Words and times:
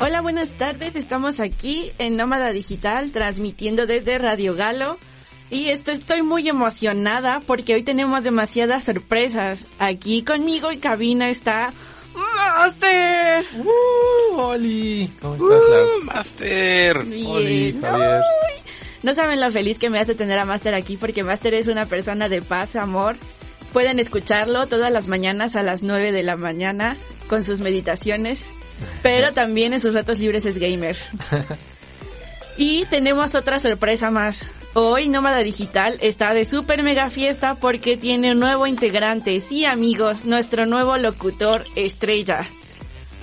Hola, 0.00 0.20
buenas 0.20 0.50
tardes. 0.56 0.96
Estamos 0.96 1.40
aquí 1.40 1.92
en 1.98 2.16
Nómada 2.16 2.52
Digital 2.52 3.12
transmitiendo 3.12 3.86
desde 3.86 4.18
Radio 4.18 4.54
Galo. 4.54 4.96
Y 5.50 5.70
esto 5.70 5.92
estoy 5.92 6.22
muy 6.22 6.48
emocionada 6.48 7.40
porque 7.46 7.74
hoy 7.74 7.82
tenemos 7.82 8.22
demasiadas 8.22 8.84
sorpresas. 8.84 9.60
Aquí 9.78 10.22
conmigo 10.22 10.70
en 10.70 10.80
cabina 10.80 11.30
está 11.30 11.72
Master. 12.14 13.44
¡Uh, 13.56 14.36
Oli! 14.36 15.10
¿Cómo 15.20 15.34
estás, 15.34 15.50
¡Uh, 15.62 16.04
Master! 16.04 17.04
Bien. 17.04 17.26
Oli, 17.26 17.78
Javier. 17.80 18.20
Ay, 18.20 18.62
No 19.02 19.14
saben 19.14 19.40
lo 19.40 19.50
feliz 19.50 19.78
que 19.78 19.88
me 19.90 19.98
hace 19.98 20.14
tener 20.14 20.38
a 20.38 20.44
Master 20.44 20.74
aquí 20.74 20.96
porque 20.96 21.24
Master 21.24 21.54
es 21.54 21.66
una 21.66 21.86
persona 21.86 22.28
de 22.28 22.42
paz, 22.42 22.76
amor. 22.76 23.16
Pueden 23.72 23.98
escucharlo 23.98 24.66
todas 24.66 24.92
las 24.92 25.06
mañanas 25.06 25.56
a 25.56 25.62
las 25.62 25.82
9 25.82 26.12
de 26.12 26.22
la 26.22 26.36
mañana 26.36 26.96
con 27.28 27.44
sus 27.44 27.60
meditaciones, 27.60 28.50
pero 29.02 29.32
también 29.32 29.72
en 29.72 29.80
sus 29.80 29.94
ratos 29.94 30.18
libres 30.18 30.46
es 30.46 30.58
gamer. 30.58 30.96
Y 32.60 32.86
tenemos 32.86 33.36
otra 33.36 33.60
sorpresa 33.60 34.10
más. 34.10 34.42
Hoy 34.74 35.08
Nómada 35.08 35.38
Digital 35.38 35.98
está 36.00 36.34
de 36.34 36.44
super 36.44 36.82
mega 36.82 37.08
fiesta 37.10 37.54
porque 37.54 37.96
tiene 37.96 38.32
un 38.32 38.40
nuevo 38.40 38.66
integrante. 38.66 39.40
Sí, 39.40 39.64
amigos, 39.64 40.26
nuestro 40.26 40.66
nuevo 40.66 40.96
locutor 40.98 41.64
estrella. 41.74 42.46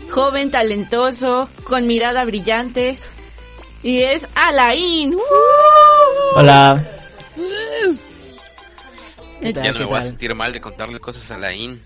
Joven, 0.09 0.49
talentoso, 0.49 1.47
con 1.63 1.87
mirada 1.87 2.25
brillante. 2.25 2.97
Y 3.83 4.01
es 4.01 4.27
Alain. 4.33 5.13
¡Uh! 5.13 5.19
Hola. 6.35 6.83
¿Qué 9.41 9.53
Ya 9.53 9.71
no 9.71 9.79
me 9.79 9.85
voy 9.85 9.97
a 9.97 10.01
sentir 10.01 10.33
mal 10.33 10.51
de 10.51 10.59
contarle 10.59 10.99
cosas 10.99 11.29
a 11.29 11.37
Laín. 11.37 11.79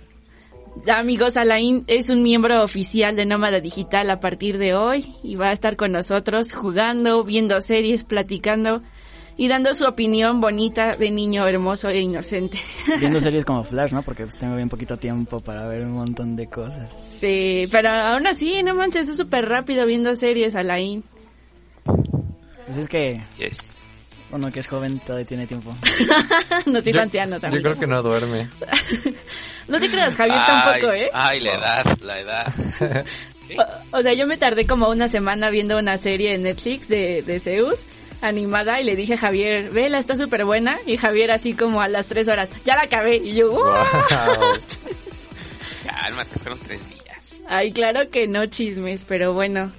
Amigos, 0.88 1.36
Alain 1.36 1.84
es 1.88 2.09
un 2.09 2.23
miembro 2.23 2.64
oficial 2.64 3.16
de 3.17 3.25
Nómada 3.25 3.59
Digital 3.59 4.09
a 4.09 4.22
partir 4.22 4.58
de 4.58 4.73
hoy 4.75 5.14
y 5.23 5.36
va 5.36 5.50
a 5.50 5.52
estar 5.52 5.75
con 5.75 5.91
nosotros 5.91 6.53
jugando, 6.53 7.23
viendo 7.25 7.59
series, 7.59 8.03
platicando 8.03 8.81
y 9.42 9.48
dando 9.48 9.73
su 9.73 9.86
opinión 9.86 10.42
bonita 10.42 10.98
de 10.98 11.09
niño 11.12 11.48
hermoso 11.48 11.88
e 11.88 12.02
inocente. 12.02 12.59
Viendo 13.00 13.22
series 13.22 13.46
como 13.46 13.64
Flash, 13.64 13.92
¿no? 13.94 14.02
Porque 14.04 14.23
pues 14.23 14.38
tengo 14.38 14.58
bien 14.58 14.68
poquito 14.68 14.98
tiempo 14.98 15.40
para 15.40 15.66
ver 15.66 15.84
un 15.84 15.94
montón 15.94 16.36
de 16.36 16.48
cosas. 16.48 16.92
Sí, 17.18 17.64
pero 17.72 17.90
aún 17.90 18.28
así, 18.28 18.62
no 18.64 18.76
manches, 18.76 19.08
es 19.08 19.16
súper 19.16 19.46
rápido 19.48 19.86
viendo 19.86 20.14
series, 20.14 20.56
Alain. 20.56 21.06
Pues 22.66 22.78
es 22.80 22.88
que 22.90 23.22
Yes. 23.38 23.73
uno 24.31 24.52
que 24.52 24.59
es 24.59 24.68
joven 24.68 25.00
todavía 25.00 25.26
tiene 25.26 25.48
tiempo. 25.48 25.72
Nos 26.66 26.84
dijo 26.84 26.98
Yo- 26.98 27.03
ancianos, 27.03 27.42
Yo 27.42 27.48
amigos. 27.48 27.64
creo 27.64 27.80
que 27.80 27.88
no 27.88 28.02
duerme. 28.03 28.50
No 29.70 29.80
te 29.80 29.90
creas, 29.90 30.16
Javier 30.18 30.38
ay, 30.38 30.48
tampoco, 30.48 30.94
¿eh? 30.94 31.09
Ay, 31.14 31.40
la 31.40 31.53
edad, 31.53 31.86
la 32.02 32.20
edad. 32.20 32.53
O, 33.92 33.98
o 33.98 34.02
sea, 34.02 34.14
yo 34.14 34.28
me 34.28 34.38
tardé 34.38 34.68
como 34.68 34.90
una 34.90 35.08
semana 35.08 35.50
viendo 35.50 35.78
una 35.80 35.98
serie 35.98 36.34
en 36.36 36.44
Netflix 36.44 36.88
de, 36.90 37.22
de 37.24 37.40
Zeus 37.40 37.86
animada 38.22 38.81
y 38.81 38.84
le 38.84 38.95
dije 38.95 39.16
a 39.16 39.17
Javier, 39.17 39.70
vela, 39.72 40.00
está 40.00 40.16
súper 40.16 40.45
buena. 40.45 40.78
Y 40.86 40.98
Javier 40.98 41.31
así 41.31 41.53
como 41.53 41.81
a 41.81 41.88
las 41.88 42.08
tres 42.08 42.28
horas, 42.28 42.50
ya 42.66 42.75
la 42.75 42.84
acabé. 42.84 43.17
Y 43.17 43.36
yo. 43.36 43.52
Wow. 43.52 43.73
Cálmate, 45.86 46.40
fueron 46.40 46.59
tres 46.59 46.90
días. 46.90 47.44
Ay, 47.47 47.72
claro 47.72 48.09
que 48.09 48.28
no 48.28 48.45
chismes, 48.45 49.06
pero 49.06 49.34
bueno. 49.34 49.72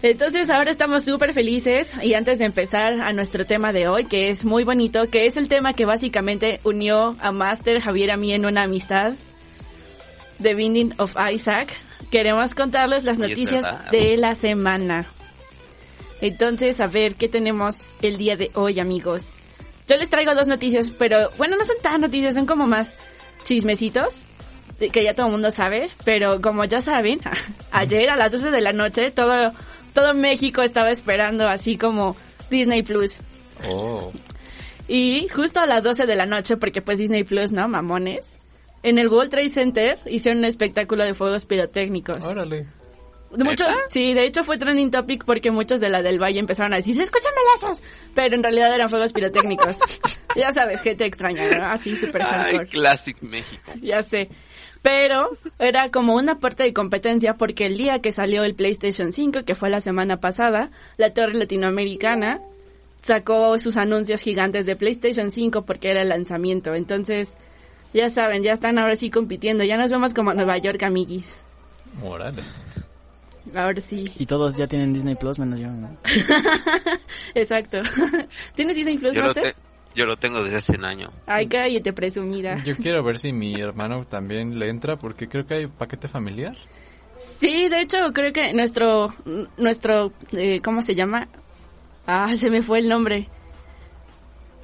Entonces 0.00 0.48
ahora 0.48 0.70
estamos 0.70 1.04
súper 1.04 1.32
felices 1.32 1.96
y 2.02 2.14
antes 2.14 2.38
de 2.38 2.44
empezar 2.44 3.00
a 3.00 3.12
nuestro 3.12 3.44
tema 3.46 3.72
de 3.72 3.88
hoy, 3.88 4.04
que 4.04 4.28
es 4.28 4.44
muy 4.44 4.62
bonito, 4.62 5.10
que 5.10 5.26
es 5.26 5.36
el 5.36 5.48
tema 5.48 5.72
que 5.72 5.86
básicamente 5.86 6.60
unió 6.62 7.16
a 7.20 7.32
Master, 7.32 7.80
Javier, 7.80 8.12
a 8.12 8.16
mí 8.16 8.32
en 8.32 8.46
una 8.46 8.62
amistad, 8.62 9.14
The 10.40 10.54
Binding 10.54 10.94
of 10.98 11.16
Isaac, 11.32 11.76
queremos 12.12 12.54
contarles 12.54 13.02
las 13.02 13.18
noticias 13.18 13.64
de 13.90 14.16
la 14.16 14.36
semana. 14.36 15.06
Entonces, 16.20 16.80
a 16.80 16.86
ver, 16.86 17.14
¿qué 17.14 17.28
tenemos 17.28 17.76
el 18.02 18.18
día 18.18 18.36
de 18.36 18.50
hoy, 18.54 18.80
amigos? 18.80 19.34
Yo 19.86 19.96
les 19.96 20.10
traigo 20.10 20.34
dos 20.34 20.46
noticias, 20.46 20.90
pero 20.90 21.30
bueno, 21.38 21.56
no 21.56 21.64
son 21.64 21.76
tan 21.80 22.00
noticias, 22.00 22.34
son 22.34 22.46
como 22.46 22.66
más 22.66 22.98
chismecitos 23.44 24.24
que 24.78 25.02
ya 25.02 25.14
todo 25.14 25.26
el 25.26 25.32
mundo 25.32 25.50
sabe, 25.50 25.90
pero 26.04 26.40
como 26.40 26.64
ya 26.64 26.80
saben, 26.80 27.20
ayer 27.72 28.10
a 28.10 28.16
las 28.16 28.32
12 28.32 28.50
de 28.50 28.60
la 28.60 28.72
noche 28.72 29.10
todo 29.10 29.52
todo 29.92 30.14
México 30.14 30.62
estaba 30.62 30.90
esperando 30.90 31.48
así 31.48 31.76
como 31.76 32.16
Disney 32.50 32.82
Plus. 32.82 33.18
Oh. 33.68 34.12
Y 34.86 35.26
justo 35.28 35.58
a 35.58 35.66
las 35.66 35.82
12 35.82 36.06
de 36.06 36.14
la 36.14 36.24
noche, 36.24 36.56
porque 36.56 36.80
pues 36.82 36.98
Disney 36.98 37.24
Plus, 37.24 37.50
¿no? 37.52 37.66
Mamones. 37.66 38.36
En 38.84 38.98
el 38.98 39.08
World 39.08 39.30
Trade 39.30 39.48
Center 39.48 39.98
hicieron 40.06 40.38
un 40.38 40.44
espectáculo 40.44 41.04
de 41.04 41.14
fuegos 41.14 41.44
pirotécnicos. 41.44 42.24
Órale. 42.24 42.68
Muchos, 43.30 43.68
sí, 43.88 44.14
de 44.14 44.24
hecho 44.24 44.42
fue 44.42 44.56
trending 44.56 44.90
topic 44.90 45.24
porque 45.24 45.50
muchos 45.50 45.80
de 45.80 45.90
la 45.90 46.02
del 46.02 46.20
Valle 46.20 46.38
empezaron 46.38 46.72
a 46.72 46.76
decir, 46.76 46.94
¡se 46.94 47.02
escuchan 47.02 47.32
balazos! 47.34 47.82
Pero 48.14 48.34
en 48.34 48.42
realidad 48.42 48.74
eran 48.74 48.88
fuegos 48.88 49.12
pirotécnicos. 49.12 49.80
ya 50.36 50.50
sabes, 50.52 50.80
gente 50.80 51.04
extraña, 51.04 51.58
¿no? 51.58 51.66
Así 51.66 51.96
súper 51.96 52.22
hardcore. 52.22 52.66
Classic 52.66 53.20
México. 53.20 53.72
Ya 53.82 54.02
sé. 54.02 54.28
Pero 54.80 55.30
era 55.58 55.90
como 55.90 56.14
una 56.14 56.38
parte 56.38 56.62
de 56.62 56.72
competencia 56.72 57.34
porque 57.34 57.66
el 57.66 57.76
día 57.76 58.00
que 58.00 58.12
salió 58.12 58.44
el 58.44 58.54
PlayStation 58.54 59.12
5, 59.12 59.44
que 59.44 59.54
fue 59.54 59.68
la 59.68 59.80
semana 59.80 60.18
pasada, 60.18 60.70
la 60.96 61.12
torre 61.12 61.34
latinoamericana 61.34 62.40
sacó 63.02 63.58
sus 63.58 63.76
anuncios 63.76 64.22
gigantes 64.22 64.66
de 64.66 64.76
PlayStation 64.76 65.30
5 65.30 65.62
porque 65.62 65.90
era 65.90 66.02
el 66.02 66.08
lanzamiento. 66.08 66.74
Entonces, 66.74 67.32
ya 67.92 68.08
saben, 68.08 68.42
ya 68.42 68.52
están 68.52 68.78
ahora 68.78 68.96
sí 68.96 69.10
compitiendo. 69.10 69.64
Ya 69.64 69.76
nos 69.76 69.90
vemos 69.90 70.14
como 70.14 70.32
Nueva 70.32 70.58
York, 70.58 70.82
amiguis. 70.82 71.42
Ahora 73.54 73.80
sí. 73.80 74.10
Y 74.18 74.26
todos 74.26 74.56
ya 74.56 74.66
tienen 74.66 74.92
Disney 74.92 75.14
Plus, 75.14 75.38
menos 75.38 75.58
yo. 75.58 75.68
¿no? 75.68 75.96
Exacto. 77.34 77.78
¿Tienes 78.54 78.76
Disney 78.76 78.98
Plus, 78.98 79.14
Yo 79.14 79.20
lo, 79.22 79.26
Master? 79.28 79.54
te- 79.54 79.56
yo 79.94 80.06
lo 80.06 80.16
tengo 80.16 80.42
desde 80.44 80.58
hace 80.58 80.72
un 80.76 80.84
año. 80.84 81.10
Ay, 81.26 81.46
cállate, 81.48 81.92
presumida. 81.92 82.62
Yo 82.64 82.76
quiero 82.82 83.02
ver 83.02 83.18
si 83.18 83.32
mi 83.32 83.54
hermano 83.60 84.04
también 84.04 84.58
le 84.58 84.68
entra 84.68 84.96
porque 84.96 85.28
creo 85.28 85.46
que 85.46 85.54
hay 85.54 85.66
paquete 85.66 86.08
familiar. 86.08 86.56
Sí, 87.16 87.68
de 87.68 87.80
hecho, 87.80 87.98
creo 88.14 88.32
que 88.32 88.52
nuestro, 88.52 89.12
nuestro, 89.56 90.12
eh, 90.32 90.60
¿cómo 90.62 90.82
se 90.82 90.94
llama? 90.94 91.26
Ah, 92.06 92.34
se 92.36 92.48
me 92.48 92.62
fue 92.62 92.78
el 92.78 92.88
nombre. 92.88 93.28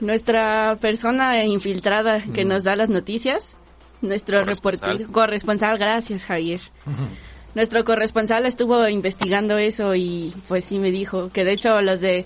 Nuestra 0.01 0.77
persona 0.81 1.45
infiltrada 1.45 2.21
que 2.21 2.45
Mm. 2.45 2.49
nos 2.49 2.65
da 2.65 2.77
las 2.77 2.91
noticias, 2.91 3.55
nuestro 4.03 4.41
Corresponsal. 4.41 4.91
reportero, 4.99 5.13
corresponsal, 5.13 5.79
gracias 5.79 6.25
Javier. 6.25 6.61
Nuestro 7.55 7.85
corresponsal 7.85 8.47
estuvo 8.47 8.89
investigando 8.89 9.59
eso 9.59 9.95
y 9.95 10.33
pues 10.49 10.65
sí 10.65 10.79
me 10.79 10.91
dijo 10.91 11.29
que 11.33 11.45
de 11.45 11.53
hecho 11.53 11.73
a 11.75 11.83
los 11.83 12.01
de 12.01 12.25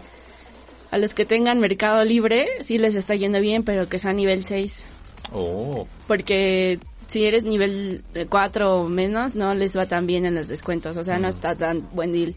a 0.91 0.97
los 0.99 1.12
que 1.15 1.27
tengan 1.27 1.61
Mercado 1.61 2.03
Libre 2.05 2.49
sí 2.61 2.78
les 2.78 2.94
está 2.94 3.15
yendo 3.15 3.41
bien, 3.41 3.62
pero 3.62 3.89
que 3.89 3.99
sea 3.99 4.12
nivel 4.12 4.44
6, 4.44 4.87
Oh. 5.33 5.87
porque 6.06 6.78
si 7.09 7.25
eres 7.27 7.44
nivel 7.44 8.03
4 8.31 8.77
o 8.81 8.89
menos 8.89 9.34
no 9.34 9.53
les 9.53 9.77
va 9.77 9.84
tan 9.84 10.06
bien 10.06 10.25
en 10.25 10.34
los 10.34 10.49
descuentos, 10.49 10.97
o 10.97 11.03
sea, 11.05 11.19
no 11.19 11.27
Mm. 11.27 11.31
está 11.31 11.55
tan 11.55 11.87
buen 11.93 12.12
deal. 12.12 12.34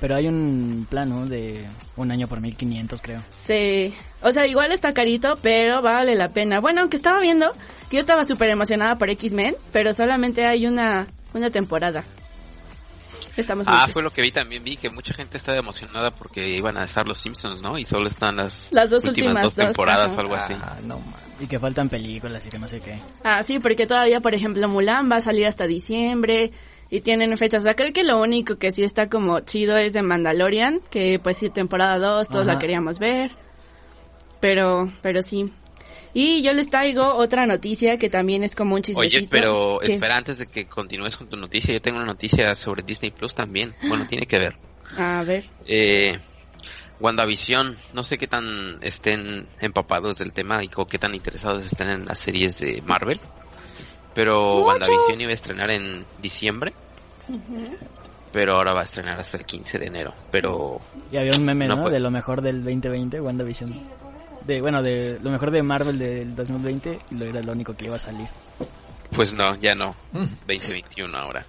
Pero 0.00 0.16
hay 0.16 0.26
un 0.26 0.86
plan, 0.88 1.10
¿no? 1.10 1.26
De 1.26 1.66
un 1.96 2.10
año 2.10 2.26
por 2.26 2.40
1500, 2.40 3.02
creo. 3.02 3.20
Sí, 3.46 3.92
o 4.22 4.32
sea, 4.32 4.46
igual 4.46 4.72
está 4.72 4.92
carito, 4.94 5.38
pero 5.42 5.82
vale 5.82 6.16
la 6.16 6.30
pena. 6.30 6.58
Bueno, 6.58 6.80
aunque 6.80 6.96
estaba 6.96 7.20
viendo 7.20 7.52
que 7.90 7.96
yo 7.96 8.00
estaba 8.00 8.24
súper 8.24 8.48
emocionada 8.48 8.96
por 8.96 9.10
X-Men, 9.10 9.54
pero 9.72 9.92
solamente 9.92 10.46
hay 10.46 10.66
una, 10.66 11.06
una 11.34 11.50
temporada. 11.50 12.04
Estamos 13.36 13.66
muy 13.66 13.74
Ah, 13.76 13.86
fue 13.88 14.02
lo 14.02 14.10
que 14.10 14.22
vi 14.22 14.30
también. 14.30 14.62
Vi 14.62 14.76
que 14.76 14.90
mucha 14.90 15.14
gente 15.14 15.36
estaba 15.36 15.58
emocionada 15.58 16.10
porque 16.10 16.48
iban 16.48 16.76
a 16.76 16.84
estar 16.84 17.06
los 17.06 17.18
Simpsons, 17.20 17.60
¿no? 17.62 17.78
Y 17.78 17.84
solo 17.84 18.08
están 18.08 18.36
las, 18.36 18.72
Las 18.72 18.90
dos 18.90 19.04
últimas, 19.04 19.28
últimas 19.28 19.42
dos 19.44 19.56
dos, 19.56 19.66
temporadas 19.66 20.12
ajá. 20.12 20.16
o 20.16 20.20
algo 20.22 20.34
así. 20.34 20.54
Ah, 20.60 20.76
no 20.82 20.98
man. 20.98 21.14
Y 21.38 21.46
que 21.46 21.58
faltan 21.58 21.88
películas 21.88 22.44
y 22.46 22.48
que 22.48 22.58
no 22.58 22.68
sé 22.68 22.80
qué. 22.80 22.98
Ah, 23.24 23.42
sí, 23.42 23.58
porque 23.58 23.86
todavía, 23.86 24.20
por 24.20 24.34
ejemplo, 24.34 24.66
Mulan 24.68 25.10
va 25.10 25.16
a 25.16 25.20
salir 25.20 25.46
hasta 25.46 25.66
diciembre 25.66 26.50
y 26.90 27.00
tienen 27.00 27.36
fechas. 27.38 27.62
O 27.62 27.64
sea, 27.64 27.74
creo 27.74 27.92
que 27.92 28.02
lo 28.02 28.20
único 28.20 28.56
que 28.56 28.72
sí 28.72 28.82
está 28.82 29.08
como 29.08 29.40
chido 29.40 29.76
es 29.78 29.92
de 29.92 30.02
Mandalorian, 30.02 30.80
que 30.90 31.18
pues 31.22 31.38
sí, 31.38 31.48
temporada 31.48 31.98
2, 31.98 32.28
todos 32.28 32.46
Ajá. 32.46 32.54
la 32.54 32.58
queríamos 32.58 32.98
ver. 32.98 33.30
Pero, 34.40 34.90
pero 35.02 35.22
sí. 35.22 35.52
Y 36.12 36.42
yo 36.42 36.52
les 36.52 36.68
traigo 36.68 37.14
otra 37.14 37.46
noticia 37.46 37.98
que 37.98 38.10
también 38.10 38.42
es 38.42 38.56
como 38.56 38.74
un 38.74 38.82
chismecito. 38.82 39.18
Oye, 39.18 39.28
pero 39.30 39.80
espera, 39.80 40.16
antes 40.16 40.38
de 40.38 40.46
que 40.46 40.66
continúes 40.66 41.16
con 41.16 41.28
tu 41.28 41.36
noticia, 41.36 41.72
yo 41.72 41.80
tengo 41.80 41.98
una 41.98 42.06
noticia 42.06 42.54
sobre 42.54 42.82
Disney 42.82 43.10
Plus 43.10 43.34
también. 43.34 43.74
Bueno, 43.86 44.06
tiene 44.08 44.26
que 44.26 44.38
ver. 44.38 44.56
A 44.96 45.22
ver. 45.22 45.44
Eh, 45.66 46.18
WandaVision, 47.00 47.76
no 47.94 48.04
sé 48.04 48.18
qué 48.18 48.26
tan 48.26 48.78
estén 48.82 49.46
empapados 49.60 50.18
del 50.18 50.32
tema 50.32 50.62
y 50.62 50.68
qué 50.68 50.98
tan 50.98 51.14
interesados 51.14 51.64
estén 51.64 51.88
en 51.88 52.04
las 52.04 52.18
series 52.18 52.58
de 52.58 52.82
Marvel, 52.84 53.18
pero 54.14 54.56
Mucho. 54.56 54.66
WandaVision 54.66 55.20
iba 55.20 55.30
a 55.30 55.34
estrenar 55.34 55.70
en 55.70 56.04
diciembre, 56.20 56.74
pero 58.32 58.54
ahora 58.54 58.74
va 58.74 58.80
a 58.80 58.84
estrenar 58.84 59.18
hasta 59.18 59.38
el 59.38 59.46
15 59.46 59.78
de 59.78 59.86
enero, 59.86 60.12
pero 60.30 60.80
Y 61.10 61.16
había 61.16 61.32
un 61.38 61.44
meme, 61.44 61.68
No. 61.68 61.88
De 61.88 62.00
lo 62.00 62.10
mejor 62.10 62.42
del 62.42 62.62
2020, 62.62 63.20
WandaVision. 63.20 63.80
De, 64.46 64.60
bueno, 64.60 64.82
de 64.82 65.18
lo 65.22 65.30
mejor 65.30 65.50
de 65.50 65.62
Marvel 65.62 65.98
del 65.98 66.34
2020 66.34 66.98
y 67.10 67.14
lo 67.14 67.26
era 67.26 67.42
lo 67.42 67.52
único 67.52 67.74
que 67.76 67.84
iba 67.86 67.96
a 67.96 68.00
salir. 68.00 68.26
pues 69.12 69.32
no, 69.34 69.56
ya 69.58 69.74
no, 69.74 69.94
Mm. 70.12 70.24
2021 70.46 71.16
ahora, 71.18 71.44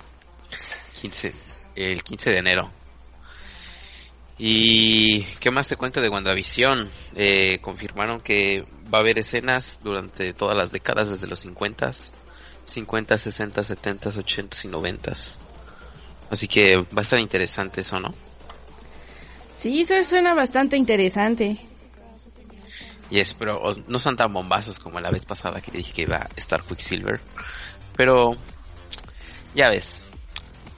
15, 1.01 1.33
el 1.75 2.03
15 2.03 2.29
de 2.31 2.37
enero. 2.37 2.71
¿Y 4.37 5.23
qué 5.39 5.51
más 5.51 5.67
te 5.67 5.75
cuento 5.75 6.01
de 6.01 6.09
WandaVision? 6.09 6.89
Eh, 7.15 7.59
confirmaron 7.61 8.19
que 8.21 8.65
va 8.91 8.97
a 8.97 9.01
haber 9.01 9.19
escenas 9.19 9.79
durante 9.83 10.33
todas 10.33 10.57
las 10.57 10.71
décadas, 10.71 11.09
desde 11.11 11.27
los 11.27 11.41
50, 11.41 11.91
50, 12.65 13.17
60, 13.17 13.63
70, 13.63 14.09
80 14.09 14.57
y 14.63 14.67
90. 14.67 15.11
Así 16.31 16.47
que 16.47 16.77
va 16.77 16.85
a 16.97 17.01
estar 17.01 17.19
interesante 17.19 17.81
eso, 17.81 17.99
¿no? 17.99 18.13
Sí, 19.55 19.81
eso 19.81 20.01
suena 20.03 20.33
bastante 20.33 20.75
interesante. 20.75 21.57
Y 23.11 23.19
espero, 23.19 23.61
no 23.87 23.99
son 23.99 24.15
tan 24.15 24.33
bombazos 24.33 24.79
como 24.79 24.99
la 24.99 25.11
vez 25.11 25.25
pasada 25.25 25.59
que 25.59 25.71
dije 25.71 25.93
que 25.93 26.01
iba 26.03 26.15
a 26.15 26.29
estar 26.37 26.63
Quicksilver. 26.63 27.19
Pero, 27.95 28.31
ya 29.53 29.69
ves, 29.69 30.01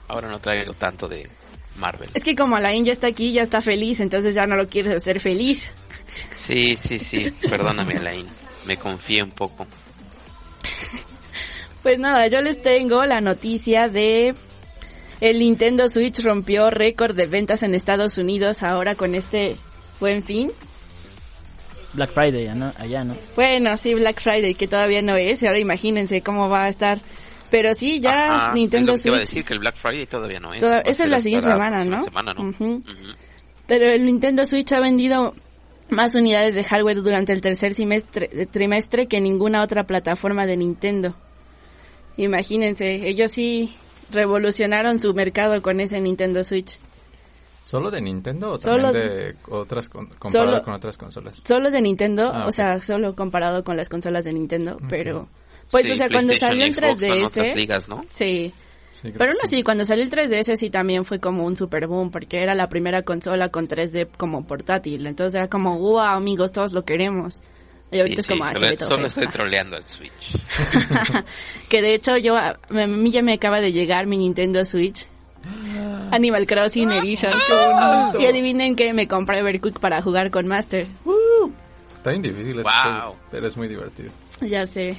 ahora 0.08 0.28
no 0.28 0.40
traigo 0.40 0.74
tanto 0.74 1.08
de 1.08 1.30
Marvel. 1.76 2.10
Es 2.12 2.24
que 2.24 2.34
como 2.34 2.56
Alain 2.56 2.84
ya 2.84 2.92
está 2.92 3.06
aquí, 3.06 3.32
ya 3.32 3.42
está 3.42 3.60
feliz, 3.60 4.00
entonces 4.00 4.34
ya 4.34 4.42
no 4.46 4.56
lo 4.56 4.66
quieres 4.66 5.00
hacer 5.00 5.20
feliz. 5.20 5.70
Sí, 6.36 6.76
sí, 6.76 6.98
sí, 6.98 7.30
perdóname, 7.30 7.98
Alain. 7.98 8.26
Me 8.66 8.76
confié 8.76 9.22
un 9.22 9.30
poco. 9.30 9.66
Pues 11.84 11.98
nada, 11.98 12.28
yo 12.28 12.40
les 12.40 12.62
tengo 12.62 13.04
la 13.04 13.20
noticia 13.20 13.90
de 13.90 14.34
el 15.20 15.38
Nintendo 15.38 15.86
Switch 15.86 16.18
rompió 16.20 16.70
récord 16.70 17.14
de 17.14 17.26
ventas 17.26 17.62
en 17.62 17.74
Estados 17.74 18.16
Unidos 18.16 18.62
ahora 18.62 18.94
con 18.94 19.14
este 19.14 19.56
buen 20.00 20.22
fin. 20.22 20.50
Black 21.94 22.10
Friday, 22.10 22.54
¿no? 22.54 22.72
Allá, 22.78 23.04
¿no? 23.04 23.14
Bueno, 23.36 23.76
sí, 23.76 23.94
Black 23.94 24.20
Friday, 24.20 24.54
que 24.54 24.66
todavía 24.68 25.00
no 25.02 25.16
es, 25.16 25.42
y 25.42 25.46
ahora 25.46 25.58
imagínense 25.58 26.20
cómo 26.22 26.48
va 26.48 26.64
a 26.64 26.68
estar. 26.68 26.98
Pero 27.50 27.72
sí, 27.74 28.00
ya 28.00 28.34
Ajá, 28.34 28.52
Nintendo 28.54 28.94
es 28.94 28.98
lo 28.98 29.00
que 29.00 29.02
te 29.02 29.08
iba 29.08 29.16
a 29.16 29.20
Switch. 29.20 29.28
decir 29.30 29.44
que 29.44 29.52
el 29.54 29.58
Black 29.60 29.76
Friday 29.76 30.06
todavía 30.06 30.40
no 30.40 30.52
es. 30.54 30.60
Toda- 30.60 30.80
esa 30.80 31.04
es 31.04 31.10
la 31.10 31.20
siguiente 31.20 31.46
semana, 31.46 31.78
¿no? 31.84 32.02
semana, 32.02 32.34
¿no? 32.34 32.52
Pero 33.66 33.86
el 33.90 34.04
Nintendo 34.04 34.44
Switch 34.44 34.72
ha 34.72 34.80
vendido 34.80 35.34
más 35.90 36.14
unidades 36.14 36.54
de 36.56 36.64
hardware 36.64 37.02
durante 37.02 37.32
el 37.32 37.40
tercer 37.40 37.72
semestre, 37.74 38.28
trimestre 38.50 39.06
que 39.06 39.20
ninguna 39.20 39.62
otra 39.62 39.84
plataforma 39.84 40.46
de 40.46 40.56
Nintendo. 40.56 41.14
Imagínense, 42.16 43.08
ellos 43.08 43.30
sí 43.32 43.72
revolucionaron 44.10 44.98
su 44.98 45.12
mercado 45.14 45.60
con 45.62 45.80
ese 45.80 46.00
Nintendo 46.00 46.44
Switch. 46.44 46.78
¿Solo 47.64 47.90
de 47.90 48.00
Nintendo 48.00 48.52
o 48.52 48.58
Solo- 48.58 48.92
también 48.92 49.08
de 49.08 49.34
otras 49.48 49.88
comparado 49.88 50.30
Solo- 50.50 50.62
con 50.62 50.74
otras 50.74 50.96
consolas? 50.98 51.42
Solo 51.44 51.70
de 51.70 51.80
Nintendo, 51.80 52.30
Ah, 52.32 52.46
o 52.46 52.52
sea, 52.52 52.80
solo 52.80 53.14
comparado 53.16 53.64
con 53.64 53.76
las 53.76 53.88
consolas 53.88 54.24
de 54.24 54.32
Nintendo, 54.32 54.76
pero... 54.88 55.28
Pues, 55.70 55.86
Sí, 55.86 55.92
o 55.92 55.94
sea, 55.94 56.08
cuando 56.10 56.34
salió 56.36 56.64
el 56.64 56.74
Xbox 56.74 57.00
son 57.00 57.24
otras 57.24 57.48
3DS... 57.48 57.54
ligas, 57.56 57.88
¿no? 57.88 58.04
Sí, 58.10 58.52
Sí, 58.92 59.10
pero 59.18 59.32
aún 59.32 59.40
así, 59.42 59.62
cuando 59.62 59.84
salió 59.84 60.04
el 60.04 60.10
3DS 60.10 60.56
sí 60.56 60.70
también 60.70 61.04
fue 61.04 61.18
como 61.20 61.44
un 61.44 61.56
super 61.56 61.86
boom, 61.86 62.10
porque 62.10 62.42
era 62.42 62.54
la 62.54 62.68
primera 62.68 63.02
consola 63.02 63.48
con 63.50 63.66
3D 63.66 64.08
como 64.16 64.46
portátil. 64.46 65.06
Entonces 65.06 65.34
era 65.36 65.48
como, 65.48 65.78
wow, 65.78 65.98
amigos, 66.00 66.52
todos 66.52 66.72
lo 66.72 66.84
queremos. 66.84 67.42
Y 67.90 67.98
ahorita 68.00 68.22
Sí, 68.22 68.32
es 68.32 68.38
como, 68.38 68.44
sí, 68.48 68.50
"Ah, 68.54 68.58
solo, 68.58 68.76
todo 68.76 68.88
solo 68.88 68.98
feo". 69.00 69.06
estoy 69.08 69.26
troleando 69.32 69.76
al 69.76 69.82
Switch. 69.82 70.36
que 71.68 71.82
de 71.82 71.94
hecho 71.94 72.16
yo, 72.16 72.36
a 72.36 72.56
mí 72.70 73.10
ya 73.10 73.22
me 73.22 73.34
acaba 73.34 73.60
de 73.60 73.72
llegar 73.72 74.06
mi 74.06 74.16
Nintendo 74.18 74.64
Switch. 74.64 75.06
Animal 76.12 76.46
Crossing 76.46 76.90
Edition. 76.92 77.32
Y 78.18 78.26
adivinen 78.26 78.76
que 78.76 78.92
me 78.92 79.06
compré 79.08 79.42
Overcooked 79.42 79.80
para 79.80 80.00
jugar 80.02 80.30
con 80.30 80.46
Master. 80.46 80.86
Está 81.94 82.10
bien 82.10 82.22
difícil 82.22 82.58
ese 82.60 82.68
Wow. 82.68 82.92
juego, 82.92 83.16
pero 83.30 83.46
es 83.46 83.56
muy 83.56 83.68
divertido. 83.68 84.10
Ya 84.40 84.66
sé. 84.66 84.96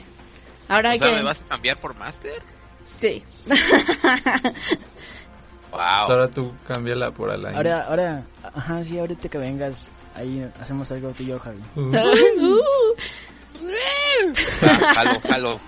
Ahora 0.68 0.94
O 0.94 0.96
sea, 0.96 1.10
que... 1.10 1.16
¿me 1.16 1.24
vas 1.24 1.42
a 1.44 1.46
cambiar 1.48 1.80
por 1.80 1.96
Master? 1.96 2.42
Sí. 2.86 3.24
Wow. 5.72 5.82
Ahora 5.82 6.28
tú 6.30 6.54
cámbiala 6.66 7.12
por 7.12 7.30
Alain. 7.30 7.54
Ahora, 7.54 7.84
ahora, 7.88 8.24
ajá, 8.54 8.82
sí, 8.82 8.98
ahorita 8.98 9.28
que 9.28 9.38
vengas, 9.38 9.92
ahí 10.16 10.50
hacemos 10.62 10.90
algo 10.94 11.10
tú 11.12 11.24
y 11.24 11.26
yo, 11.26 11.40
Javi. 11.40 11.60
Uh, 11.76 11.92
Uh, 13.62 14.34
Ah, 14.62 14.94
jalo, 14.96 15.20
jalo. 15.28 15.60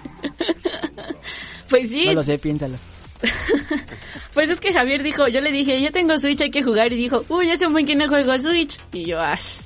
pues 1.69 1.89
sí, 1.89 2.05
No 2.05 2.13
lo 2.13 2.23
sé, 2.23 2.37
piénsalo. 2.37 2.77
pues 4.33 4.49
es 4.49 4.59
que 4.59 4.73
Javier 4.73 5.03
dijo, 5.03 5.27
yo 5.27 5.41
le 5.41 5.51
dije, 5.51 5.81
yo 5.81 5.91
tengo 5.91 6.17
Switch, 6.17 6.41
hay 6.41 6.51
que 6.51 6.63
jugar. 6.63 6.91
Y 6.93 6.97
dijo, 6.97 7.25
uy, 7.29 7.49
hace 7.51 7.65
un 7.65 7.73
buen 7.73 7.85
que 7.85 7.95
no 7.95 8.07
juego 8.07 8.37
Switch. 8.37 8.79
Y 8.91 9.05
yo, 9.05 9.19
ash, 9.19 9.57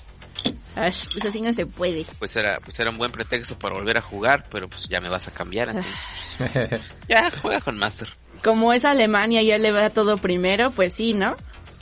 ash, 0.76 1.06
pues 1.12 1.26
así 1.26 1.42
no 1.42 1.54
se 1.54 1.66
puede. 1.66 2.06
Pues 2.20 2.36
era, 2.36 2.60
pues 2.60 2.80
era 2.80 2.90
un 2.90 2.98
buen 2.98 3.12
pretexto 3.12 3.58
para 3.58 3.76
volver 3.76 3.98
a 3.98 4.02
jugar, 4.02 4.46
pero 4.50 4.70
pues 4.70 4.88
ya 4.88 5.00
me 5.02 5.10
vas 5.10 5.28
a 5.28 5.32
cambiar, 5.32 5.70
entonces. 5.70 6.00
pues, 6.38 6.82
ya, 7.08 7.32
juega 7.42 7.60
con 7.62 7.78
Master. 7.78 8.10
Como 8.44 8.74
es 8.74 8.86
Alemania 8.86 9.42
y 9.42 9.48
ya 9.48 9.58
le 9.58 9.72
va 9.72 9.90
todo 9.90 10.18
primero, 10.18 10.72
pues 10.72 10.94
sí, 10.94 11.14
¿no? 11.14 11.36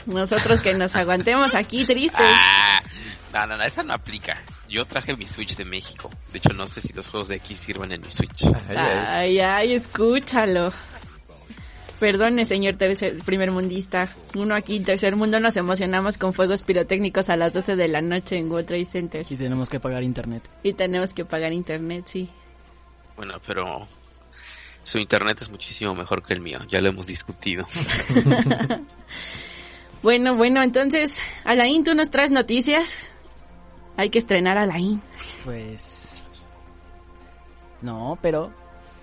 Nosotros 0.06 0.60
que 0.60 0.74
nos 0.74 0.94
aguantemos 0.96 1.54
aquí 1.54 1.84
tristes. 1.86 2.20
Ah, 2.20 2.82
no, 3.32 3.46
no, 3.46 3.56
no, 3.56 3.64
esa 3.64 3.82
no 3.82 3.94
aplica. 3.94 4.38
Yo 4.68 4.84
traje 4.84 5.16
mi 5.16 5.26
Switch 5.26 5.56
de 5.56 5.64
México. 5.64 6.10
De 6.32 6.38
hecho, 6.38 6.52
no 6.52 6.66
sé 6.66 6.80
si 6.80 6.92
los 6.92 7.08
juegos 7.08 7.28
de 7.28 7.36
aquí 7.36 7.56
sirven 7.56 7.90
en 7.92 8.00
mi 8.00 8.10
Switch. 8.10 8.44
Ay, 8.68 9.40
ay, 9.40 9.74
escúchalo. 9.74 10.66
Perdone, 12.00 12.46
señor 12.46 12.76
tercer, 12.76 13.18
primer 13.24 13.50
mundista. 13.50 14.08
Uno 14.34 14.54
aquí 14.54 14.76
en 14.76 14.84
tercer 14.84 15.16
mundo 15.16 15.38
nos 15.38 15.56
emocionamos 15.56 16.16
con 16.16 16.32
fuegos 16.32 16.62
pirotécnicos 16.62 17.28
a 17.28 17.36
las 17.36 17.52
12 17.52 17.76
de 17.76 17.88
la 17.88 18.00
noche 18.00 18.38
en 18.38 18.50
World 18.50 18.66
Trade 18.66 18.86
Center. 18.86 19.26
Y 19.28 19.36
tenemos 19.36 19.68
que 19.68 19.78
pagar 19.78 20.02
internet. 20.02 20.48
Y 20.62 20.72
tenemos 20.72 21.12
que 21.12 21.26
pagar 21.26 21.52
internet, 21.52 22.06
sí. 22.06 22.28
Bueno, 23.16 23.34
pero 23.46 23.82
su 24.82 24.98
internet 24.98 25.42
es 25.42 25.50
muchísimo 25.50 25.94
mejor 25.94 26.24
que 26.24 26.32
el 26.32 26.40
mío. 26.40 26.60
Ya 26.68 26.80
lo 26.80 26.88
hemos 26.88 27.06
discutido. 27.06 27.66
Bueno, 30.02 30.34
bueno, 30.34 30.62
entonces, 30.62 31.14
Alain, 31.44 31.84
tú 31.84 31.94
nos 31.94 32.10
traes 32.10 32.30
noticias. 32.30 33.06
Hay 33.96 34.08
que 34.08 34.18
estrenar 34.18 34.56
a 34.56 34.62
Alain. 34.62 35.02
Pues... 35.44 36.24
No, 37.82 38.18
pero 38.22 38.50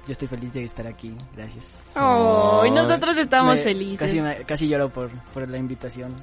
yo 0.08 0.14
estoy 0.14 0.28
feliz 0.28 0.54
de 0.54 0.64
estar 0.64 0.88
aquí, 0.88 1.14
gracias. 1.36 1.84
Oh, 1.96 2.64
y 2.66 2.72
nosotros 2.72 3.18
estamos 3.18 3.58
Me- 3.58 3.62
felices. 3.64 4.00
Casi, 4.00 4.20
me- 4.22 4.44
casi 4.46 4.68
lloro 4.68 4.90
por, 4.90 5.10
por 5.34 5.48
la 5.48 5.58
invitación. 5.58 6.16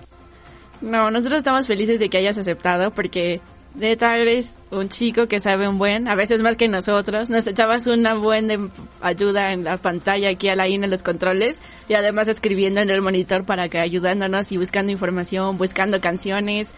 No, 0.81 1.11
nosotros 1.11 1.39
estamos 1.39 1.67
felices 1.67 1.99
de 2.01 2.09
que 2.09 2.19
hayas 2.19 2.37
aceptado 2.39 2.91
porque 2.93 3.41
neta 3.75 4.17
eres 4.17 4.55
un 4.71 4.89
chico 4.89 5.27
que 5.27 5.41
sabe 5.41 5.69
un 5.69 5.79
buen, 5.79 6.09
a 6.09 6.15
veces 6.15 6.41
más 6.43 6.57
que 6.57 6.69
nosotros. 6.69 7.31
Nos 7.31 7.47
echabas 7.47 7.87
una 7.87 8.15
buena 8.15 8.71
ayuda 9.01 9.53
en 9.53 9.65
la 9.65 9.77
pantalla 9.79 10.31
aquí 10.31 10.49
a 10.49 10.57
la 10.57 10.67
en 10.67 10.91
los 10.91 11.03
controles 11.03 11.57
y 11.89 11.95
además 11.95 12.29
escribiendo 12.29 12.81
en 12.81 12.91
el 12.91 13.03
monitor 13.03 13.45
para 13.45 13.69
que 13.69 13.79
ayudándonos 13.79 14.51
y 14.53 14.57
buscando 14.57 14.93
información, 14.93 15.59
buscando 15.59 16.01
canciones. 16.01 16.71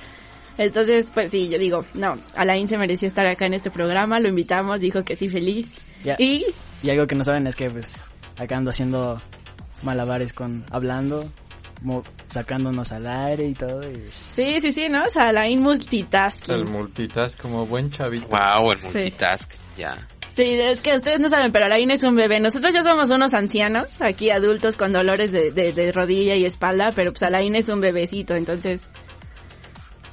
Entonces, 0.59 1.11
pues 1.13 1.31
sí, 1.31 1.49
yo 1.49 1.59
digo, 1.59 1.85
no, 1.95 2.17
Alain 2.35 2.67
se 2.67 2.79
merecía 2.79 3.09
estar 3.09 3.27
acá 3.27 3.45
en 3.47 3.55
este 3.55 3.71
programa, 3.71 4.21
lo 4.21 4.29
invitamos, 4.29 4.81
dijo 4.81 5.05
que 5.05 5.15
sí, 5.15 5.29
feliz. 5.29 5.75
Y 6.19 6.47
Y 6.83 6.91
algo 6.91 7.07
que 7.07 7.15
no 7.15 7.25
saben 7.25 7.47
es 7.47 7.57
que 7.57 7.71
pues 7.71 8.03
acá 8.39 8.57
ando 8.57 8.71
haciendo 8.71 9.21
malabares 9.83 10.33
con 10.33 10.65
hablando, 10.71 11.31
mo- 11.83 12.03
sacándonos 12.29 12.93
al 12.93 13.07
aire 13.07 13.47
y 13.47 13.55
todo. 13.55 13.83
y- 13.91 14.11
sí, 14.31 14.61
sí, 14.61 14.73
sí, 14.73 14.89
¿no? 14.89 15.05
O 15.05 15.09
sea, 15.11 15.29
Alain 15.29 15.59
El 15.59 15.65
multitasking. 15.65 16.71
multitask 16.71 17.41
como 17.41 17.67
buen 17.67 17.91
chavito. 17.91 18.27
wow, 18.29 18.73
el 18.73 18.79
Sí. 18.79 18.87
multitask. 18.87 19.53
Ya. 19.77 19.97
Sí, 20.35 20.45
es 20.45 20.81
que 20.81 20.95
ustedes 20.95 21.19
no 21.19 21.31
saben, 21.31 21.51
pero 21.51 21.65
Alain 21.65 21.91
es 21.91 22.03
un 22.03 22.15
bebé. 22.15 22.41
Nosotros 22.41 22.75
ya 22.75 22.83
somos 22.83 23.11
unos 23.11 23.33
ancianos, 23.33 24.03
aquí 24.03 24.29
adultos 24.31 24.77
con 24.77 24.93
dolores 24.93 25.33
de, 25.33 25.51
de, 25.51 25.73
de 25.73 25.93
rodilla 25.93 26.35
y 26.35 26.45
espalda, 26.45 26.93
pero 26.95 27.13
pues 27.13 27.23
Alain 27.23 27.55
es 27.57 27.71
un 27.71 27.81
bebecito, 27.81 28.35
entonces 28.35 28.83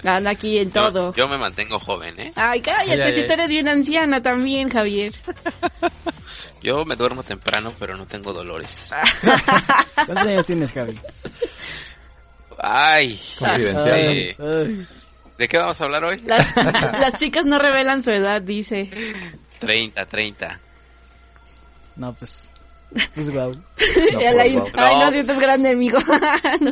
anda 0.04 0.32
aquí 0.32 0.58
en 0.58 0.72
Yo- 0.72 0.92
todo. 0.92 1.14
Yo, 1.16 1.28
me 1.28 1.38
mantengo 1.38 1.80
joven, 1.80 2.20
¿eh? 2.20 2.32
Ay, 2.36 2.62
cállate, 2.62 2.92
Ay, 3.04 3.12
ay, 3.14 3.22
si 3.22 3.28
tú 3.28 3.34
eres 3.34 3.50
bien 3.50 3.68
anciana 3.68 4.22
también, 4.22 4.70
Javier. 4.70 5.14
Yo 6.62 6.86
me 6.86 6.96
duermo 6.96 7.24
temprano, 7.24 7.74
pero 7.78 7.98
no 7.98 8.06
tengo 8.06 8.32
dolores. 8.34 8.92
¿Cuántos 9.96 10.28
años 10.28 10.46
tienes, 10.46 10.72
Javi? 10.72 10.98
Ay. 12.58 13.20
Ay. 13.42 14.36
Ay, 14.40 14.88
¿De 15.38 15.48
qué 15.48 15.58
vamos 15.58 15.82
a 15.82 15.84
hablar 15.84 16.06
hoy? 16.06 16.22
Las, 16.22 16.56
las 16.56 17.16
chicas 17.16 17.46
no 17.46 17.60
revelan 17.60 18.02
su 18.04 18.12
edad, 18.12 18.42
dice. 18.42 18.90
30, 19.60 20.06
30. 20.06 20.60
no, 21.98 22.14
pues... 22.14 22.50
Pues 23.16 23.32
guau. 23.32 23.52
No, 23.52 24.20
por 24.20 24.40
ay, 24.40 24.54
favor. 24.54 25.06
no, 25.06 25.12
si 25.12 25.18
estás 25.18 25.40
grande, 25.40 25.70
amigo. 25.72 25.98
No. 26.62 26.72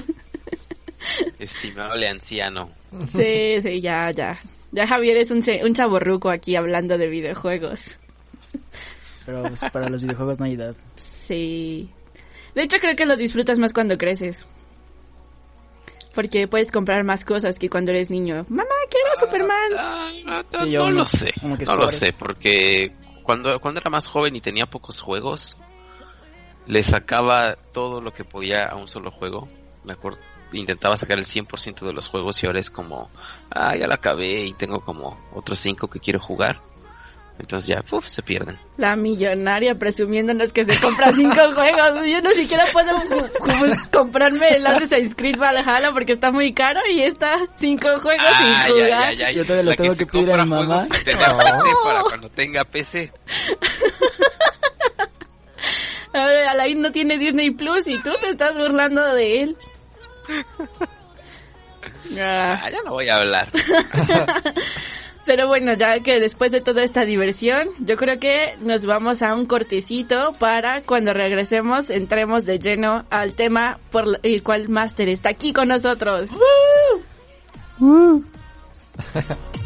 Estimable 1.39 2.07
anciano. 2.07 2.69
Sí, 3.11 3.61
sí, 3.61 3.81
ya, 3.81 4.11
ya. 4.11 4.37
Ya 4.71 4.87
Javier 4.87 5.17
es 5.17 5.31
un, 5.31 5.43
un 5.63 5.73
chaborruco 5.73 6.29
aquí 6.29 6.55
hablando 6.55 6.97
de 6.97 7.07
videojuegos. 7.09 7.97
Pero 9.25 9.43
pues, 9.43 9.61
para 9.71 9.89
los 9.89 10.01
videojuegos 10.03 10.39
no 10.39 10.45
hay 10.45 10.53
edad. 10.53 10.75
Sí. 10.95 11.89
De 12.55 12.63
hecho, 12.63 12.77
creo 12.79 12.95
que 12.95 13.05
los 13.05 13.17
disfrutas 13.19 13.59
más 13.59 13.73
cuando 13.73 13.97
creces. 13.97 14.45
Porque 16.13 16.47
puedes 16.47 16.71
comprar 16.71 17.03
más 17.05 17.23
cosas 17.23 17.57
que 17.57 17.69
cuando 17.69 17.91
eres 17.91 18.09
niño. 18.09 18.43
Mamá, 18.49 18.65
quiero 18.89 19.09
Superman. 19.19 19.71
Ay, 19.77 20.23
no, 20.25 20.43
no- 20.43 20.63
Sí, 20.65 20.71
yo 20.71 20.79
no 20.81 20.85
uno- 20.87 20.95
lo 20.99 21.05
sé, 21.05 21.33
no 21.41 21.75
lo 21.77 21.87
sé, 21.89 22.13
porque 22.17 22.91
cuando, 23.23 23.59
cuando 23.61 23.79
era 23.79 23.89
más 23.89 24.07
joven 24.07 24.35
y 24.35 24.41
tenía 24.41 24.65
pocos 24.65 24.99
juegos, 24.99 25.57
le 26.67 26.83
sacaba 26.83 27.55
todo 27.73 28.01
lo 28.01 28.11
que 28.13 28.25
podía 28.25 28.65
a 28.65 28.75
un 28.75 28.87
solo 28.89 29.11
juego. 29.11 29.47
Me 29.85 29.93
acuerdo, 29.93 30.19
intentaba 30.53 30.95
sacar 30.97 31.17
el 31.17 31.25
100% 31.25 31.85
de 31.85 31.93
los 31.93 32.07
juegos 32.07 32.41
y 32.43 32.47
ahora 32.47 32.59
es 32.59 32.69
como, 32.71 33.09
ah, 33.49 33.75
ya 33.75 33.87
la 33.87 33.95
acabé 33.95 34.43
y 34.45 34.53
tengo 34.53 34.79
como 34.81 35.17
otros 35.33 35.59
5 35.59 35.87
que 35.87 35.99
quiero 35.99 36.19
jugar. 36.19 36.59
Entonces 37.39 37.69
ya, 37.75 37.81
puf, 37.81 38.05
se 38.05 38.21
pierden. 38.21 38.59
La 38.77 38.95
millonaria 38.95 39.73
presumiéndonos 39.73 40.53
que 40.53 40.63
se 40.63 40.79
compra 40.79 41.11
cinco 41.15 41.33
juegos. 41.55 42.05
Yo 42.07 42.21
no 42.21 42.29
siquiera 42.31 42.65
puedo 42.71 42.91
comprarme 43.91 44.47
el 44.49 44.67
Assassin's 44.67 45.15
Creed 45.15 45.37
Valhalla 45.39 45.91
porque 45.91 46.13
está 46.13 46.31
muy 46.31 46.53
caro 46.53 46.81
y 46.91 46.99
está 47.01 47.31
cinco 47.55 47.87
juegos 47.99 48.25
Ah, 48.29 48.37
sin 48.37 48.47
ya, 48.47 48.65
jugar. 48.91 49.13
ya, 49.15 49.17
ya, 49.17 49.31
Yo 49.31 49.43
todavía 49.43 49.71
lo 49.71 49.75
tengo 49.75 49.91
se 49.93 49.97
que 49.97 50.05
pedir 50.05 50.31
a 50.33 50.43
mi 50.43 50.49
mamá. 50.51 50.85
PC 50.87 51.15
para 51.83 52.03
cuando 52.03 52.29
tenga 52.29 52.63
PC. 52.63 53.11
A 56.13 56.25
ver, 56.25 56.47
Alain 56.47 56.81
no 56.81 56.91
tiene 56.91 57.17
Disney 57.17 57.51
Plus 57.51 57.87
y 57.87 57.97
tú 58.03 58.11
te 58.19 58.29
estás 58.29 58.57
burlando 58.57 59.01
de 59.15 59.43
él. 59.43 59.57
Ah, 62.19 62.69
ya 62.69 62.77
no 62.83 62.91
voy 62.91 63.09
a 63.09 63.15
hablar. 63.15 63.49
Pero 65.25 65.47
bueno, 65.47 65.73
ya 65.73 65.99
que 65.99 66.19
después 66.19 66.51
de 66.51 66.61
toda 66.61 66.83
esta 66.83 67.05
diversión, 67.05 67.69
yo 67.79 67.95
creo 67.95 68.19
que 68.19 68.57
nos 68.59 68.85
vamos 68.85 69.21
a 69.21 69.35
un 69.35 69.45
cortecito 69.45 70.33
para 70.39 70.81
cuando 70.81 71.13
regresemos 71.13 71.89
entremos 71.89 72.45
de 72.45 72.59
lleno 72.59 73.05
al 73.09 73.33
tema 73.33 73.79
por 73.91 74.19
el 74.23 74.43
cual 74.43 74.67
Master 74.67 75.09
está 75.09 75.29
aquí 75.29 75.53
con 75.53 75.67
nosotros. 75.67 76.29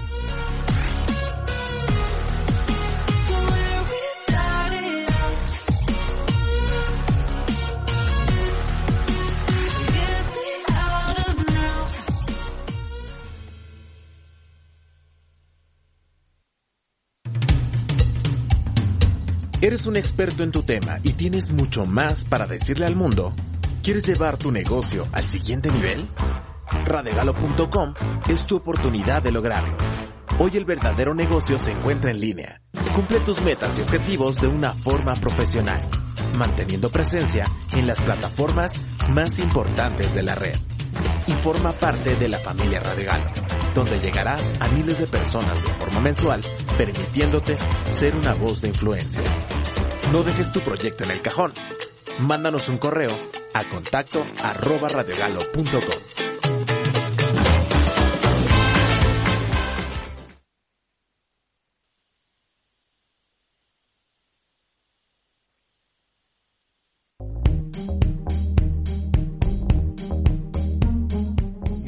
¿Eres 19.65 19.87
un 19.87 19.95
experto 19.95 20.43
en 20.43 20.51
tu 20.51 20.61
tema 20.61 20.99
y 21.01 21.13
tienes 21.13 21.49
mucho 21.49 21.87
más 21.87 22.23
para 22.23 22.45
decirle 22.45 22.85
al 22.85 22.95
mundo? 22.95 23.33
¿Quieres 23.81 24.05
llevar 24.05 24.37
tu 24.37 24.51
negocio 24.51 25.07
al 25.11 25.27
siguiente 25.27 25.71
nivel? 25.71 26.05
Radegalo.com 26.85 27.95
es 28.29 28.45
tu 28.45 28.57
oportunidad 28.57 29.23
de 29.23 29.31
lograrlo. 29.31 29.75
Hoy 30.37 30.51
el 30.53 30.65
verdadero 30.65 31.15
negocio 31.15 31.57
se 31.57 31.71
encuentra 31.71 32.11
en 32.11 32.19
línea. 32.19 32.61
Cumple 32.93 33.19
tus 33.21 33.41
metas 33.41 33.79
y 33.79 33.81
objetivos 33.81 34.35
de 34.35 34.49
una 34.49 34.75
forma 34.75 35.15
profesional, 35.15 35.81
manteniendo 36.37 36.91
presencia 36.91 37.47
en 37.73 37.87
las 37.87 37.99
plataformas 38.03 38.79
más 39.09 39.39
importantes 39.39 40.13
de 40.13 40.21
la 40.21 40.35
red. 40.35 40.59
Y 41.27 41.31
forma 41.33 41.71
parte 41.71 42.15
de 42.15 42.29
la 42.29 42.39
familia 42.39 42.79
Radegalo, 42.79 43.31
donde 43.73 43.99
llegarás 43.99 44.53
a 44.59 44.67
miles 44.67 44.99
de 44.99 45.07
personas 45.07 45.63
de 45.63 45.73
forma 45.73 45.99
mensual, 45.99 46.41
permitiéndote 46.77 47.57
ser 47.85 48.15
una 48.15 48.33
voz 48.33 48.61
de 48.61 48.69
influencia. 48.69 49.23
No 50.11 50.23
dejes 50.23 50.51
tu 50.51 50.61
proyecto 50.61 51.03
en 51.03 51.11
el 51.11 51.21
cajón. 51.21 51.53
Mándanos 52.19 52.69
un 52.69 52.77
correo 52.77 53.11
a 53.53 53.63
contacto 53.65 54.25
arroba. 54.43 54.89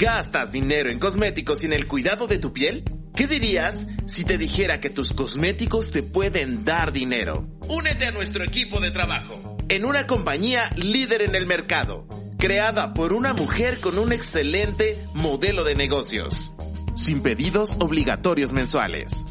¿Gastas 0.07 0.53
dinero 0.53 0.89
en 0.89 0.99
cosméticos 0.99 1.63
y 1.63 1.65
en 1.65 1.73
el 1.73 1.85
cuidado 1.85 2.27
de 2.27 2.39
tu 2.39 2.53
piel? 2.53 2.85
¿Qué 3.13 3.27
dirías 3.27 3.87
si 4.05 4.23
te 4.23 4.37
dijera 4.37 4.79
que 4.79 4.89
tus 4.89 5.11
cosméticos 5.11 5.91
te 5.91 6.01
pueden 6.01 6.63
dar 6.63 6.93
dinero? 6.93 7.45
Únete 7.67 8.05
a 8.05 8.11
nuestro 8.11 8.45
equipo 8.45 8.79
de 8.79 8.91
trabajo 8.91 9.57
en 9.67 9.83
una 9.83 10.07
compañía 10.07 10.69
líder 10.77 11.23
en 11.23 11.35
el 11.35 11.45
mercado, 11.45 12.07
creada 12.37 12.93
por 12.93 13.11
una 13.11 13.33
mujer 13.33 13.81
con 13.81 13.97
un 13.97 14.13
excelente 14.13 14.97
modelo 15.13 15.65
de 15.65 15.75
negocios, 15.75 16.53
sin 16.95 17.21
pedidos 17.21 17.75
obligatorios 17.81 18.53
mensuales 18.53 19.25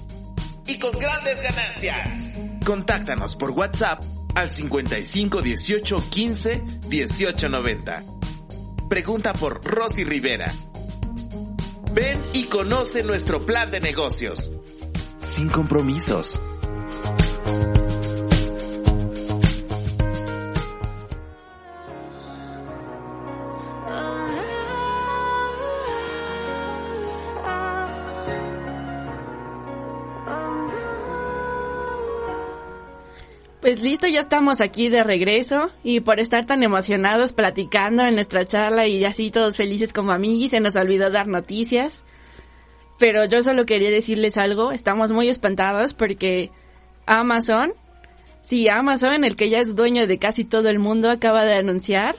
y 0.67 0.79
con 0.79 0.93
grandes 0.99 1.41
ganancias. 1.41 2.35
Contáctanos 2.67 3.35
por 3.35 3.53
WhatsApp 3.53 4.05
al 4.35 4.53
55 4.53 5.41
18 5.41 6.11
15 6.11 6.63
18 6.91 7.49
90. 7.49 8.16
Pregunta 8.89 9.33
por 9.33 9.65
Rosy 9.65 10.05
Rivera. 10.05 10.53
Ven 11.93 12.21
y 12.35 12.45
conoce 12.45 13.03
nuestro 13.03 13.41
plan 13.41 13.71
de 13.73 13.81
negocios. 13.81 14.53
Sin 15.19 15.49
compromisos. 15.49 16.39
Listo, 33.87 34.09
ya 34.09 34.19
estamos 34.19 34.61
aquí 34.61 34.89
de 34.89 35.05
regreso 35.05 35.71
y 35.85 36.01
por 36.01 36.19
estar 36.19 36.45
tan 36.45 36.65
emocionados 36.65 37.33
platicando 37.33 38.03
en 38.03 38.17
nuestra 38.17 38.45
charla 38.45 38.89
y 38.89 39.05
así 39.05 39.31
todos 39.31 39.57
felices 39.57 39.93
como 39.93 40.11
amiguis, 40.11 40.51
se 40.51 40.59
nos 40.59 40.75
olvidó 40.75 41.09
dar 41.09 41.29
noticias. 41.29 42.05
Pero 42.99 43.27
yo 43.27 43.45
solo 43.45 43.65
quería 43.65 43.91
decirles 43.91 44.39
algo, 44.39 44.73
estamos 44.73 45.13
muy 45.13 45.29
espantados 45.29 45.95
porque 45.95 46.51
Amazon, 47.07 47.75
sí, 48.43 48.69
Amazon, 48.69 49.23
el 49.23 49.37
que 49.37 49.51
ya 49.51 49.61
es 49.61 49.77
dueño 49.77 50.09
de 50.09 50.19
casi 50.19 50.45
todo 50.45 50.69
el 50.69 50.81
mundo, 50.81 51.09
acaba 51.09 51.45
de 51.45 51.55
anunciar 51.55 52.17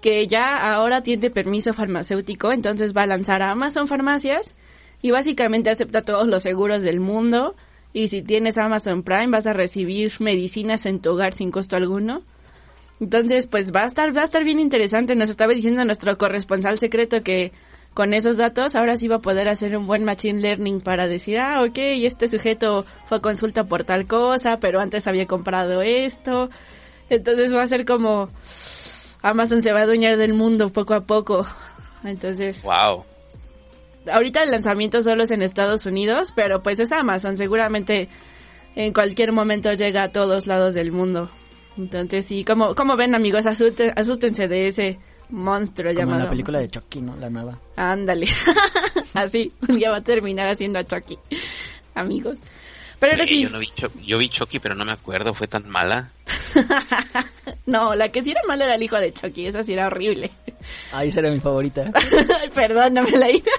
que 0.00 0.28
ya 0.28 0.72
ahora 0.72 1.02
tiene 1.02 1.30
permiso 1.30 1.72
farmacéutico, 1.72 2.52
entonces 2.52 2.96
va 2.96 3.02
a 3.02 3.06
lanzar 3.06 3.42
a 3.42 3.50
Amazon 3.50 3.88
Farmacias 3.88 4.54
y 5.02 5.10
básicamente 5.10 5.70
acepta 5.70 6.02
todos 6.02 6.28
los 6.28 6.44
seguros 6.44 6.84
del 6.84 7.00
mundo 7.00 7.56
y 7.92 8.08
si 8.08 8.22
tienes 8.22 8.58
Amazon 8.58 9.02
Prime 9.02 9.28
vas 9.28 9.46
a 9.46 9.52
recibir 9.52 10.12
medicinas 10.20 10.86
en 10.86 11.00
tu 11.00 11.10
hogar 11.10 11.34
sin 11.34 11.50
costo 11.50 11.76
alguno. 11.76 12.22
Entonces, 13.00 13.46
pues 13.46 13.72
va 13.72 13.82
a 13.82 13.86
estar 13.86 14.16
va 14.16 14.22
a 14.22 14.24
estar 14.24 14.44
bien 14.44 14.58
interesante. 14.58 15.14
Nos 15.14 15.30
estaba 15.30 15.52
diciendo 15.52 15.84
nuestro 15.84 16.16
corresponsal 16.18 16.78
secreto 16.78 17.22
que 17.22 17.52
con 17.94 18.14
esos 18.14 18.36
datos 18.36 18.76
ahora 18.76 18.96
sí 18.96 19.08
va 19.08 19.16
a 19.16 19.20
poder 19.20 19.48
hacer 19.48 19.76
un 19.76 19.86
buen 19.86 20.04
machine 20.04 20.40
learning 20.40 20.80
para 20.80 21.08
decir, 21.08 21.38
ah, 21.38 21.62
ok, 21.62 21.78
este 21.78 22.28
sujeto 22.28 22.84
fue 23.06 23.18
a 23.18 23.20
consulta 23.20 23.64
por 23.64 23.84
tal 23.84 24.06
cosa, 24.06 24.60
pero 24.60 24.80
antes 24.80 25.06
había 25.06 25.26
comprado 25.26 25.82
esto. 25.82 26.50
Entonces 27.10 27.54
va 27.54 27.62
a 27.62 27.66
ser 27.66 27.84
como 27.84 28.28
Amazon 29.22 29.62
se 29.62 29.72
va 29.72 29.80
a 29.80 29.82
adueñar 29.82 30.16
del 30.16 30.34
mundo 30.34 30.70
poco 30.70 30.94
a 30.94 31.00
poco. 31.00 31.46
Entonces, 32.04 32.62
Wow. 32.62 33.04
Ahorita 34.12 34.42
el 34.42 34.50
lanzamiento 34.50 35.02
solo 35.02 35.24
es 35.24 35.30
en 35.30 35.42
Estados 35.42 35.86
Unidos, 35.86 36.32
pero 36.34 36.62
pues 36.62 36.78
es 36.78 36.92
Amazon, 36.92 37.36
seguramente 37.36 38.08
en 38.76 38.92
cualquier 38.92 39.32
momento 39.32 39.72
llega 39.72 40.04
a 40.04 40.12
todos 40.12 40.46
lados 40.46 40.74
del 40.74 40.92
mundo. 40.92 41.30
Entonces 41.76 42.26
sí, 42.26 42.44
como, 42.44 42.74
como 42.74 42.96
ven 42.96 43.14
amigos, 43.14 43.46
asústense 43.46 44.48
de 44.48 44.66
ese 44.66 44.98
monstruo 45.30 45.90
Como 45.90 46.00
en 46.00 46.06
llamado. 46.06 46.24
la 46.24 46.30
película 46.30 46.58
de 46.58 46.68
Chucky, 46.68 47.00
¿no? 47.00 47.16
La 47.16 47.30
nueva. 47.30 47.58
Ándale. 47.76 48.28
Así, 49.14 49.52
un 49.68 49.76
día 49.76 49.90
va 49.90 49.98
a 49.98 50.02
terminar 50.02 50.48
haciendo 50.48 50.78
a 50.78 50.84
Chucky. 50.84 51.18
Amigos. 51.94 52.38
Pero 52.98 53.12
ahora 53.12 53.26
sí, 53.26 53.42
yo, 53.42 53.50
no 53.50 53.60
vi 53.60 53.70
yo 54.04 54.18
vi 54.18 54.28
Chucky, 54.28 54.58
pero 54.58 54.74
no 54.74 54.84
me 54.84 54.90
acuerdo, 54.90 55.32
fue 55.32 55.46
tan 55.46 55.68
mala. 55.68 56.10
no, 57.66 57.94
la 57.94 58.08
que 58.08 58.24
sí 58.24 58.32
era 58.32 58.40
mala 58.48 58.64
era 58.64 58.74
el 58.74 58.82
hijo 58.82 58.96
de 58.96 59.12
Chucky, 59.12 59.46
esa 59.46 59.62
sí 59.62 59.72
era 59.72 59.86
horrible. 59.86 60.32
Ahí 60.92 61.10
será 61.10 61.30
mi 61.30 61.38
favorita. 61.38 61.92
Ay, 61.94 62.48
Perdón, 62.54 62.94
no 62.94 63.02
me 63.04 63.12
la 63.12 63.30
hice. 63.30 63.50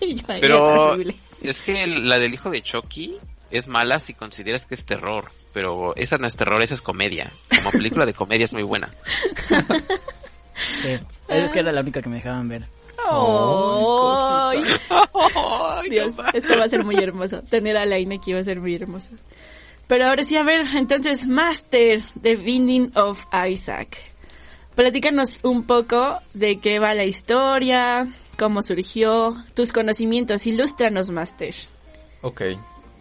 Yo, 0.00 0.06
ella 0.06 0.36
es 0.36 0.40
Pero 0.40 0.96
es 1.42 1.62
que 1.62 1.86
la 1.86 2.18
del 2.18 2.34
hijo 2.34 2.50
de 2.50 2.62
Chucky 2.62 3.16
es 3.50 3.68
mala 3.68 3.98
si 3.98 4.14
consideras 4.14 4.66
que 4.66 4.74
es 4.74 4.84
terror, 4.84 5.26
pero 5.52 5.96
esa 5.96 6.18
no 6.18 6.26
es 6.26 6.36
terror, 6.36 6.60
esa 6.62 6.74
es 6.74 6.82
comedia. 6.82 7.32
Como 7.56 7.70
película 7.70 8.04
de 8.06 8.14
comedia 8.14 8.44
es 8.44 8.52
muy 8.52 8.62
buena. 8.62 8.92
Sí. 10.82 10.98
Es 11.28 11.52
que 11.52 11.60
era 11.60 11.72
la 11.72 11.80
única 11.80 12.02
que 12.02 12.08
me 12.08 12.16
dejaban 12.16 12.48
ver. 12.48 12.66
¡Ay! 13.10 14.62
Ay, 14.90 15.90
Dios, 15.90 16.16
esto 16.34 16.58
va 16.58 16.64
a 16.64 16.68
ser 16.68 16.84
muy 16.84 16.96
hermoso. 16.96 17.42
Tener 17.42 17.76
a 17.76 17.86
Laine 17.86 18.16
aquí 18.16 18.32
va 18.32 18.40
a 18.40 18.44
ser 18.44 18.60
muy 18.60 18.74
hermoso. 18.74 19.12
Pero 19.86 20.06
ahora 20.06 20.22
sí, 20.22 20.36
a 20.36 20.42
ver, 20.42 20.66
entonces, 20.74 21.26
Master 21.26 22.02
de 22.14 22.36
Binding 22.36 22.92
of 22.94 23.24
Isaac. 23.48 23.96
Platícanos 24.74 25.40
un 25.42 25.64
poco 25.64 26.18
de 26.34 26.60
qué 26.60 26.78
va 26.78 26.94
la 26.94 27.04
historia, 27.04 28.06
cómo 28.38 28.62
surgió, 28.62 29.36
tus 29.54 29.72
conocimientos. 29.72 30.46
Ilústranos, 30.46 31.10
Master. 31.10 31.54
Ok, 32.22 32.42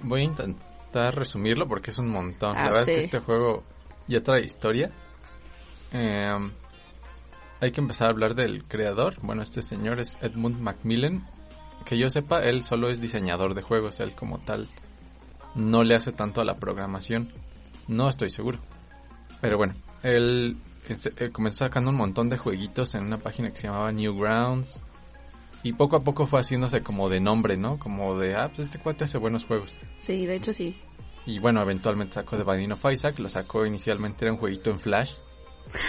voy 0.03 0.21
a 0.21 0.23
intentar 0.25 1.15
resumirlo 1.15 1.67
porque 1.67 1.91
es 1.91 1.97
un 1.97 2.09
montón. 2.09 2.55
Ah, 2.57 2.65
la 2.65 2.69
verdad 2.71 2.85
sí. 2.85 2.91
es 2.91 2.97
que 2.97 3.05
este 3.05 3.19
juego 3.19 3.63
ya 4.07 4.21
trae 4.23 4.43
historia. 4.43 4.91
Eh, 5.93 6.49
hay 7.59 7.71
que 7.71 7.81
empezar 7.81 8.07
a 8.07 8.11
hablar 8.11 8.35
del 8.35 8.63
creador. 8.65 9.15
Bueno, 9.21 9.41
este 9.43 9.61
señor 9.61 9.99
es 9.99 10.17
Edmund 10.21 10.59
Macmillan. 10.59 11.25
Que 11.85 11.97
yo 11.97 12.09
sepa, 12.09 12.43
él 12.43 12.61
solo 12.63 12.89
es 12.89 12.99
diseñador 12.99 13.53
de 13.53 13.61
juegos. 13.61 13.99
Él 13.99 14.13
como 14.13 14.39
tal 14.39 14.67
no 15.55 15.83
le 15.83 15.95
hace 15.95 16.11
tanto 16.11 16.41
a 16.41 16.45
la 16.45 16.55
programación. 16.55 17.31
No 17.87 18.09
estoy 18.09 18.29
seguro. 18.29 18.59
Pero 19.41 19.57
bueno, 19.57 19.75
él 20.03 20.57
es- 20.89 21.05
eh, 21.17 21.29
comenzó 21.31 21.59
sacando 21.65 21.89
un 21.89 21.95
montón 21.95 22.29
de 22.29 22.37
jueguitos 22.37 22.93
en 22.95 23.03
una 23.05 23.17
página 23.17 23.51
que 23.51 23.57
se 23.57 23.67
llamaba 23.67 23.91
Newgrounds. 23.91 24.79
Y 25.67 25.73
poco 25.73 25.97
a 25.97 26.03
poco 26.03 26.25
fue 26.27 26.39
haciéndose 26.39 26.81
como 26.81 27.09
de 27.09 27.19
nombre, 27.19 27.57
¿no? 27.57 27.77
Como 27.77 28.17
de, 28.17 28.35
ah, 28.35 28.49
pues 28.55 28.67
este 28.67 28.79
cuate 28.79 29.03
hace 29.03 29.17
buenos 29.17 29.43
juegos. 29.43 29.75
Sí, 29.99 30.25
de 30.25 30.37
hecho 30.37 30.53
sí. 30.53 30.77
Y 31.25 31.39
bueno, 31.39 31.61
eventualmente 31.61 32.13
sacó 32.13 32.37
The 32.37 32.43
Binding 32.43 32.71
of 32.71 32.85
Isaac. 32.89 33.19
Lo 33.19 33.27
sacó 33.27 33.65
inicialmente, 33.65 34.23
era 34.23 34.31
un 34.31 34.39
jueguito 34.39 34.71
en 34.71 34.79
Flash. 34.79 35.15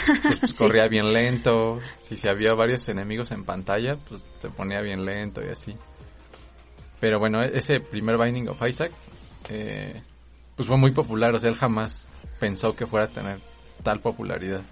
Pues, 0.04 0.37
pues, 0.40 0.54
Corría 0.56 0.88
bien 0.88 1.12
lento. 1.12 1.78
Si 2.02 2.16
se 2.16 2.28
había 2.28 2.54
varios 2.54 2.88
enemigos 2.88 3.30
en 3.30 3.44
pantalla, 3.44 3.97
pues 3.97 4.25
te 4.42 4.49
ponía 4.50 4.80
bien 4.80 5.04
lento 5.04 5.40
y 5.44 5.49
así. 5.49 5.76
Pero 6.99 7.20
bueno, 7.20 7.40
e- 7.40 7.56
ese 7.56 7.78
primer 7.78 8.18
Binding 8.18 8.49
of 8.49 8.61
Isaac, 8.66 8.90
eh, 9.49 10.02
pues 10.56 10.66
fue 10.66 10.76
muy 10.76 10.90
popular. 10.90 11.32
O 11.37 11.38
sea, 11.38 11.50
él 11.50 11.56
jamás 11.56 12.08
pensó 12.40 12.75
que 12.75 12.87
fuera 12.87 13.06
a 13.06 13.11
tener 13.11 13.38
tal 13.85 14.00
popularidad. 14.00 14.62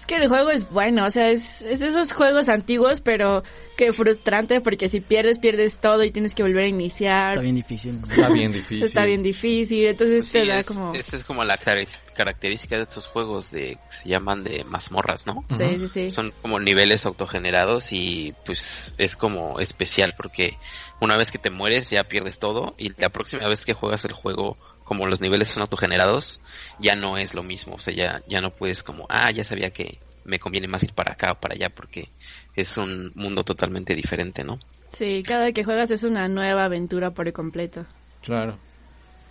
Es 0.00 0.06
que 0.06 0.16
el 0.16 0.28
juego 0.28 0.50
es 0.50 0.68
bueno, 0.70 1.04
o 1.04 1.10
sea, 1.10 1.30
es, 1.30 1.60
es 1.60 1.78
de 1.80 1.88
esos 1.88 2.12
juegos 2.14 2.48
antiguos, 2.48 3.00
pero 3.02 3.42
que 3.76 3.92
frustrante 3.92 4.60
porque 4.62 4.88
si 4.88 5.00
pierdes, 5.00 5.38
pierdes 5.38 5.76
todo 5.78 6.02
y 6.04 6.10
tienes 6.10 6.34
que 6.34 6.42
volver 6.42 6.64
a 6.64 6.68
iniciar. 6.68 7.32
Está 7.32 7.42
bien 7.42 7.54
difícil. 7.56 8.00
Está 8.10 8.28
bien 8.30 8.52
difícil. 8.52 8.82
Está 8.84 9.04
bien 9.04 9.22
difícil, 9.22 9.86
entonces 9.86 10.18
Pues 10.20 10.32
te 10.32 10.42
sí, 10.42 10.48
da 10.48 10.58
es- 10.58 10.66
como... 10.66 10.94
Esa 10.94 11.16
es 11.16 11.24
como 11.24 11.44
la 11.44 11.56
car- 11.58 11.86
característica 12.14 12.76
de 12.76 12.82
estos 12.82 13.06
juegos 13.06 13.50
de 13.50 13.76
que 13.76 13.78
se 13.94 14.08
llaman 14.08 14.42
de 14.42 14.64
mazmorras, 14.64 15.26
¿no? 15.26 15.44
Sí, 15.56 15.78
sí, 15.80 15.88
sí. 15.88 16.10
Son 16.10 16.32
como 16.42 16.58
niveles 16.60 17.04
autogenerados 17.06 17.92
y 17.92 18.34
pues 18.46 18.94
es 18.98 19.16
como 19.16 19.60
especial 19.60 20.14
porque 20.16 20.56
una 21.00 21.16
vez 21.16 21.30
que 21.30 21.38
te 21.38 21.50
mueres 21.50 21.90
ya 21.90 22.04
pierdes 22.04 22.38
todo 22.38 22.74
y 22.78 22.92
la 23.00 23.10
próxima 23.10 23.46
vez 23.48 23.64
que 23.64 23.72
juegas 23.74 24.04
el 24.06 24.12
juego 24.12 24.56
como 24.90 25.06
los 25.06 25.20
niveles 25.20 25.46
son 25.46 25.62
autogenerados 25.62 26.40
ya 26.80 26.96
no 26.96 27.16
es 27.16 27.32
lo 27.36 27.44
mismo, 27.44 27.76
o 27.76 27.78
sea 27.78 27.94
ya, 27.94 28.22
ya 28.26 28.40
no 28.40 28.50
puedes 28.50 28.82
como, 28.82 29.06
ah, 29.08 29.30
ya 29.30 29.44
sabía 29.44 29.70
que 29.70 30.00
me 30.24 30.40
conviene 30.40 30.66
más 30.66 30.82
ir 30.82 30.94
para 30.94 31.12
acá 31.12 31.30
o 31.30 31.34
para 31.36 31.54
allá 31.54 31.70
porque 31.70 32.08
es 32.56 32.76
un 32.76 33.12
mundo 33.14 33.44
totalmente 33.44 33.94
diferente, 33.94 34.42
¿no? 34.42 34.58
Sí, 34.88 35.22
cada 35.22 35.52
que 35.52 35.62
juegas 35.62 35.92
es 35.92 36.02
una 36.02 36.26
nueva 36.26 36.64
aventura 36.64 37.12
por 37.12 37.32
completo. 37.32 37.86
Claro. 38.20 38.58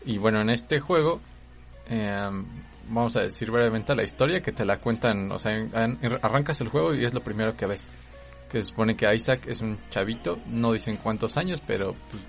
Y 0.05 0.17
bueno, 0.17 0.39
en 0.39 0.49
este 0.49 0.79
juego, 0.79 1.19
eh, 1.89 2.29
vamos 2.87 3.17
a 3.17 3.19
decir 3.19 3.51
brevemente 3.51 3.93
la 3.95 4.03
historia 4.03 4.41
que 4.41 4.53
te 4.53 4.63
la 4.63 4.77
cuentan, 4.77 5.29
o 5.29 5.39
sea, 5.39 5.51
en- 5.57 5.71
en- 5.75 6.19
arrancas 6.21 6.61
el 6.61 6.69
juego 6.69 6.95
y 6.95 7.03
es 7.03 7.13
lo 7.13 7.21
primero 7.21 7.57
que 7.57 7.65
ves. 7.65 7.89
Que 8.49 8.59
se 8.59 8.69
supone 8.69 8.95
que 8.95 9.13
Isaac 9.13 9.41
es 9.47 9.59
un 9.59 9.77
chavito, 9.89 10.39
no 10.47 10.71
dicen 10.71 10.95
cuántos 11.03 11.35
años, 11.35 11.61
pero 11.67 11.93
pues, 12.09 12.23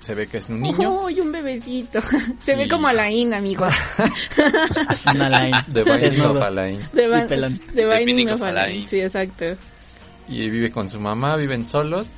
se 0.00 0.14
ve 0.14 0.26
que 0.26 0.38
es 0.38 0.48
un 0.48 0.60
niño. 0.60 1.00
¡Uy, 1.04 1.20
un 1.20 1.32
bebecito! 1.32 1.98
Se 2.40 2.54
ve 2.54 2.64
Y- 2.64 2.68
como 2.68 2.88
Alain, 2.88 3.34
amigos. 3.34 3.72
Una 5.14 5.28
line. 5.28 5.58
De 5.66 5.82
Binding 5.84 6.20
of 6.22 6.42
Alain. 6.42 6.80
De, 6.92 7.82
Y 7.82 8.04
Binding 8.06 8.30
of 8.30 8.42
Alain. 8.42 8.58
Alain. 8.58 8.88
Sí, 8.88 9.00
exacto. 9.00 9.44
Y 10.28 10.48
vive 10.50 10.70
con 10.70 10.88
su 10.88 11.00
mamá, 11.00 11.36
viven 11.36 11.64
solos. 11.64 12.14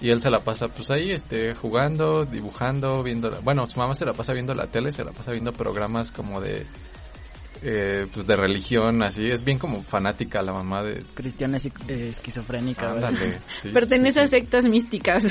Y 0.00 0.10
él 0.10 0.20
se 0.20 0.30
la 0.30 0.40
pasa 0.40 0.66
pues 0.68 0.90
ahí, 0.90 1.12
este, 1.12 1.54
jugando, 1.54 2.24
dibujando, 2.24 3.02
viendo... 3.04 3.30
la- 3.30 3.38
Bueno, 3.38 3.66
su 3.66 3.78
mamá 3.78 3.94
se 3.94 4.04
la 4.04 4.12
pasa 4.12 4.32
viendo 4.32 4.52
la 4.52 4.66
tele, 4.66 4.90
se 4.92 5.04
la 5.04 5.12
pasa 5.12 5.30
viendo 5.30 5.52
programas 5.52 6.10
como 6.10 6.40
de... 6.40 6.66
eh, 7.62 8.06
pues 8.12 8.26
de 8.26 8.34
religión, 8.36 9.02
así. 9.04 9.30
Es 9.30 9.44
bien 9.44 9.58
como 9.58 9.84
fanática 9.84 10.42
la 10.42 10.52
mamá 10.52 10.82
de... 10.82 11.02
Cristiana 11.14 11.56
es- 11.58 11.66
eh, 11.66 12.08
esquizofrénica. 12.10 12.92
¿verdad? 12.92 13.10
Ándale, 13.10 13.38
sí, 13.62 13.68
Pertenece 13.68 14.18
sí, 14.18 14.18
a 14.18 14.26
sí. 14.26 14.30
sectas 14.30 14.64
místicas. 14.66 15.22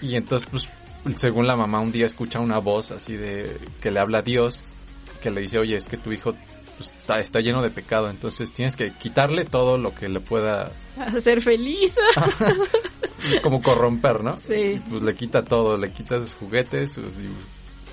Y 0.00 0.16
entonces, 0.16 0.48
pues, 0.50 0.68
según 1.16 1.46
la 1.46 1.56
mamá, 1.56 1.80
un 1.80 1.92
día 1.92 2.06
escucha 2.06 2.40
una 2.40 2.58
voz 2.58 2.90
así 2.90 3.14
de 3.14 3.58
que 3.80 3.90
le 3.90 4.00
habla 4.00 4.18
a 4.18 4.22
Dios, 4.22 4.74
que 5.20 5.30
le 5.30 5.40
dice, 5.40 5.58
oye, 5.58 5.76
es 5.76 5.86
que 5.86 5.96
tu 5.96 6.12
hijo 6.12 6.34
pues, 6.76 6.92
está, 7.00 7.18
está 7.18 7.40
lleno 7.40 7.62
de 7.62 7.70
pecado, 7.70 8.08
entonces 8.08 8.52
tienes 8.52 8.74
que 8.74 8.92
quitarle 8.92 9.44
todo 9.44 9.78
lo 9.78 9.94
que 9.94 10.08
le 10.08 10.20
pueda, 10.20 10.72
a 10.98 11.20
ser 11.20 11.42
feliz. 11.42 11.92
como 13.42 13.62
corromper, 13.62 14.22
¿no? 14.22 14.38
Sí. 14.38 14.54
Y, 14.54 14.78
pues 14.88 15.02
le 15.02 15.14
quita 15.14 15.44
todo, 15.44 15.76
le 15.76 15.90
quita 15.90 16.18
sus 16.18 16.34
juguetes, 16.34 16.94
sus 16.94 17.14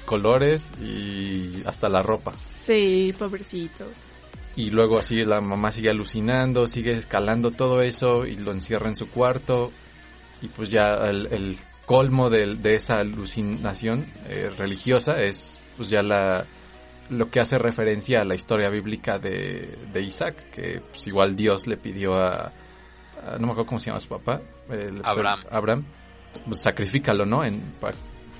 colores 0.06 0.72
y 0.82 1.64
hasta 1.66 1.90
la 1.90 2.02
ropa. 2.02 2.34
sí, 2.60 3.14
pobrecito. 3.18 3.86
Y 4.58 4.70
luego 4.70 4.98
así 4.98 5.26
la 5.26 5.42
mamá 5.42 5.72
sigue 5.72 5.90
alucinando, 5.90 6.66
sigue 6.66 6.92
escalando 6.92 7.52
todo 7.52 7.82
eso 7.82 8.26
y 8.26 8.38
lo 8.38 8.52
encierra 8.54 8.88
en 8.88 8.96
su 8.96 9.10
cuarto. 9.10 9.72
Y 10.42 10.48
pues 10.48 10.70
ya 10.70 10.94
el, 10.94 11.28
el 11.28 11.58
colmo 11.86 12.30
de, 12.30 12.58
esa 12.76 13.00
alucinación 13.00 14.06
eh, 14.30 14.50
religiosa 14.58 15.22
es 15.22 15.60
pues 15.78 15.90
ya 15.90 16.02
la 16.02 16.46
lo 17.10 17.30
que 17.30 17.40
hace 17.40 17.58
referencia 17.60 18.22
a 18.22 18.26
la 18.26 18.34
historia 18.34 18.70
bíblica 18.72 19.20
de, 19.20 19.78
de 19.94 20.02
Isaac, 20.02 20.50
que 20.52 20.82
pues 20.90 21.06
igual 21.06 21.36
Dios 21.36 21.68
le 21.68 21.78
pidió 21.78 22.16
a, 22.16 22.48
a- 22.48 22.52
no 23.40 23.46
me 23.48 23.52
acuerdo 23.52 23.68
cómo 23.68 23.80
se 23.80 23.88
llama 23.88 24.00
su 24.00 24.10
papá, 24.10 24.42
le- 24.70 25.02
Abraham. 25.04 25.40
Abraham, 25.52 25.86
pues 26.48 26.62
sacrifícalo, 26.62 27.26
¿no? 27.28 27.44
En, 27.44 27.62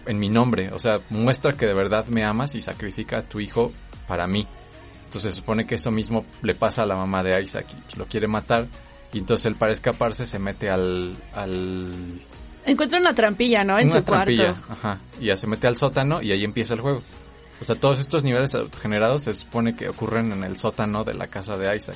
en 0.08 0.18
mi 0.20 0.30
nombre, 0.30 0.72
o 0.74 0.80
sea, 0.80 1.00
muestra 1.12 1.54
que 1.54 1.68
de 1.68 1.76
verdad 1.76 2.08
me 2.08 2.24
amas 2.24 2.56
y 2.56 2.62
sacrifica 2.64 3.20
a 3.20 3.22
tu 3.22 3.40
hijo 3.40 3.72
para 4.08 4.26
mí. 4.26 4.48
Entonces 5.06 5.32
se 5.36 5.38
supone 5.38 5.68
que 5.68 5.76
eso 5.76 5.92
mismo 5.92 6.26
le 6.42 6.56
pasa 6.56 6.82
a 6.82 6.86
la 6.88 6.96
mamá 6.96 7.22
de 7.22 7.40
Isaac 7.42 7.68
y 7.72 7.82
pues, 7.82 7.98
lo 7.98 8.08
quiere 8.08 8.28
matar. 8.28 8.66
Y 9.14 9.20
entonces 9.20 9.46
él 9.46 9.56
para 9.56 9.74
escaparse 9.74 10.26
se 10.26 10.40
mete 10.40 10.70
al... 10.72 11.16
al 11.34 12.20
Encuentra 12.66 13.00
una 13.00 13.14
trampilla, 13.14 13.64
¿no? 13.64 13.78
En 13.78 13.86
una 13.86 14.00
su 14.00 14.04
trampilla, 14.04 14.54
cuarto. 14.54 14.74
Ajá. 14.74 15.00
Y 15.20 15.26
ya 15.26 15.38
se 15.38 15.48
mete 15.48 15.68
al 15.68 15.76
sótano 15.76 16.22
y 16.22 16.32
ahí 16.32 16.44
empieza 16.44 16.74
el 16.74 16.82
juego. 16.82 17.02
O 17.62 17.64
sea, 17.64 17.76
todos 17.76 18.00
estos 18.00 18.24
niveles 18.24 18.56
generados 18.82 19.24
se 19.24 19.34
supone 19.34 19.76
que 19.76 19.88
ocurren 19.90 20.32
en 20.32 20.44
el 20.44 20.58
sótano 20.58 21.04
de 21.04 21.14
la 21.14 21.28
casa 21.28 21.58
de 21.58 21.76
Isaac. 21.76 21.96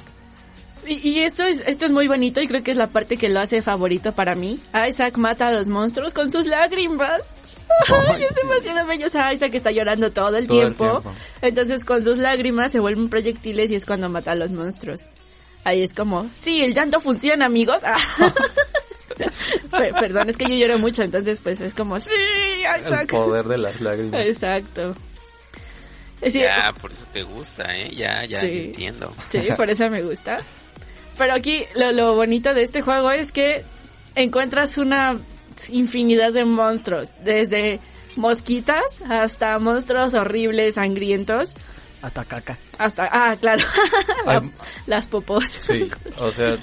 Y, 0.86 1.08
y 1.10 1.19
esto 1.19 1.43
es 1.43 1.62
esto 1.67 1.86
es 1.86 1.91
muy 1.91 2.08
bonito 2.08 2.39
y 2.41 2.47
creo 2.47 2.63
que 2.63 2.71
es 2.71 2.77
la 2.77 2.88
parte 2.88 3.17
que 3.17 3.27
lo 3.29 3.41
hace 3.41 3.62
favorito 3.62 4.13
para 4.13 4.34
mí. 4.36 4.60
Isaac 4.88 5.17
mata 5.17 5.47
a 5.47 5.51
los 5.51 5.67
monstruos 5.67 6.13
con 6.13 6.32
sus 6.32 6.45
lágrimas. 6.45 7.34
Ay, 8.08 8.23
es 8.23 8.29
sí. 8.29 8.47
demasiado 8.47 8.88
bello. 8.88 9.08
O 9.08 9.10
sea, 9.10 9.34
Isaac 9.34 9.53
está 9.55 9.71
llorando 9.71 10.12
todo 10.12 10.38
el, 10.38 10.47
Todo 10.47 10.62
el 10.62 10.75
tiempo. 10.75 11.01
tiempo. 11.01 11.13
Entonces 11.41 11.84
con 11.84 12.03
sus 12.03 12.17
lágrimas 12.17 12.71
se 12.71 12.79
vuelven 12.79 13.10
proyectiles 13.10 13.71
y 13.71 13.75
es 13.75 13.86
cuando 13.86 14.08
mata 14.10 14.32
a 14.32 14.36
los 14.36 14.51
monstruos. 14.53 15.10
Ahí 15.65 15.84
es 15.84 15.93
como, 15.93 16.29
sí, 16.34 16.62
el 16.62 16.73
llanto 16.73 17.01
funciona, 17.01 17.45
amigos. 17.45 17.82
Pe- 19.71 19.91
Perdón, 19.99 20.29
es 20.29 20.38
que 20.38 20.45
yo 20.49 20.55
lloro 20.55 20.79
mucho, 20.79 21.03
entonces 21.03 21.39
pues 21.39 21.60
es 21.62 21.73
como, 21.73 21.99
sí, 21.99 22.12
El 22.86 23.08
poder 23.08 23.45
de 23.45 23.58
las 23.58 23.82
lágrimas. 23.82 24.27
Exacto. 24.27 24.95
Ya, 26.21 26.73
por 26.82 26.91
eso 26.91 27.05
te 27.13 27.23
gusta, 27.23 27.77
¿eh? 27.77 27.91
Ya, 27.95 28.25
ya 28.25 28.41
Sí. 28.41 28.65
entiendo. 28.65 29.13
Sí, 29.29 29.39
por 29.55 29.69
eso 29.69 29.89
me 29.89 30.01
gusta. 30.01 30.39
Pero 31.17 31.34
aquí 31.34 31.63
lo, 31.75 31.91
lo 31.93 32.15
bonito 32.15 32.53
de 32.53 32.63
este 32.63 32.82
juego 32.82 33.12
es 33.12 33.32
que 33.32 33.63
encuentras 34.15 34.77
una 34.77 35.17
infinidad 35.69 36.34
de 36.34 36.43
monstruos, 36.45 37.12
desde 37.23 37.79
mosquitas 38.17 38.99
hasta 39.10 39.60
monstruos 39.60 40.13
horribles, 40.13 40.75
sangrientos, 40.75 41.55
Hasta 42.01 42.23
caca. 42.23 42.57
hasta, 42.77 43.09
ah, 43.12 43.35
claro, 43.39 43.63
las 44.88 45.07
popos. 45.07 45.43
Sí, 45.49 45.89
o 46.19 46.31
sea, 46.31 46.57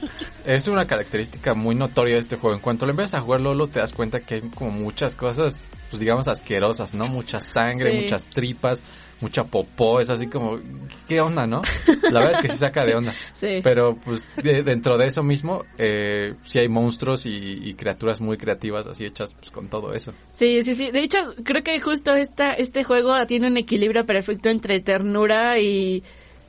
es 0.44 0.66
una 0.66 0.87
característica 0.87 1.55
muy 1.55 1.75
notoria 1.75 2.14
de 2.14 2.20
este 2.20 2.37
juego. 2.37 2.57
En 2.57 2.62
cuanto 2.62 2.87
lo 2.87 2.92
empiezas 2.92 3.20
a 3.20 3.22
jugar, 3.22 3.40
Lolo, 3.42 3.66
te 3.68 3.81
das 3.81 3.92
cuenta 3.92 4.20
que 4.20 4.37
hay 4.37 4.40
como 4.55 4.70
muchas 4.70 5.14
cosas, 5.14 5.66
pues 5.90 6.01
digamos, 6.01 6.27
asquerosas, 6.29 6.94
¿no? 6.94 7.07
Mucha 7.09 7.40
sangre, 7.40 7.90
Sí. 7.92 8.01
muchas 8.03 8.27
tripas, 8.27 8.83
mucha 9.21 9.45
popó, 9.45 9.99
es 10.01 10.11
así 10.11 10.27
como, 10.27 10.59
¿qué 11.09 11.21
onda, 11.21 11.47
no? 11.47 11.63
La 12.11 12.21
verdad 12.21 12.33
es 12.33 12.39
que 12.43 12.49
sí 12.49 12.59
saca 12.59 12.85
de 12.85 12.95
onda. 12.95 13.15
Sí. 13.33 13.61
Pero 13.63 13.97
pues 13.97 14.29
de- 14.43 14.63
dentro 14.63 14.97
de 14.99 15.07
eso 15.07 15.23
mismo, 15.23 15.65
eh, 15.79 16.35
sí 16.45 16.59
hay 16.59 16.69
monstruos 16.69 17.27
y, 17.27 17.61
y 17.63 17.75
criaturas 17.75 18.21
muy 18.21 18.37
creativas 18.39 18.87
así 18.87 19.05
hechas 19.05 19.35
pues 19.35 19.51
con 19.51 19.69
todo 19.69 19.93
eso. 19.95 20.13
Sí, 20.31 20.63
sí, 20.63 20.75
sí. 20.75 20.91
De 20.91 21.01
hecho, 21.01 21.19
creo 21.45 21.63
que 21.63 21.81
justo 21.81 22.15
esta, 22.15 22.53
este 22.55 22.85
juego 22.85 23.15
tiene 23.27 23.49
un 23.49 23.57
equilibrio 23.57 24.05
perfecto 24.07 24.49
entre 24.49 24.81
ternura 24.81 25.59
y, 25.59 26.03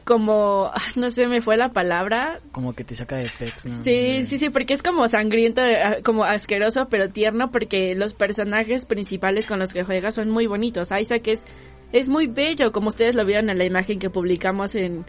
como, 0.06 0.72
ah, 0.74 0.82
no 0.96 1.10
sé, 1.10 1.28
me 1.28 1.42
fue 1.42 1.58
la 1.58 1.70
palabra. 1.74 2.40
Como 2.54 2.74
que 2.74 2.84
te 2.86 2.96
saca 2.96 3.18
de 3.18 3.30
pex, 3.38 3.66
¿no? 3.66 3.84
Sí, 3.84 4.24
sí, 4.24 4.38
sí, 4.38 4.50
porque 4.50 4.74
es 4.74 4.82
como 4.84 5.08
sangriento, 5.10 5.62
ah, 5.62 5.98
como 6.04 6.24
asqueroso, 6.24 6.88
pero 6.90 7.10
tierno, 7.10 7.52
porque 7.52 7.94
los 7.96 8.14
personajes 8.14 8.86
principales 8.86 9.48
con 9.48 9.60
los 9.60 9.74
que 9.74 9.84
juega 9.84 10.12
son 10.12 10.30
muy 10.30 10.48
bonitos. 10.48 10.90
Isaac 10.98 11.28
es, 11.28 11.44
es 11.92 12.10
muy 12.10 12.28
bello, 12.28 12.72
como 12.72 12.90
ustedes 12.90 13.16
lo 13.16 13.26
vieron 13.26 13.50
en 13.50 13.58
la 13.58 13.66
imagen 13.66 14.00
que 14.00 14.10
publicamos 14.10 14.76
en, 14.76 15.06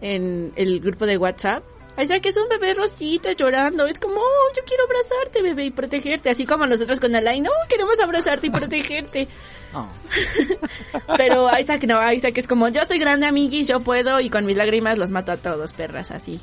en 0.00 0.52
el 0.56 0.80
grupo 0.80 1.06
de 1.06 1.16
WhatsApp. 1.18 1.62
Isaac 1.98 2.24
es 2.26 2.36
un 2.36 2.48
bebé 2.48 2.72
rosita 2.74 3.32
llorando, 3.32 3.86
es 3.86 3.98
como, 3.98 4.16
oh, 4.20 4.52
yo 4.56 4.62
quiero 4.64 4.84
abrazarte, 4.84 5.42
bebé, 5.42 5.64
y 5.66 5.70
protegerte, 5.70 6.30
así 6.30 6.46
como 6.46 6.66
nosotros 6.66 6.98
con 7.00 7.14
Alain, 7.14 7.42
no, 7.42 7.50
queremos 7.68 7.98
abrazarte 8.00 8.46
y 8.46 8.50
protegerte. 8.50 9.28
Oh. 9.74 9.86
Pero 11.16 11.48
Isaac 11.58 11.82
no, 11.84 12.12
Isaac 12.12 12.38
es 12.38 12.46
como, 12.46 12.68
yo 12.68 12.84
soy 12.84 12.98
grande, 12.98 13.26
amiguis, 13.26 13.68
yo 13.68 13.80
puedo, 13.80 14.20
y 14.20 14.30
con 14.30 14.46
mis 14.46 14.56
lágrimas 14.56 14.98
los 14.98 15.10
mato 15.10 15.32
a 15.32 15.36
todos, 15.36 15.72
perras, 15.72 16.10
así. 16.10 16.40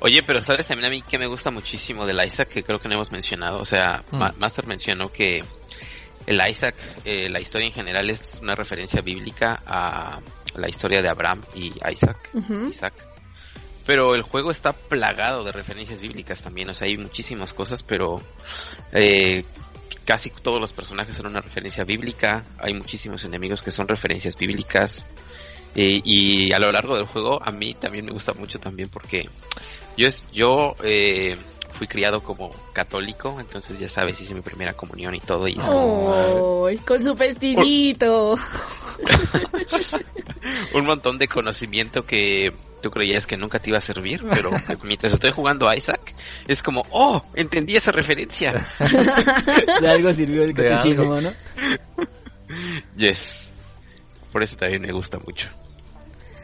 Oye, 0.00 0.22
pero 0.22 0.40
sabes 0.42 0.66
también 0.66 0.86
a 0.86 0.90
mí 0.90 1.00
que 1.02 1.18
me 1.18 1.26
gusta 1.26 1.50
muchísimo 1.50 2.04
del 2.04 2.22
Isaac, 2.26 2.48
que 2.48 2.62
creo 2.62 2.78
que 2.80 2.88
no 2.88 2.94
hemos 2.94 3.10
mencionado. 3.12 3.58
O 3.60 3.64
sea, 3.64 4.02
Mm. 4.10 4.16
Ma- 4.18 4.34
Master 4.38 4.66
mencionó 4.66 5.10
que 5.10 5.42
el 6.26 6.40
Isaac, 6.48 6.76
eh, 7.04 7.28
la 7.28 7.40
historia 7.40 7.66
en 7.66 7.72
general 7.72 8.08
es 8.10 8.38
una 8.42 8.54
referencia 8.54 9.00
bíblica 9.00 9.62
a 9.66 10.20
la 10.56 10.68
historia 10.68 11.02
de 11.02 11.08
Abraham 11.08 11.42
y 11.54 11.72
Isaac. 11.90 12.30
Isaac. 12.68 12.94
Pero 13.86 14.14
el 14.14 14.22
juego 14.22 14.50
está 14.50 14.72
plagado 14.72 15.44
de 15.44 15.52
referencias 15.52 16.00
bíblicas 16.00 16.40
también. 16.40 16.70
O 16.70 16.74
sea, 16.74 16.86
hay 16.86 16.96
muchísimas 16.96 17.52
cosas, 17.52 17.82
pero 17.82 18.20
eh, 18.92 19.44
casi 20.04 20.30
todos 20.30 20.60
los 20.60 20.72
personajes 20.72 21.14
son 21.14 21.26
una 21.26 21.40
referencia 21.40 21.84
bíblica. 21.84 22.44
Hay 22.58 22.72
muchísimos 22.72 23.24
enemigos 23.24 23.62
que 23.62 23.70
son 23.70 23.86
referencias 23.86 24.36
bíblicas. 24.36 25.06
Eh, 25.74 26.00
y 26.04 26.52
a 26.54 26.58
lo 26.58 26.70
largo 26.70 26.96
del 26.96 27.06
juego 27.06 27.42
a 27.42 27.50
mí 27.50 27.74
también 27.74 28.04
me 28.04 28.12
gusta 28.12 28.32
mucho 28.32 28.60
también 28.60 28.88
porque 28.88 29.28
yo 29.96 30.06
es 30.06 30.22
yo 30.32 30.76
eh, 30.84 31.36
fui 31.74 31.86
criado 31.86 32.22
como 32.22 32.50
católico 32.72 33.36
entonces 33.40 33.78
ya 33.78 33.88
sabes 33.88 34.20
hice 34.20 34.34
mi 34.34 34.40
primera 34.40 34.72
comunión 34.74 35.14
y 35.14 35.20
todo 35.20 35.46
y 35.48 35.58
es 35.58 35.66
como 35.66 36.66
Ay, 36.66 36.78
con 36.78 37.04
su 37.04 37.14
vestidito. 37.14 38.34
un 40.74 40.86
montón 40.86 41.18
de 41.18 41.28
conocimiento 41.28 42.06
que 42.06 42.54
tú 42.80 42.90
creías 42.90 43.26
que 43.26 43.36
nunca 43.36 43.58
te 43.58 43.70
iba 43.70 43.78
a 43.78 43.82
servir 43.82 44.24
pero 44.30 44.50
mientras 44.84 45.12
estoy 45.12 45.32
jugando 45.32 45.68
a 45.68 45.76
Isaac 45.76 46.14
es 46.46 46.62
como 46.62 46.86
oh 46.90 47.22
entendí 47.34 47.76
esa 47.76 47.92
referencia 47.92 48.52
De 49.80 49.88
algo 49.88 50.12
sirvió 50.12 50.44
el 50.44 50.54
catecismo, 50.54 51.20
¿no? 51.20 51.32
yes 52.96 53.52
por 54.32 54.42
eso 54.42 54.56
también 54.56 54.82
me 54.82 54.92
gusta 54.92 55.18
mucho 55.18 55.48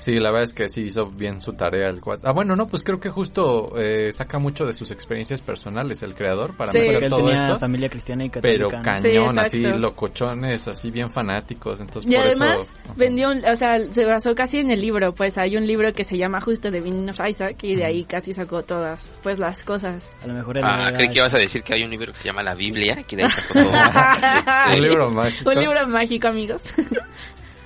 Sí, 0.00 0.14
la 0.18 0.30
verdad 0.30 0.44
es 0.44 0.52
que 0.54 0.68
sí 0.70 0.80
hizo 0.82 1.06
bien 1.08 1.40
su 1.42 1.52
tarea 1.52 1.88
el 1.88 2.00
cuate. 2.00 2.26
Ah, 2.26 2.32
bueno, 2.32 2.56
no, 2.56 2.66
pues 2.66 2.82
creo 2.82 2.98
que 2.98 3.10
justo 3.10 3.74
eh, 3.76 4.10
saca 4.14 4.38
mucho 4.38 4.64
de 4.64 4.72
sus 4.72 4.90
experiencias 4.90 5.42
personales 5.42 6.02
el 6.02 6.14
creador 6.14 6.56
para 6.56 6.72
Sí. 6.72 6.78
meter 6.78 6.92
Porque 6.94 7.04
él 7.06 7.10
todo 7.10 7.26
tenía 7.28 7.34
esto. 7.46 7.58
familia 7.58 7.88
cristiana 7.90 8.24
y 8.24 8.30
Pero 8.30 8.70
católica. 8.70 8.98
Sí, 9.00 9.08
cañón, 9.12 9.38
así 9.38 9.60
locochones, 9.60 10.68
así 10.68 10.90
bien 10.90 11.10
fanáticos. 11.10 11.80
Entonces, 11.80 12.10
Y 12.10 12.14
por 12.14 12.24
además 12.24 12.62
eso. 12.62 12.94
Vendió, 12.96 13.30
un- 13.30 13.44
o 13.44 13.56
sea, 13.56 13.78
se 13.92 14.04
basó 14.06 14.34
casi 14.34 14.58
en 14.60 14.70
el 14.70 14.80
libro, 14.80 15.14
pues 15.14 15.36
hay 15.36 15.56
un 15.56 15.66
libro 15.66 15.92
que 15.92 16.02
se 16.04 16.16
llama 16.16 16.40
justo 16.40 16.70
The 16.70 16.80
Binding 16.80 17.10
of 17.10 17.20
Isaac 17.28 17.62
y 17.62 17.76
de 17.76 17.84
ahí 17.84 18.04
casi 18.04 18.32
sacó 18.32 18.62
todas, 18.62 19.18
pues 19.22 19.38
las 19.38 19.62
cosas. 19.64 20.06
A 20.22 20.26
lo 20.26 20.32
mejor 20.34 20.58
ah 20.64 20.92
creí 20.94 21.08
que 21.10 21.18
ibas 21.18 21.34
a 21.34 21.38
decir 21.38 21.62
que 21.62 21.74
hay 21.74 21.82
un 21.84 21.90
libro 21.90 22.10
que 22.12 22.18
se 22.18 22.24
llama 22.24 22.42
la 22.42 22.54
Biblia 22.54 23.02
que 23.02 23.16
de 23.16 23.24
ahí 23.24 23.28
sacó 23.30 23.52
todo 23.54 23.70
Un 24.74 24.80
libro 24.80 25.10
mágico. 25.10 25.50
Un 25.50 25.56
libro 25.60 25.86
mágico, 25.88 26.28
amigos. 26.28 26.62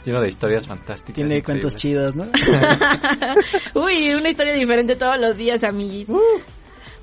Lleno 0.05 0.21
de 0.21 0.29
historias 0.29 0.67
fantásticas. 0.67 1.15
Tiene 1.15 1.43
cuentos 1.43 1.77
chidos, 1.77 2.15
¿no? 2.15 2.27
Uy, 3.75 4.15
una 4.15 4.29
historia 4.29 4.53
diferente 4.53 4.97
todos 4.97 5.19
los 5.19 5.37
días, 5.37 5.65
amiguis. 5.65 6.09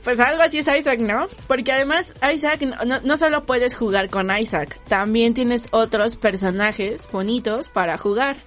Pues 0.03 0.19
algo 0.19 0.43
así 0.43 0.59
es 0.59 0.67
Isaac, 0.67 0.99
¿no? 0.99 1.27
Porque 1.47 1.71
además 1.71 2.13
Isaac, 2.33 2.61
no, 2.61 2.85
no, 2.85 3.01
no 3.01 3.17
solo 3.17 3.45
puedes 3.45 3.75
jugar 3.75 4.09
con 4.09 4.35
Isaac, 4.35 4.79
también 4.87 5.33
tienes 5.33 5.67
otros 5.71 6.15
personajes 6.15 7.07
bonitos 7.11 7.69
para 7.69 7.97
jugar. 7.97 8.37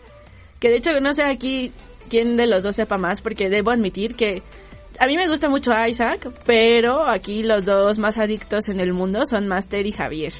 Que 0.61 0.69
de 0.69 0.77
hecho 0.77 0.91
no 1.01 1.13
sé 1.13 1.25
aquí 1.25 1.73
quién 2.09 2.37
de 2.37 2.47
los 2.47 2.63
dos 2.63 2.77
sepa 2.77 2.99
más, 2.99 3.23
porque 3.23 3.49
debo 3.49 3.71
admitir 3.71 4.15
que 4.15 4.43
a 4.99 5.07
mí 5.07 5.17
me 5.17 5.29
gusta 5.29 5.49
mucho 5.49 5.73
Isaac, 5.87 6.31
pero 6.45 7.07
aquí 7.07 7.43
los 7.43 7.65
dos 7.65 7.99
más 7.99 8.19
adictos 8.19 8.69
en 8.69 8.81
el 8.81 8.93
mundo 8.93 9.27
son 9.27 9.49
Master 9.49 9.87
y 9.87 9.93
Javier. 9.93 10.33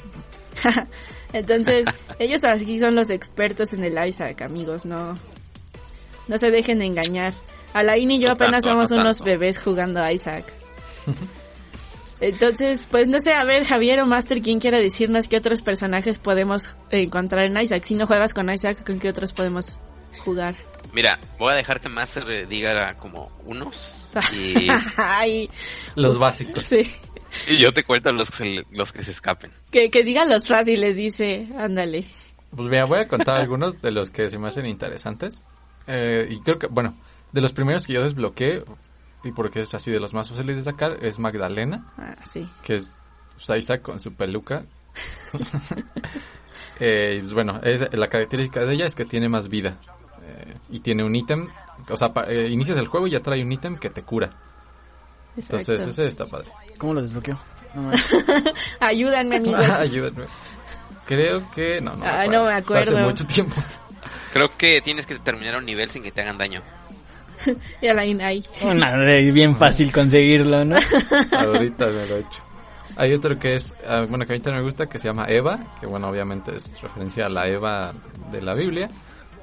Entonces, 1.35 1.85
ellos 2.17 2.39
aquí 2.45 2.79
son 2.79 2.95
los 2.95 3.09
expertos 3.09 3.73
en 3.73 3.83
el 3.83 4.07
Isaac, 4.07 4.41
amigos, 4.41 4.85
no, 4.85 5.17
no 6.29 6.37
se 6.37 6.47
dejen 6.49 6.79
de 6.79 6.85
engañar. 6.85 7.33
Alain 7.73 8.09
y 8.09 8.19
yo 8.21 8.27
No 8.27 8.33
apenas 8.35 8.63
tanto, 8.63 8.69
somos 8.85 8.91
no 8.91 9.01
unos 9.01 9.17
tanto. 9.17 9.31
bebés 9.31 9.61
jugando 9.61 10.01
a 10.01 10.13
Isaac. 10.13 10.45
Entonces, 12.21 12.87
pues 12.89 13.09
no 13.09 13.19
sé, 13.19 13.33
a 13.33 13.43
ver, 13.43 13.65
Javier 13.65 13.99
o 13.99 14.05
Master, 14.05 14.41
¿quién 14.41 14.59
quiere 14.59 14.81
decirnos 14.81 15.27
qué 15.27 15.35
otros 15.37 15.61
personajes 15.61 16.17
podemos 16.17 16.69
encontrar 16.89 17.45
en 17.45 17.57
Isaac? 17.59 17.83
Si 17.83 17.95
no 17.95 18.07
juegas 18.07 18.33
con 18.33 18.49
Isaac, 18.49 18.85
¿con 18.85 18.99
qué 18.99 19.09
otros 19.09 19.33
podemos 19.33 19.79
jugar? 20.23 20.55
Mira, 20.93 21.19
voy 21.37 21.51
a 21.51 21.55
dejar 21.55 21.81
que 21.81 21.89
Master 21.89 22.23
eh, 22.29 22.45
diga 22.45 22.93
como 22.95 23.29
unos 23.43 23.97
y, 24.33 24.69
Ay, 24.95 25.49
Los 25.95 26.17
básicos. 26.17 26.65
sí. 26.65 26.89
y 27.47 27.57
yo 27.57 27.73
te 27.73 27.83
cuento 27.83 28.11
los 28.13 28.29
que 28.31 28.35
se, 28.37 28.65
los 28.71 28.91
que 28.91 29.03
se 29.03 29.11
escapen. 29.11 29.51
Que, 29.71 29.89
que 29.89 30.03
digan 30.03 30.29
los 30.29 30.47
fáciles, 30.47 30.95
dice, 30.95 31.47
ándale. 31.57 32.05
Pues 32.55 32.69
mira, 32.69 32.85
voy 32.85 32.99
a 32.99 33.07
contar 33.07 33.35
algunos 33.37 33.81
de 33.81 33.91
los 33.91 34.09
que 34.11 34.29
se 34.29 34.37
me 34.37 34.47
hacen 34.47 34.65
interesantes. 34.65 35.39
Eh, 35.87 36.27
y 36.31 36.39
creo 36.41 36.57
que, 36.57 36.67
bueno, 36.67 36.97
de 37.31 37.41
los 37.41 37.51
primeros 37.53 37.85
que 37.85 37.93
yo 37.93 38.03
desbloqueé, 38.03 38.63
y 39.23 39.31
porque 39.31 39.59
es 39.59 39.73
así 39.75 39.91
de 39.91 39.99
los 39.99 40.13
más 40.13 40.29
fáciles 40.29 40.55
de 40.55 40.61
sacar, 40.61 40.97
es 41.01 41.19
Magdalena, 41.19 41.91
Ah, 41.97 42.15
sí. 42.31 42.47
que 42.63 42.75
es, 42.75 42.97
pues 43.35 43.49
ahí 43.49 43.59
está 43.59 43.79
con 43.81 43.99
su 43.99 44.13
peluca. 44.13 44.65
Eh, 46.79 47.13
y, 47.17 47.19
pues 47.21 47.33
bueno, 47.33 47.59
es, 47.63 47.87
la 47.93 48.07
característica 48.09 48.65
de 48.65 48.73
ella 48.73 48.85
es 48.85 48.95
que 48.95 49.05
tiene 49.05 49.29
más 49.29 49.47
vida. 49.47 49.77
Eh, 50.23 50.55
y 50.71 50.79
tiene 50.81 51.03
un 51.05 51.15
ítem, 51.15 51.47
o 51.89 51.95
sea, 51.97 52.13
pa- 52.13 52.25
eh, 52.27 52.49
inicias 52.49 52.77
el 52.77 52.87
juego 52.87 53.07
y 53.07 53.11
ya 53.11 53.21
trae 53.21 53.41
un 53.41 53.51
ítem 53.51 53.77
que 53.77 53.89
te 53.89 54.03
cura. 54.03 54.31
Entonces, 55.37 55.87
ese 55.87 56.05
está 56.05 56.25
padre. 56.25 56.49
¿Cómo 56.77 56.93
lo 56.93 57.01
desbloqueó? 57.01 57.37
No. 57.73 57.91
Ayúdanme, 58.79 59.37
amigos. 59.37 59.69
Ayúdenme. 59.79 60.25
Creo 61.05 61.49
que, 61.51 61.81
no, 61.81 61.95
no. 61.95 62.05
Ah, 62.05 62.25
no 62.25 62.45
me 62.45 62.61
Fue 62.63 62.79
Hace 62.79 62.89
acuerdo. 62.89 62.99
mucho 63.09 63.25
tiempo. 63.27 63.55
Creo 64.33 64.57
que 64.57 64.81
tienes 64.81 65.05
que 65.05 65.19
terminar 65.19 65.57
un 65.57 65.65
nivel 65.65 65.89
sin 65.89 66.03
que 66.03 66.11
te 66.11 66.21
hagan 66.21 66.37
daño. 66.37 66.61
Y 67.81 67.87
Alain 67.87 68.21
ahí. 68.21 68.43
Una 68.61 68.97
de 68.97 69.31
bien 69.31 69.55
fácil 69.55 69.91
conseguirlo, 69.91 70.63
¿no? 70.65 70.77
Ahorita 71.37 71.87
me 71.87 72.05
lo 72.05 72.15
he 72.15 72.19
hecho. 72.19 72.41
Hay 72.97 73.13
otro 73.13 73.37
que 73.37 73.55
es, 73.55 73.75
ah, 73.87 74.05
bueno, 74.09 74.25
que 74.25 74.33
a 74.33 74.35
mí 74.37 74.41
también 74.41 74.61
me 74.61 74.65
gusta, 74.65 74.87
que 74.87 74.97
se 74.99 75.09
llama 75.09 75.25
Eva, 75.27 75.59
que 75.79 75.85
bueno, 75.85 76.07
obviamente 76.07 76.55
es 76.55 76.81
referencia 76.81 77.25
a 77.25 77.29
la 77.29 77.45
Eva 77.47 77.91
de 78.31 78.41
la 78.41 78.55
Biblia, 78.55 78.89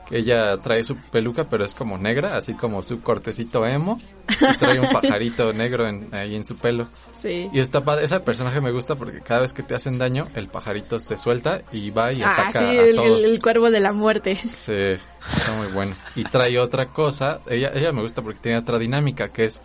que 0.08 0.18
ella 0.18 0.56
trae 0.58 0.82
su 0.84 0.96
peluca, 0.96 1.44
pero 1.44 1.64
es 1.64 1.74
como 1.74 1.96
negra, 1.96 2.36
así 2.36 2.54
como 2.54 2.82
su 2.82 3.00
cortecito 3.00 3.64
emo, 3.66 4.00
y 4.28 4.56
trae 4.58 4.80
un 4.80 4.88
pajarito 4.90 5.52
negro 5.54 5.86
en- 5.88 6.08
ahí 6.12 6.34
en 6.34 6.44
su 6.44 6.56
pelo. 6.56 6.88
Sí. 7.20 7.48
Y 7.52 7.60
está 7.60 7.80
padre, 7.82 8.04
ese 8.04 8.18
personaje 8.20 8.60
me 8.60 8.72
gusta 8.72 8.96
porque 8.96 9.20
cada 9.20 9.40
vez 9.40 9.52
que 9.52 9.62
te 9.62 9.74
hacen 9.74 9.98
daño, 9.98 10.26
el 10.34 10.48
pajarito 10.48 10.98
se 10.98 11.16
suelta 11.16 11.62
y 11.72 11.90
va 11.90 12.12
y 12.12 12.20
Ah, 12.22 12.32
ataca 12.32 12.58
sí, 12.58 12.64
a 12.64 12.82
el, 12.82 12.94
todos. 12.96 13.24
el- 13.24 13.32
el 13.32 13.40
cuervo 13.42 13.70
de 13.70 13.80
la 13.80 13.92
muerte. 13.92 14.36
Sí, 14.54 14.72
está 14.72 15.52
muy 15.58 15.72
bueno. 15.72 15.94
Y 16.16 16.24
trae 16.24 16.58
otra 16.58 16.86
cosa, 16.88 17.40
ella, 17.48 17.70
ella 17.74 17.92
me 17.92 18.02
gusta 18.02 18.22
porque 18.22 18.40
tiene 18.40 18.58
otra 18.58 18.78
dinámica, 18.78 19.28
que 19.28 19.44
es 19.44 19.60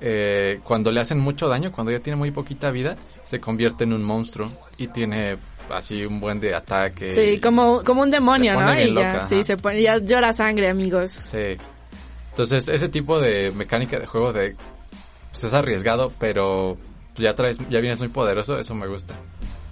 eh, 0.00 0.60
cuando 0.62 0.92
le 0.92 1.00
hacen 1.00 1.18
mucho 1.18 1.48
daño, 1.48 1.72
cuando 1.72 1.90
ella 1.90 2.02
tiene 2.02 2.16
muy 2.16 2.30
poquita 2.30 2.70
vida, 2.70 2.96
se 3.24 3.40
convierte 3.40 3.84
en 3.84 3.92
un 3.92 4.04
monstruo 4.04 4.48
y 4.76 4.86
tiene 4.88 5.38
así 5.72 6.04
un 6.06 6.20
buen 6.20 6.40
de 6.40 6.54
ataque. 6.54 7.14
Sí, 7.14 7.20
y- 7.20 7.40
como, 7.40 7.82
como 7.84 8.02
un 8.02 8.10
demonio, 8.10 8.54
¿no? 8.60 8.66
bien 8.74 8.88
Ella, 8.90 9.12
loca, 9.12 9.24
sí, 9.26 9.42
se 9.44 9.56
pone, 9.56 9.82
ya 9.82 9.98
llora 9.98 10.32
sangre, 10.32 10.70
amigos. 10.70 11.10
Sí. 11.10 11.56
Entonces, 12.30 12.68
ese 12.68 12.88
tipo 12.88 13.18
de 13.20 13.50
mecánica 13.52 13.98
de 13.98 14.06
juego 14.06 14.32
de 14.32 14.56
pues 15.30 15.44
es 15.44 15.52
arriesgado, 15.52 16.12
pero 16.18 16.76
ya 17.16 17.34
traes, 17.34 17.58
ya 17.68 17.80
vienes 17.80 17.98
muy 17.98 18.08
poderoso, 18.08 18.58
eso 18.58 18.74
me 18.74 18.86
gusta. 18.86 19.14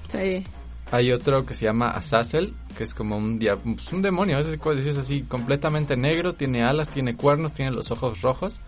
Sí. 0.08 0.44
Hay 0.92 1.10
otro 1.10 1.44
que 1.46 1.54
se 1.54 1.64
llama 1.64 1.88
Azazel, 1.90 2.54
que 2.76 2.84
es 2.84 2.94
como 2.94 3.16
un, 3.16 3.38
dia- 3.38 3.56
pues 3.56 3.92
un 3.92 4.02
demonio, 4.02 4.38
cual 4.58 4.78
es 4.78 4.96
así, 4.96 5.22
completamente 5.22 5.96
negro, 5.96 6.34
tiene 6.34 6.62
alas, 6.62 6.88
tiene 6.90 7.16
cuernos, 7.16 7.52
tiene 7.52 7.70
los 7.72 7.90
ojos 7.90 8.20
rojos. 8.22 8.60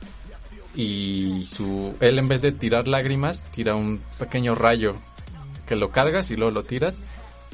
Y 0.75 1.45
su 1.47 1.95
él 2.01 2.19
en 2.19 2.29
vez 2.29 2.43
de 2.43 2.53
tirar 2.53 2.87
lágrimas, 2.89 3.43
tira 3.51 3.75
un 3.75 4.01
pequeño 4.19 4.55
rayo 4.55 4.95
que 5.67 5.77
lo 5.77 5.91
cargas 5.91 6.31
y 6.31 6.37
luego 6.37 6.53
lo 6.53 6.63
tiras. 6.63 7.03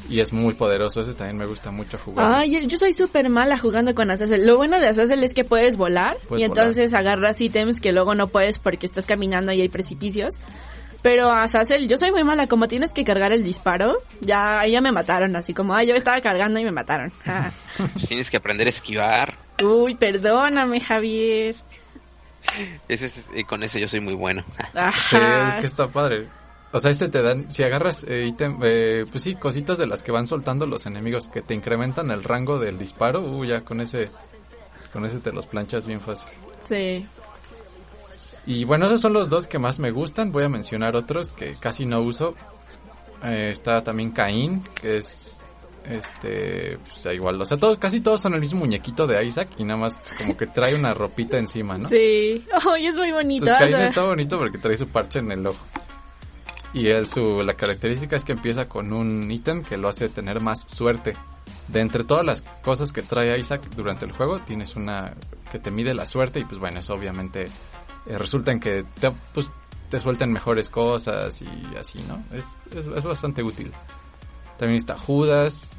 Y 0.09 0.21
es 0.21 0.33
muy 0.33 0.55
poderoso, 0.55 1.01
ese 1.01 1.15
también 1.15 1.39
me 1.39 1.47
gusta 1.47 1.71
mucho 1.71 1.97
jugar. 1.99 2.27
Ay, 2.29 2.67
yo 2.69 2.77
soy 2.77 2.93
súper 2.93 3.29
mala 3.31 3.59
jugando 3.59 3.95
con 3.95 4.11
Azazel. 4.11 4.47
Lo 4.47 4.57
bueno 4.57 4.79
de 4.79 4.89
Azazel 4.89 5.25
es 5.25 5.33
que 5.33 5.45
puedes 5.45 5.77
volar 5.77 6.17
Puedes 6.29 6.43
y 6.43 6.45
entonces 6.45 6.93
agarras 6.93 7.41
ítems 7.41 7.81
que 7.81 7.93
luego 7.93 8.15
no 8.15 8.27
puedes 8.29 8.59
porque 8.59 8.87
estás 8.87 9.07
caminando 9.07 9.53
y 9.53 9.63
hay 9.63 9.69
precipicios. 9.69 10.35
Pero 11.01 11.31
Azazel, 11.31 11.87
yo 11.89 11.97
soy 11.99 12.13
muy 12.13 12.25
mala, 12.25 12.47
como 12.47 12.67
tienes 12.67 12.93
que 12.93 13.05
cargar 13.05 13.33
el 13.33 13.45
disparo, 13.45 13.95
ya 14.21 14.67
ya 14.67 14.81
me 14.81 14.91
mataron, 14.93 15.37
así 15.37 15.53
como, 15.53 15.75
ay, 15.75 15.87
yo 15.89 15.95
estaba 15.95 16.19
cargando 16.21 16.59
y 16.61 16.65
me 16.65 16.73
mataron. 16.73 17.13
Ah. 17.27 17.51
Tienes 18.09 18.31
que 18.31 18.37
aprender 18.37 18.67
a 18.67 18.71
esquivar. 18.71 19.35
Uy, 19.63 19.95
perdóname, 19.97 20.81
Javier. 20.81 21.57
Ese 22.89 23.07
es- 23.07 23.31
eh, 23.35 23.45
con 23.45 23.63
ese 23.63 23.81
yo 23.81 23.89
soy 23.89 24.01
muy 24.01 24.15
bueno. 24.15 24.45
Sí, 24.99 25.17
es 25.49 25.57
que 25.57 25.67
está 25.67 25.89
padre. 25.89 26.29
O 26.75 26.81
sea, 26.81 26.91
este 26.91 27.09
te 27.09 27.23
dan, 27.23 27.53
si 27.53 27.63
agarras 27.63 28.03
eh, 28.03 28.27
ítem, 28.27 28.59
eh, 28.65 29.05
pues 29.09 29.23
sí, 29.23 29.37
cositas 29.37 29.79
de 29.79 29.87
las 29.87 30.03
que 30.03 30.11
van 30.11 30.27
soltando 30.27 30.67
los 30.67 30.87
enemigos 30.87 31.29
que 31.29 31.41
te 31.41 31.55
incrementan 31.55 32.11
el 32.11 32.25
rango 32.25 32.59
del 32.59 32.79
disparo, 32.79 33.21
uh, 33.21 33.45
ya 33.45 33.61
con 33.61 33.81
ese, 33.81 34.11
con 34.93 35.05
ese 35.05 35.21
te 35.21 35.33
los 35.33 35.47
planchas 35.47 35.87
bien 35.87 36.01
fácil. 36.01 36.31
Sí. 36.61 37.07
Y 38.47 38.65
bueno, 38.65 38.87
esos 38.87 39.01
son 39.01 39.13
los 39.13 39.31
dos 39.31 39.47
que 39.47 39.61
más 39.61 39.79
me 39.79 39.93
gustan. 39.93 40.33
Voy 40.33 40.43
a 40.43 40.49
mencionar 40.49 40.97
otros 40.97 41.29
que 41.29 41.55
casi 41.61 41.87
no 41.87 42.01
uso. 42.01 42.35
Eh, 43.23 43.51
está 43.53 43.85
también 43.85 44.11
Caín, 44.11 44.61
que 44.75 44.97
es 44.97 45.49
este, 45.89 46.79
pues 46.79 47.07
igual, 47.15 47.41
o 47.41 47.45
sea, 47.45 47.57
todos, 47.57 47.79
casi 47.79 48.01
todos 48.01 48.21
son 48.21 48.35
el 48.35 48.41
mismo 48.41 48.59
muñequito 48.59 49.07
de 49.07 49.25
Isaac 49.25 49.51
y 49.59 49.65
nada 49.65 49.79
más 49.79 50.03
como 50.19 50.37
que 50.37 50.49
trae 50.49 50.75
una 50.75 50.93
ropita 50.93 51.39
encima, 51.39 51.79
¿no? 51.79 51.89
Sí. 51.89 52.45
Ay, 52.69 52.89
es 52.89 52.97
muy 52.97 53.13
bonito. 53.13 53.47
Entonces 53.47 53.71
Caín 53.71 53.87
está 53.87 54.03
bonito 54.03 54.39
porque 54.39 54.59
trae 54.59 54.77
su 54.77 54.89
parche 54.89 55.21
en 55.21 55.31
el 55.31 55.47
ojo. 55.47 55.65
Y 56.75 56.89
él, 56.89 57.09
su, 57.09 57.43
la 57.43 57.55
característica 57.55 58.17
es 58.17 58.25
que 58.25 58.33
empieza 58.33 58.69
con 58.69 58.93
un 58.93 59.31
ítem 59.31 59.63
que 59.63 59.77
lo 59.77 59.89
hace 59.89 60.09
tener 60.09 60.41
más 60.41 60.65
suerte. 60.69 61.15
De 61.69 61.81
entre 61.81 62.05
todas 62.05 62.27
las 62.27 62.43
cosas 62.63 62.93
que 62.93 63.01
trae 63.03 63.39
Isaac 63.39 63.63
durante 63.77 64.05
el 64.05 64.13
juego, 64.13 64.41
tienes 64.41 64.77
una 64.77 65.15
que 65.51 65.59
te 65.59 65.71
mide 65.71 65.95
la 65.95 66.05
suerte 66.05 66.41
y 66.41 66.45
pues 66.45 66.59
bueno, 66.59 66.81
eso 66.81 66.95
obviamente 66.95 67.45
eh, 68.07 68.19
resulta 68.19 68.51
en 68.53 68.61
que 68.61 68.85
te, 69.01 69.11
pues, 69.33 69.51
te 69.89 70.01
suelten 70.01 70.33
mejores 70.33 70.69
cosas 70.69 71.41
y 71.43 71.77
así, 71.79 72.03
¿no? 72.09 72.23
Es, 72.37 72.59
es, 72.77 72.89
bastante 73.05 73.43
útil. 73.43 73.71
También 74.59 74.77
está 74.79 74.99
Judas. 74.99 75.73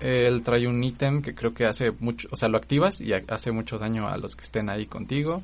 Él 0.00 0.42
trae 0.42 0.66
un 0.66 0.82
ítem 0.82 1.22
que 1.22 1.34
creo 1.34 1.54
que 1.54 1.66
hace 1.66 1.90
mucho, 2.00 2.26
o 2.32 2.36
sea, 2.36 2.48
lo 2.48 2.56
activas 2.58 3.00
y 3.00 3.12
ha- 3.12 3.22
hace 3.28 3.52
mucho 3.52 3.78
daño 3.78 4.08
a 4.08 4.16
los 4.16 4.34
que 4.34 4.42
estén 4.42 4.68
ahí 4.68 4.86
contigo. 4.86 5.42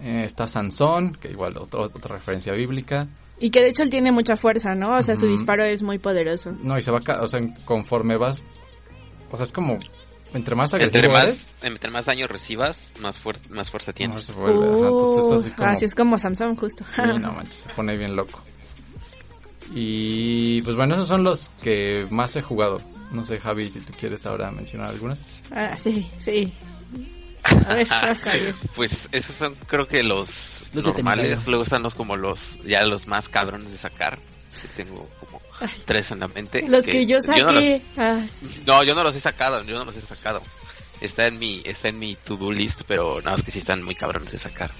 Eh, 0.00 0.22
está 0.24 0.46
Sansón, 0.46 1.16
que 1.20 1.30
igual 1.30 1.56
otro- 1.56 1.82
otra 1.82 2.16
referencia 2.16 2.52
bíblica. 2.52 3.08
Y 3.38 3.50
que 3.50 3.60
de 3.60 3.68
hecho 3.68 3.82
él 3.82 3.90
tiene 3.90 4.12
mucha 4.12 4.36
fuerza, 4.36 4.74
¿no? 4.74 4.96
O 4.96 5.02
sea, 5.02 5.14
su 5.16 5.26
disparo 5.26 5.64
es 5.64 5.82
muy 5.82 5.98
poderoso. 5.98 6.52
No, 6.62 6.78
y 6.78 6.82
se 6.82 6.90
va, 6.90 7.00
ca- 7.00 7.20
o 7.22 7.28
sea, 7.28 7.40
conforme 7.64 8.16
vas, 8.16 8.42
o 9.30 9.36
sea, 9.36 9.44
es 9.44 9.52
como, 9.52 9.78
entre 10.32 10.54
más 10.54 10.72
agresivo 10.72 11.04
Entre 11.04 11.20
eres, 11.20 11.56
más, 11.60 11.64
entre 11.64 11.90
más 11.90 12.06
daño 12.06 12.26
recibas, 12.26 12.94
más, 13.00 13.22
fuer- 13.22 13.46
más 13.50 13.70
fuerza 13.70 13.92
tienes. 13.92 14.22
se 14.22 14.32
vuelve. 14.32 14.66
Ajá, 14.66 14.88
entonces 14.88 15.24
Uh, 15.24 15.34
así 15.34 15.50
como, 15.50 15.68
así 15.68 15.84
es 15.84 15.94
como 15.94 16.18
Samsung, 16.18 16.58
justo. 16.58 16.84
sí, 16.90 17.02
no 17.20 17.32
manches, 17.32 17.54
se 17.56 17.68
pone 17.70 17.96
bien 17.98 18.16
loco. 18.16 18.40
Y 19.74 20.62
pues 20.62 20.76
bueno, 20.76 20.94
esos 20.94 21.08
son 21.08 21.24
los 21.24 21.50
que 21.62 22.06
más 22.10 22.36
he 22.36 22.42
jugado. 22.42 22.80
No 23.12 23.24
sé, 23.24 23.38
Javi, 23.38 23.70
si 23.70 23.80
tú 23.80 23.92
quieres 23.98 24.24
ahora 24.26 24.50
mencionar 24.50 24.90
algunas. 24.90 25.26
Ah, 25.50 25.76
sí, 25.76 26.06
sí. 26.18 26.52
A 27.68 27.74
ver. 27.74 27.86
Pues 28.74 29.08
esos 29.12 29.34
son 29.36 29.54
creo 29.66 29.86
que 29.88 30.02
los 30.02 30.64
normales, 30.72 31.46
luego 31.46 31.62
están 31.64 31.82
los 31.82 31.94
como 31.94 32.16
los 32.16 32.58
ya 32.64 32.82
los 32.82 33.06
más 33.06 33.28
cabrones 33.28 33.72
de 33.72 33.78
sacar. 33.78 34.18
Sí, 34.52 34.68
tengo 34.76 35.08
como 35.20 35.40
Ay. 35.60 35.68
tres 35.84 36.10
en 36.12 36.20
la 36.20 36.28
mente. 36.28 36.64
Los 36.68 36.84
que 36.84 37.04
yo 37.06 37.18
no, 37.20 37.52
los- 37.52 37.64
saqué. 37.64 37.82
Ah, 37.98 38.24
no, 38.66 38.82
yo 38.84 38.94
no 38.94 39.02
los 39.04 39.14
he 39.16 39.20
sacado, 39.20 39.62
yo 39.64 39.78
no 39.78 39.84
los 39.84 39.96
he 39.96 40.00
sacado. 40.00 40.42
Está 41.00 41.26
en 41.26 41.38
mi 41.38 41.60
está 41.64 41.88
en 41.88 41.98
mi 41.98 42.16
to-do 42.16 42.50
list, 42.52 42.82
pero 42.86 43.18
nada 43.18 43.32
más 43.32 43.42
que 43.42 43.50
sí 43.50 43.58
están 43.58 43.82
muy 43.82 43.94
cabrones 43.94 44.32
de 44.32 44.38
sacar. 44.38 44.70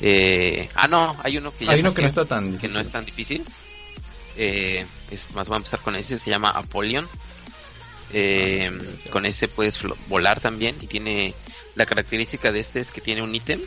Eh, 0.00 0.68
ah, 0.74 0.86
no, 0.88 1.16
hay 1.24 1.38
uno 1.38 1.52
que 1.56 1.64
ya 1.64 1.72
Hay 1.72 1.80
uno 1.80 1.94
que 1.94 2.02
saqué, 2.02 2.02
no 2.02 2.08
está 2.08 2.24
tan 2.26 2.44
que 2.44 2.50
difícil. 2.52 2.74
no 2.74 2.80
es 2.80 2.92
tan 2.92 3.04
difícil. 3.06 3.44
Eh, 4.36 4.86
es 5.10 5.30
más, 5.34 5.48
voy 5.48 5.56
a 5.56 5.58
empezar 5.58 5.80
con 5.80 5.96
ese, 5.96 6.18
se 6.18 6.30
llama 6.30 6.50
Apollyon. 6.50 7.08
Eh, 8.12 8.70
Ah, 8.72 8.78
sí, 8.96 9.02
sí. 9.04 9.08
con 9.10 9.26
ese 9.26 9.48
puedes 9.48 9.78
volar 10.08 10.40
también 10.40 10.76
y 10.80 10.86
tiene 10.86 11.34
la 11.78 11.86
característica 11.86 12.50
de 12.50 12.58
este 12.58 12.80
es 12.80 12.90
que 12.90 13.00
tiene 13.00 13.22
un 13.22 13.32
ítem 13.32 13.60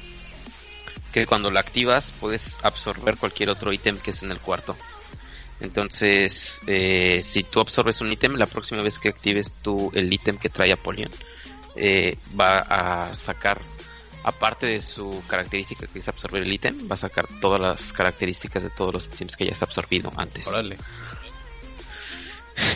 que 1.13 1.25
cuando 1.25 1.49
lo 1.49 1.59
activas 1.59 2.13
puedes 2.19 2.63
absorber 2.63 3.17
cualquier 3.17 3.49
otro 3.49 3.71
ítem 3.71 3.97
que 3.97 4.11
es 4.11 4.21
en 4.21 4.31
el 4.31 4.39
cuarto. 4.39 4.75
Entonces, 5.61 6.61
eh, 6.67 7.21
si 7.23 7.43
tú 7.43 7.61
absorbes 7.61 8.01
un 8.01 8.11
ítem, 8.11 8.35
la 8.35 8.47
próxima 8.47 8.81
vez 8.81 8.99
que 8.99 9.09
actives 9.09 9.53
tú 9.61 9.91
el 9.93 10.11
ítem 10.11 10.37
que 10.37 10.49
trae 10.49 10.73
Apollyon, 10.73 11.11
eh, 11.75 12.17
va 12.37 12.59
a 12.59 13.15
sacar, 13.15 13.61
aparte 14.23 14.67
de 14.67 14.79
su 14.79 15.23
característica 15.27 15.87
que 15.87 15.99
es 15.99 16.07
absorber 16.09 16.43
el 16.43 16.51
ítem, 16.51 16.89
va 16.89 16.95
a 16.95 16.97
sacar 16.97 17.27
todas 17.39 17.61
las 17.61 17.93
características 17.93 18.63
de 18.63 18.71
todos 18.71 18.93
los 18.93 19.05
ítems 19.05 19.37
que 19.37 19.45
hayas 19.45 19.61
absorbido 19.61 20.11
antes. 20.17 20.47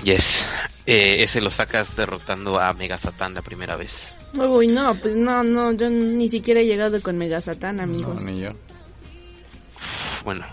Yes. 0.04 0.48
Eh, 0.86 1.24
ese 1.24 1.42
lo 1.42 1.50
sacas 1.50 1.96
derrotando 1.96 2.60
a 2.60 2.74
Mega 2.74 2.98
Satan 2.98 3.34
la 3.34 3.42
primera 3.42 3.76
vez. 3.76 4.16
Uy, 4.34 4.68
no, 4.68 4.96
pues 4.96 5.16
no, 5.16 5.44
no, 5.44 5.72
yo 5.74 5.90
ni 5.90 6.28
siquiera 6.28 6.62
he 6.62 6.66
llegado 6.66 7.02
con 7.02 7.18
Mega 7.18 7.42
Satán, 7.42 7.80
amigos. 7.80 8.24
No, 8.24 8.32
ni 8.32 8.42
yo. 8.42 8.52
Bueno, 10.24 10.46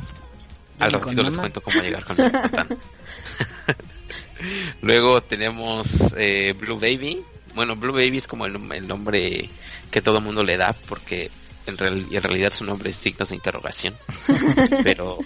al 0.78 0.90
¿Y 0.90 0.92
con 0.94 1.02
ratito 1.02 1.22
les 1.22 1.37
cuento 1.37 1.61
cómo 1.61 1.80
llegar 1.82 2.04
con 2.04 2.16
Mega 2.16 2.42
Satan. 2.42 2.68
Luego 4.82 5.20
tenemos 5.20 6.14
eh, 6.16 6.54
Blue 6.58 6.78
Baby. 6.78 7.22
Bueno, 7.54 7.76
Blue 7.76 7.92
Baby 7.92 8.18
es 8.18 8.26
como 8.26 8.46
el, 8.46 8.56
el 8.72 8.88
nombre 8.88 9.48
que 9.90 10.02
todo 10.02 10.18
el 10.18 10.24
mundo 10.24 10.42
le 10.42 10.56
da 10.56 10.74
porque 10.88 11.30
en, 11.66 11.78
real- 11.78 12.06
en 12.11 12.22
realidad 12.22 12.52
su 12.52 12.64
nombre 12.64 12.90
es 12.90 12.96
signos 12.96 13.28
de 13.28 13.37
interrogación. 13.37 13.94
pero 14.82 15.18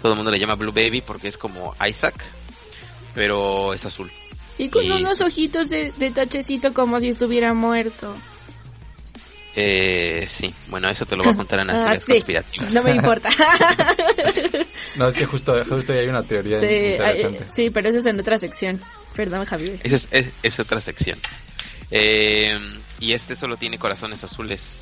todo 0.00 0.12
el 0.12 0.16
mundo 0.16 0.30
le 0.30 0.38
llama 0.38 0.54
Blue 0.54 0.72
Baby 0.72 1.00
porque 1.00 1.28
es 1.28 1.38
como 1.38 1.74
Isaac, 1.88 2.22
pero 3.14 3.72
es 3.74 3.84
azul. 3.84 4.10
Y 4.58 4.68
con 4.68 4.84
Y- 4.84 4.90
unos 4.90 5.20
ojitos 5.20 5.68
de, 5.68 5.92
de 5.98 6.10
tachecito 6.10 6.72
como 6.72 6.98
si 7.00 7.08
estuviera 7.08 7.54
muerto. 7.54 8.14
Eh, 9.56 10.24
sí, 10.26 10.52
bueno, 10.68 10.88
eso 10.88 11.06
te 11.06 11.14
lo 11.16 11.22
voy 11.22 11.32
a 11.32 11.36
contar 11.36 11.60
en 11.60 11.66
las 11.68 11.80
Ah, 11.80 11.84
teorías 11.84 12.02
sí. 12.04 12.10
conspirativas. 12.12 12.74
No 12.74 12.82
me 12.82 12.90
importa. 12.96 13.28
No, 14.96 15.08
es 15.08 15.14
que 15.14 15.26
justo, 15.26 15.52
justo 15.68 15.92
ahí 15.92 15.98
hay 16.00 16.06
una 16.08 16.22
teoría 16.22 16.60
sí, 16.60 16.66
interesante. 16.66 17.38
ay, 17.40 17.48
sí, 17.52 17.70
pero 17.70 17.88
eso 17.88 17.98
es 17.98 18.06
en 18.06 18.20
otra 18.20 18.38
sección. 18.38 18.80
Perdón, 19.16 19.44
Javier. 19.44 19.80
Esa 19.82 19.96
es, 19.96 20.08
es- 20.12 20.30
es 20.44 20.60
otra 20.60 20.80
sección. 20.80 21.18
Eh, 21.90 22.56
y 23.00 23.12
este 23.12 23.34
solo 23.34 23.56
tiene 23.56 23.76
corazones 23.78 24.22
azules. 24.22 24.80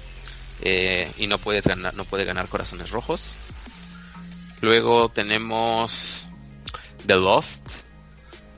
Eh, 0.61 1.11
y 1.17 1.27
no 1.29 1.39
puedes 1.39 1.67
ganar, 1.67 1.95
no 1.95 2.05
puede 2.05 2.25
ganar 2.27 2.49
corazones 2.49 2.91
rojos. 2.91 3.37
Luego 4.61 5.09
tenemos 5.09 6.27
The 7.07 7.15
Lost, 7.17 7.63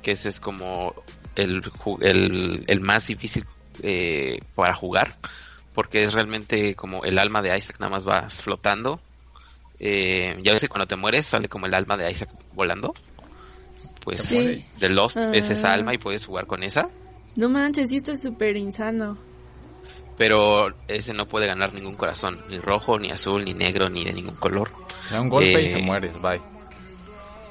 que 0.04 0.12
ese 0.12 0.28
es 0.28 0.38
como 0.38 0.94
el, 1.34 1.62
el, 2.02 2.64
el 2.68 2.80
más 2.80 3.06
difícil 3.08 3.44
eh, 3.82 4.38
para 4.54 4.74
jugar, 4.76 5.16
porque 5.74 6.02
es 6.02 6.12
realmente 6.12 6.76
como 6.76 7.02
el 7.04 7.18
alma 7.18 7.42
de 7.42 7.56
Isaac, 7.56 7.76
nada 7.80 7.90
más 7.90 8.04
vas 8.04 8.40
flotando. 8.42 9.00
Eh, 9.80 10.36
ya 10.42 10.52
ves 10.52 10.60
que 10.60 10.68
cuando 10.68 10.86
te 10.86 10.94
mueres 10.96 11.26
sale 11.26 11.48
como 11.48 11.66
el 11.66 11.74
alma 11.74 11.96
de 11.96 12.08
Isaac 12.10 12.30
volando. 12.52 12.94
Pues. 14.04 14.28
The 14.78 14.88
Lost 14.90 15.16
es 15.32 15.50
esa 15.50 15.70
Ah. 15.70 15.74
alma 15.74 15.92
y 15.94 15.98
puedes 15.98 16.24
jugar 16.24 16.46
con 16.46 16.62
esa, 16.62 16.86
No 17.36 17.48
manches, 17.48 17.88
sí, 17.88 17.96
esto 17.96 18.12
es 18.12 18.22
súper 18.22 18.56
insano. 18.56 19.18
pero 20.16 20.68
ese 20.86 21.12
no 21.12 21.26
puede 21.26 21.48
ganar 21.48 21.74
ningún 21.74 21.96
corazón, 21.96 22.38
ni 22.48 22.58
rojo, 22.58 22.98
ni 23.00 23.10
azul, 23.10 23.44
ni 23.44 23.52
negro, 23.54 23.88
ni 23.88 24.04
de 24.04 24.12
ningún 24.12 24.36
color. 24.36 24.70
Da 25.10 25.20
un 25.20 25.28
golpe 25.28 25.60
y 25.60 25.66
Eh, 25.66 25.72
te 25.72 25.82
mueres, 25.82 26.12
bye. 26.22 26.40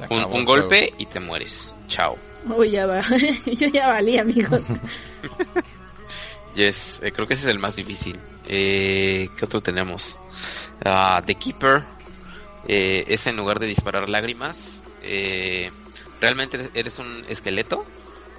Un, 0.09 0.45
golpe 0.45 0.93
y 0.97 1.05
te 1.05 1.19
mueres. 1.19 1.73
Chao. 1.87 2.17
Uy, 2.57 2.71
ya 2.71 2.85
va. 2.85 3.01
Yo 3.45 3.67
ya 3.67 3.87
valí, 3.87 4.17
amigos. 4.17 4.63
Yes, 6.55 6.99
eh, 7.03 7.11
creo 7.11 7.25
que 7.27 7.33
ese 7.33 7.43
es 7.43 7.49
el 7.49 7.57
más 7.59 7.75
difícil. 7.75 8.19
Eh, 8.47 9.27
¿Qué 9.35 9.45
otro 9.45 9.59
tenemos? 9.61 10.17
Ah, 10.85 11.19
The 11.25 11.33
Keeper. 11.35 11.83
Eh, 12.67 13.05
es 13.07 13.25
en 13.27 13.37
lugar 13.37 13.59
de 13.59 13.65
disparar 13.67 14.07
lágrimas. 14.07 14.83
eh, 15.01 15.71
realmente 16.21 16.57
eres- 16.57 16.69
eres 16.75 16.99
un 16.99 17.25
esqueleto. 17.27 17.83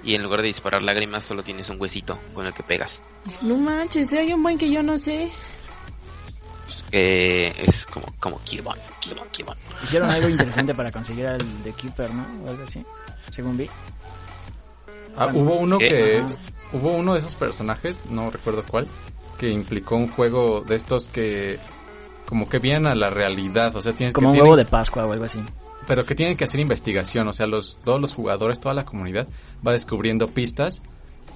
Y 0.03 0.15
en 0.15 0.23
lugar 0.23 0.41
de 0.41 0.47
disparar 0.47 0.81
lágrimas 0.83 1.23
solo 1.25 1.43
tienes 1.43 1.67
un 1.69 1.81
huesito 1.81 2.17
con 2.33 2.45
el 2.45 2.53
que 2.53 2.63
pegas. 2.63 3.03
No 3.41 3.57
manches, 3.57 4.13
hay 4.13 4.31
un 4.33 4.41
buen 4.43 4.57
que 4.57 4.69
yo 4.71 4.81
no 4.83 4.97
sé. 4.97 5.31
Eh, 6.91 7.53
es 7.57 7.85
como, 7.85 8.05
como 8.19 8.41
Kirbon, 8.43 8.77
Kirbon, 8.99 9.27
Kirbon. 9.31 9.57
Hicieron 9.83 10.09
algo 10.09 10.29
interesante 10.29 10.73
para 10.73 10.91
conseguir 10.91 11.27
al 11.27 11.45
The 11.63 11.73
Keeper, 11.73 12.13
¿no? 12.13 12.25
O 12.45 12.49
algo 12.49 12.63
así, 12.63 12.83
según 13.31 13.57
vi. 13.57 13.69
Ah, 15.17 15.27
hubo 15.33 15.55
uno 15.55 15.77
¿Qué? 15.77 15.87
que 15.89 16.17
Ajá. 16.19 16.27
hubo 16.73 16.91
uno 16.91 17.13
de 17.13 17.19
esos 17.19 17.35
personajes, 17.35 18.03
no 18.09 18.29
recuerdo 18.29 18.63
cuál, 18.69 18.87
que 19.37 19.49
implicó 19.49 19.95
un 19.95 20.09
juego 20.09 20.61
de 20.61 20.75
estos 20.75 21.07
que 21.07 21.57
como 22.25 22.49
que 22.49 22.59
vienen 22.59 22.87
a 22.87 22.95
la 22.95 23.09
realidad, 23.09 23.75
o 23.75 23.81
sea, 23.81 23.93
tienes 23.93 24.13
Como 24.13 24.27
que 24.27 24.29
un 24.29 24.33
tienen- 24.33 24.49
huevo 24.51 24.57
de 24.57 24.65
Pascua 24.65 25.05
o 25.05 25.13
algo 25.13 25.25
así. 25.25 25.39
pero 25.87 26.03
que 26.05 26.15
tienen 26.15 26.35
que 26.35 26.43
hacer 26.45 26.59
investigación, 26.59 27.27
o 27.27 27.33
sea, 27.33 27.45
los 27.45 27.77
todos 27.83 28.01
los 28.01 28.13
jugadores, 28.13 28.59
toda 28.59 28.73
la 28.73 28.83
comunidad 28.85 29.27
va 29.65 29.71
descubriendo 29.73 30.27
pistas. 30.27 30.81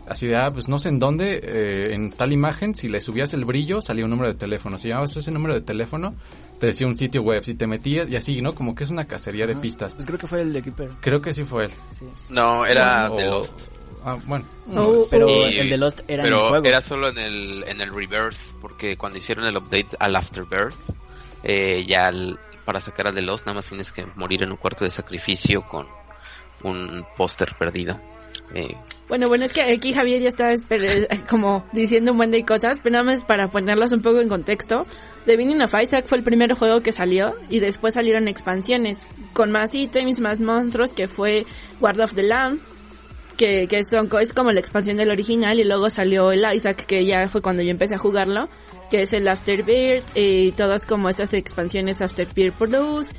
Así 0.10 0.26
de, 0.26 0.36
ah, 0.36 0.50
pues 0.52 0.68
no 0.68 0.80
sé 0.80 0.90
en 0.90 0.98
dónde, 0.98 1.40
eh, 1.44 1.94
en 1.94 2.12
tal 2.12 2.34
imagen, 2.34 2.74
si 2.74 2.90
le 2.90 3.00
subías 3.00 3.34
el 3.36 3.46
brillo, 3.46 3.80
salía 3.82 4.06
un 4.06 4.10
número 4.10 4.30
de 4.30 4.36
teléfono. 4.38 4.78
Si 4.80 4.88
llamabas 4.88 5.16
ese 5.16 5.32
número 5.32 5.54
de 5.54 5.62
teléfono, 5.62 6.16
te 6.60 6.66
decía 6.66 6.88
un 6.88 6.96
sitio 6.96 7.22
web. 7.22 7.44
Si 7.44 7.54
te 7.54 7.68
metías, 7.68 8.10
y 8.10 8.16
así, 8.16 8.42
¿no? 8.42 8.54
Como 8.56 8.74
que 8.74 8.84
es 8.86 8.90
una 8.90 9.06
cacería 9.06 9.46
de 9.46 9.56
pistas. 9.56 9.94
Pues 9.94 10.08
creo 10.08 10.18
que 10.18 10.26
fue 10.26 10.42
el 10.42 10.52
The 10.52 10.64
Keeper. 10.64 10.90
Creo 11.00 11.22
que 11.22 11.32
sí 11.32 11.44
fue 11.46 11.66
él. 11.66 11.72
Sí. 11.92 12.06
No, 12.32 12.66
era 12.66 13.12
O- 13.12 13.16
The 13.18 13.26
Lost. 13.28 13.62
Ah, 14.04 14.18
bueno. 14.26 14.46
Oh, 14.74 15.06
Pero 15.12 15.28
Y- 15.48 15.60
el 15.60 15.70
de 15.70 15.78
Lost 15.78 16.00
era 16.08 16.24
en 16.24 16.30
pero 16.30 16.44
el 16.44 16.50
juego. 16.50 16.66
era 16.66 16.82
solo 16.82 17.10
en 17.10 17.18
el, 17.20 17.64
en 17.68 17.80
el 17.82 17.90
Rebirth, 17.94 18.38
porque 18.62 18.98
cuando 18.98 19.20
hicieron 19.20 19.46
el 19.46 19.58
update 19.58 19.90
al 20.00 20.16
Afterbirth, 20.16 20.74
eh, 21.44 21.86
ya 21.88 22.08
al- 22.08 22.40
para 22.66 22.80
sacar 22.80 23.08
al 23.08 23.16
de 23.16 23.22
Lost 23.22 23.46
nada 23.46 23.56
más 23.58 23.66
tienes 23.68 23.92
que 23.92 24.06
morir 24.16 24.42
en 24.42 24.52
un 24.52 24.58
cuarto 24.58 24.86
de 24.86 24.90
sacrificio 24.90 25.64
con 25.68 25.86
un 26.64 27.06
póster 27.18 27.54
perdido. 27.60 28.00
Eh, 28.56 28.76
Bueno, 29.08 29.28
bueno, 29.28 29.46
es 29.46 29.54
que 29.54 29.62
aquí 29.62 29.94
Javier 29.94 30.22
ya 30.22 30.28
está 30.28 30.52
esper- 30.52 31.08
como 31.30 31.66
diciendo 31.74 32.12
un 32.12 32.18
buen 32.18 32.32
de 32.32 32.44
cosas, 32.46 32.78
pero 32.84 32.94
nada 32.94 33.04
más 33.06 33.24
para 33.24 33.48
ponerlas 33.50 33.92
un 33.92 34.02
poco 34.02 34.20
en 34.22 34.30
contexto. 34.30 34.86
The 35.26 35.36
Binding 35.38 35.62
of 35.62 35.74
Isaac 35.82 36.06
fue 36.08 36.18
el 36.20 36.24
primer 36.24 36.54
juego 36.54 36.82
que 36.82 36.92
salió 36.92 37.34
y 37.50 37.60
después 37.60 37.94
salieron 37.96 38.28
expansiones 38.28 39.08
con 39.34 39.52
más 39.52 39.74
ítems, 39.76 40.20
más 40.20 40.40
monstruos, 40.40 40.92
que 40.92 41.08
fue 41.08 41.46
Guard 41.80 42.00
of 42.02 42.14
the 42.14 42.24
Lamb, 42.24 42.60
que, 43.38 43.68
que 43.68 43.84
son, 43.84 44.10
es 44.20 44.34
como 44.34 44.52
la 44.52 44.60
expansión 44.60 44.98
del 44.98 45.10
original 45.12 45.60
y 45.60 45.64
luego 45.64 45.90
salió 45.90 46.32
el 46.32 46.44
Isaac, 46.54 46.86
que 46.86 47.06
ya 47.06 47.28
fue 47.30 47.42
cuando 47.42 47.62
yo 47.64 47.70
empecé 47.72 47.96
a 47.96 48.00
jugarlo, 48.00 48.50
que 48.92 49.02
es 49.04 49.14
el 49.14 49.28
Afterbirth 49.28 50.04
y 50.16 50.52
todas 50.54 50.86
como 50.86 51.10
estas 51.10 51.34
expansiones 51.34 52.02
Afterbirth 52.02 52.56
Plus 52.56 53.10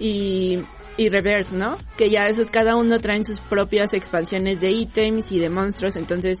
y, 0.00 0.58
y 0.98 1.08
Rebirth, 1.08 1.52
¿no? 1.52 1.78
Que 1.96 2.10
ya 2.10 2.26
esos 2.26 2.50
cada 2.50 2.76
uno 2.76 3.00
traen 3.00 3.24
sus 3.24 3.40
propias 3.40 3.94
expansiones 3.94 4.60
de 4.60 4.72
ítems 4.72 5.32
y 5.32 5.38
de 5.38 5.48
monstruos, 5.48 5.96
entonces 5.96 6.40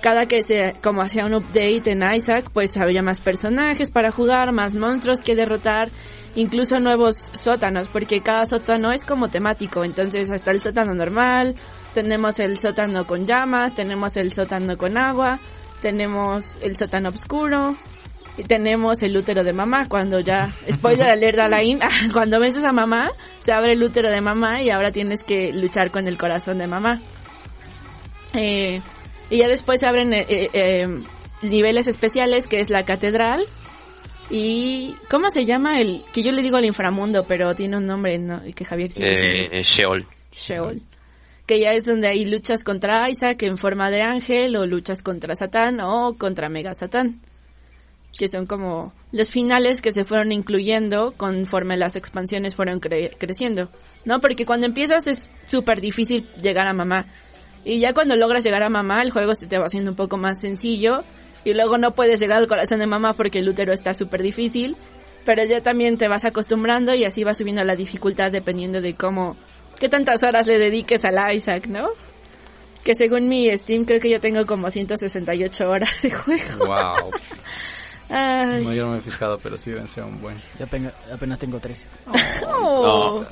cada 0.00 0.26
que 0.26 0.42
se 0.42 0.74
como 0.82 1.00
hacía 1.00 1.24
un 1.24 1.34
update 1.34 1.90
en 1.90 2.02
Isaac, 2.02 2.50
pues 2.52 2.76
había 2.76 3.02
más 3.02 3.20
personajes 3.20 3.90
para 3.90 4.10
jugar, 4.12 4.52
más 4.52 4.74
monstruos 4.74 5.20
que 5.20 5.34
derrotar, 5.34 5.88
incluso 6.34 6.78
nuevos 6.78 7.14
sótanos, 7.16 7.88
porque 7.88 8.20
cada 8.20 8.44
sótano 8.44 8.92
es 8.92 9.06
como 9.06 9.28
temático, 9.28 9.82
entonces 9.82 10.30
hasta 10.30 10.50
el 10.50 10.60
sótano 10.60 10.94
normal, 10.94 11.54
tenemos 11.94 12.38
el 12.38 12.58
sótano 12.58 13.06
con 13.06 13.26
llamas, 13.26 13.74
tenemos 13.74 14.18
el 14.18 14.32
sótano 14.34 14.76
con 14.76 14.98
agua, 14.98 15.40
tenemos 15.80 16.58
el 16.60 16.76
sótano 16.76 17.08
oscuro, 17.08 17.74
tenemos 18.46 19.02
el 19.02 19.16
útero 19.16 19.44
de 19.44 19.52
mamá, 19.52 19.88
cuando 19.88 20.20
ya, 20.20 20.50
spoiler 20.70 21.08
alert 21.08 21.38
Alain, 21.38 21.80
cuando 22.12 22.40
vences 22.40 22.64
a 22.64 22.72
mamá, 22.72 23.10
se 23.38 23.52
abre 23.52 23.72
el 23.72 23.82
útero 23.82 24.10
de 24.10 24.20
mamá 24.20 24.62
y 24.62 24.70
ahora 24.70 24.90
tienes 24.90 25.22
que 25.22 25.52
luchar 25.52 25.90
con 25.90 26.08
el 26.08 26.18
corazón 26.18 26.58
de 26.58 26.66
mamá. 26.66 27.00
Eh, 28.34 28.80
y 29.30 29.38
ya 29.38 29.48
después 29.48 29.80
se 29.80 29.86
abren 29.86 30.12
eh, 30.12 30.26
eh, 30.28 30.50
eh, 30.52 30.88
niveles 31.42 31.86
especiales, 31.86 32.46
que 32.46 32.60
es 32.60 32.70
la 32.70 32.84
catedral. 32.84 33.44
Y, 34.30 34.94
¿cómo 35.10 35.30
se 35.30 35.44
llama 35.44 35.80
el, 35.80 36.02
que 36.12 36.22
yo 36.22 36.32
le 36.32 36.42
digo 36.42 36.58
el 36.58 36.64
inframundo, 36.64 37.24
pero 37.26 37.54
tiene 37.54 37.76
un 37.76 37.86
nombre, 37.86 38.18
¿no? 38.18 38.44
Y 38.46 38.52
que 38.52 38.64
Javier 38.64 38.90
sí 38.90 39.02
Sheol. 39.02 40.06
Sheol. 40.32 40.82
Que 41.46 41.60
ya 41.60 41.72
es 41.72 41.84
donde 41.84 42.08
ahí 42.08 42.24
luchas 42.24 42.64
contra 42.64 43.08
Isaac 43.10 43.42
en 43.42 43.58
forma 43.58 43.90
de 43.90 44.02
ángel, 44.02 44.56
o 44.56 44.66
luchas 44.66 45.02
contra 45.02 45.34
Satán, 45.34 45.78
o 45.80 46.16
contra 46.16 46.48
Mega 46.48 46.72
Satán. 46.74 47.20
Que 48.18 48.28
son 48.28 48.46
como 48.46 48.92
los 49.10 49.30
finales 49.30 49.80
que 49.80 49.90
se 49.90 50.04
fueron 50.04 50.30
incluyendo 50.32 51.12
conforme 51.16 51.76
las 51.76 51.96
expansiones 51.96 52.54
fueron 52.54 52.80
cre- 52.80 53.16
creciendo. 53.18 53.68
¿No? 54.04 54.20
Porque 54.20 54.46
cuando 54.46 54.66
empiezas 54.66 55.06
es 55.06 55.32
súper 55.46 55.80
difícil 55.80 56.24
llegar 56.40 56.66
a 56.66 56.72
mamá. 56.72 57.06
Y 57.64 57.80
ya 57.80 57.92
cuando 57.92 58.14
logras 58.14 58.44
llegar 58.44 58.62
a 58.62 58.68
mamá, 58.68 59.02
el 59.02 59.10
juego 59.10 59.34
se 59.34 59.46
te 59.46 59.58
va 59.58 59.64
haciendo 59.66 59.90
un 59.90 59.96
poco 59.96 60.16
más 60.16 60.40
sencillo. 60.40 61.02
Y 61.44 61.54
luego 61.54 61.76
no 61.78 61.90
puedes 61.92 62.20
llegar 62.20 62.38
al 62.38 62.46
corazón 62.46 62.78
de 62.78 62.86
mamá 62.86 63.14
porque 63.14 63.40
el 63.40 63.48
útero 63.48 63.72
está 63.72 63.94
súper 63.94 64.22
difícil. 64.22 64.76
Pero 65.24 65.42
ya 65.44 65.60
también 65.62 65.96
te 65.98 66.06
vas 66.06 66.24
acostumbrando 66.24 66.94
y 66.94 67.04
así 67.04 67.24
va 67.24 67.34
subiendo 67.34 67.64
la 67.64 67.74
dificultad 67.74 68.30
dependiendo 68.30 68.80
de 68.82 68.94
cómo, 68.94 69.34
qué 69.80 69.88
tantas 69.88 70.22
horas 70.22 70.46
le 70.46 70.58
dediques 70.58 71.02
al 71.04 71.34
Isaac, 71.34 71.66
¿no? 71.66 71.88
Que 72.84 72.94
según 72.94 73.28
mi 73.28 73.50
Steam 73.56 73.86
creo 73.86 74.00
que 74.00 74.10
yo 74.10 74.20
tengo 74.20 74.44
como 74.44 74.68
168 74.68 75.70
horas 75.70 76.02
de 76.02 76.10
juego. 76.10 76.66
Wow. 76.66 77.10
Ay. 78.08 78.64
No, 78.64 78.72
yo 78.72 78.86
no 78.86 78.92
me 78.92 78.98
he 78.98 79.00
fijado, 79.00 79.38
pero 79.38 79.56
sí 79.56 79.70
deben 79.70 79.88
ser 79.88 80.04
un 80.04 80.20
buen. 80.20 80.36
Yo 80.58 80.66
apenas, 80.66 80.92
apenas 81.12 81.38
tengo 81.38 81.58
tres. 81.60 81.86
Oh. 82.46 83.22
No, 83.22 83.26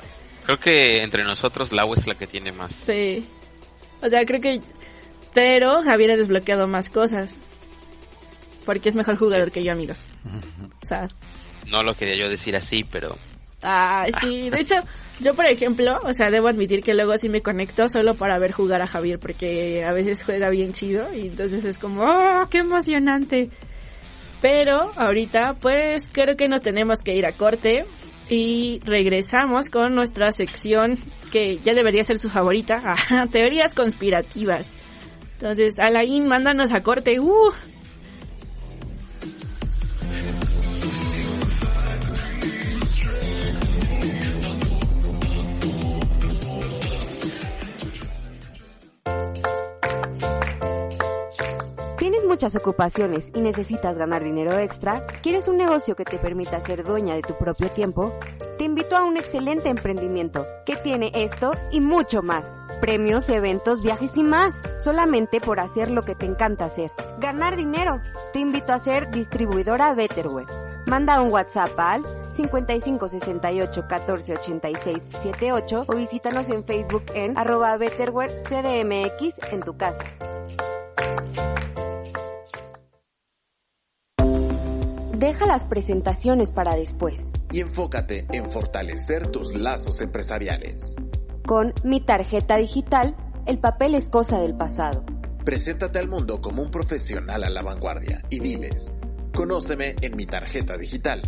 creo 0.45 0.59
que 0.59 1.03
entre 1.03 1.23
nosotros 1.23 1.71
Lau 1.71 1.93
es 1.93 2.07
la 2.07 2.15
que 2.15 2.27
tiene 2.27 2.51
más. 2.51 2.73
Sí. 2.73 3.27
O 4.01 4.09
sea, 4.09 4.25
creo 4.25 4.39
que... 4.41 4.61
Pero 5.33 5.81
Javier 5.81 6.11
ha 6.11 6.17
desbloqueado 6.17 6.67
más 6.67 6.89
cosas. 6.89 7.37
Porque 8.65 8.89
es 8.89 8.95
mejor 8.95 9.17
jugador 9.17 9.51
que 9.51 9.63
yo, 9.63 9.71
amigos. 9.71 10.05
O 10.83 10.87
sea, 10.87 11.07
No 11.69 11.83
lo 11.83 11.95
quería 11.95 12.15
yo 12.15 12.29
decir 12.29 12.55
así, 12.55 12.83
pero 12.83 13.17
Ay, 13.63 14.11
sí. 14.21 14.49
De 14.49 14.59
hecho, 14.59 14.75
yo, 15.19 15.33
por 15.33 15.45
ejemplo, 15.45 15.97
o 16.03 16.13
sea, 16.13 16.29
debo 16.29 16.49
admitir 16.49 16.83
que 16.83 16.93
luego 16.93 17.17
sí 17.17 17.29
me 17.29 17.41
conecto 17.41 17.87
solo 17.87 18.15
para 18.15 18.37
ver 18.37 18.51
jugar 18.51 18.81
a 18.81 18.87
Javier, 18.87 19.19
porque 19.19 19.83
a 19.85 19.93
veces 19.93 20.23
juega 20.23 20.49
bien 20.49 20.73
chido 20.73 21.13
y 21.13 21.27
entonces 21.27 21.63
es 21.65 21.77
como, 21.77 22.03
¡oh, 22.03 22.47
qué 22.49 22.59
emocionante! 22.59 23.49
Pero 24.43 24.91
ahorita, 24.97 25.55
pues, 25.61 26.09
creo 26.11 26.35
que 26.35 26.49
nos 26.49 26.61
tenemos 26.61 26.99
que 26.99 27.15
ir 27.15 27.25
a 27.25 27.31
corte 27.31 27.85
y 28.27 28.81
regresamos 28.83 29.69
con 29.69 29.95
nuestra 29.95 30.33
sección 30.33 30.97
que 31.31 31.59
ya 31.59 31.73
debería 31.73 32.03
ser 32.03 32.19
su 32.19 32.29
favorita, 32.29 32.97
teorías 33.31 33.73
conspirativas. 33.73 34.67
Entonces, 35.39 35.79
Alain, 35.79 36.27
mándanos 36.27 36.73
a 36.73 36.83
corte. 36.83 37.21
¡Uh! 37.21 37.53
Muchas 52.43 52.61
ocupaciones 52.61 53.29
y 53.33 53.39
necesitas 53.39 53.95
ganar 53.95 54.21
dinero 54.21 54.57
extra? 54.59 55.07
¿Quieres 55.21 55.47
un 55.47 55.55
negocio 55.55 55.95
que 55.95 56.03
te 56.03 56.17
permita 56.17 56.59
ser 56.59 56.83
dueña 56.83 57.15
de 57.15 57.21
tu 57.21 57.35
propio 57.35 57.69
tiempo? 57.69 58.11
Te 58.57 58.65
invito 58.65 58.97
a 58.97 59.05
un 59.05 59.15
excelente 59.15 59.69
emprendimiento 59.69 60.45
que 60.65 60.75
tiene 60.75 61.09
esto 61.15 61.53
y 61.71 61.79
mucho 61.79 62.21
más. 62.21 62.45
Premios, 62.81 63.29
eventos, 63.29 63.81
viajes 63.81 64.11
y 64.15 64.23
más. 64.23 64.53
Solamente 64.83 65.39
por 65.39 65.61
hacer 65.61 65.89
lo 65.89 66.01
que 66.01 66.15
te 66.15 66.25
encanta 66.25 66.65
hacer. 66.65 66.91
Ganar 67.19 67.55
dinero. 67.55 68.01
Te 68.33 68.39
invito 68.39 68.73
a 68.73 68.79
ser 68.79 69.09
distribuidora 69.09 69.93
Betterware. 69.93 70.47
Manda 70.85 71.21
un 71.21 71.31
WhatsApp 71.31 71.79
al 71.79 72.03
5568 72.35 73.87
14 73.87 74.33
86 74.33 75.01
78 75.01 75.85
o 75.87 75.95
visítanos 75.95 76.49
en 76.49 76.65
Facebook 76.65 77.05
en 77.15 77.37
arroba 77.37 77.77
Betterware 77.77 78.31
en 78.51 79.61
tu 79.61 79.77
casa. 79.77 80.03
Deja 85.23 85.45
las 85.45 85.65
presentaciones 85.65 86.51
para 86.51 86.75
después. 86.75 87.23
Y 87.49 87.61
enfócate 87.61 88.27
en 88.33 88.49
fortalecer 88.49 89.27
tus 89.27 89.53
lazos 89.53 90.01
empresariales. 90.01 90.97
Con 91.47 91.73
mi 91.85 92.01
tarjeta 92.01 92.57
digital, 92.57 93.15
el 93.45 93.57
papel 93.57 93.95
es 93.95 94.09
cosa 94.09 94.41
del 94.41 94.57
pasado. 94.57 95.05
Preséntate 95.45 95.99
al 95.99 96.09
mundo 96.09 96.41
como 96.41 96.61
un 96.61 96.71
profesional 96.71 97.45
a 97.45 97.49
la 97.49 97.61
vanguardia 97.61 98.21
y 98.29 98.39
diles, 98.39 98.95
conóceme 99.33 99.95
en 100.01 100.17
mi 100.17 100.25
tarjeta 100.25 100.77
digital. 100.77 101.21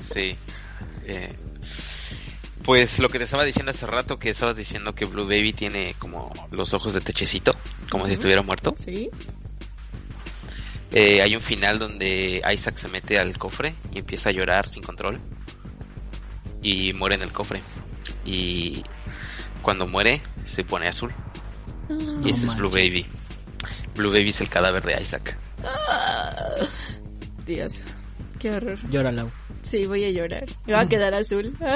Sí. 0.00 0.36
Eh, 1.06 1.34
pues 2.66 2.98
lo 2.98 3.08
que 3.08 3.18
te 3.18 3.24
estaba 3.24 3.44
diciendo 3.44 3.70
hace 3.70 3.86
rato, 3.86 4.18
que 4.18 4.30
estabas 4.30 4.56
diciendo 4.56 4.92
que 4.92 5.04
Blue 5.04 5.24
Baby 5.24 5.52
tiene 5.52 5.94
como 6.00 6.32
los 6.50 6.74
ojos 6.74 6.94
de 6.94 7.00
techecito, 7.00 7.54
como 7.90 8.06
si 8.06 8.14
estuviera 8.14 8.42
muerto. 8.42 8.74
Sí. 8.84 9.08
Eh, 10.90 11.22
hay 11.22 11.34
un 11.34 11.40
final 11.40 11.78
donde 11.78 12.42
Isaac 12.52 12.76
se 12.76 12.88
mete 12.88 13.18
al 13.18 13.38
cofre 13.38 13.74
y 13.92 14.00
empieza 14.00 14.30
a 14.30 14.32
llorar 14.32 14.68
sin 14.68 14.82
control. 14.82 15.20
Y 16.62 16.92
muere 16.92 17.14
en 17.14 17.22
el 17.22 17.32
cofre. 17.32 17.62
Y 18.24 18.82
cuando 19.62 19.86
muere 19.86 20.20
se 20.44 20.64
pone 20.64 20.88
azul. 20.88 21.12
y 21.88 22.30
ese 22.30 22.46
es 22.46 22.56
Blue 22.56 22.70
manches. 22.70 22.92
Baby. 22.92 23.06
Blue 23.94 24.10
Baby 24.10 24.30
es 24.30 24.40
el 24.40 24.48
cadáver 24.48 24.84
de 24.84 25.00
Isaac. 25.00 25.38
Dios, 27.46 27.80
qué 28.38 28.50
horror. 28.50 28.78
Llora, 28.90 29.12
Lau. 29.12 29.30
Sí, 29.62 29.86
voy 29.86 30.04
a 30.04 30.10
llorar. 30.10 30.44
Me 30.66 30.72
va 30.74 30.80
a 30.82 30.88
quedar 30.88 31.14
azul. 31.14 31.56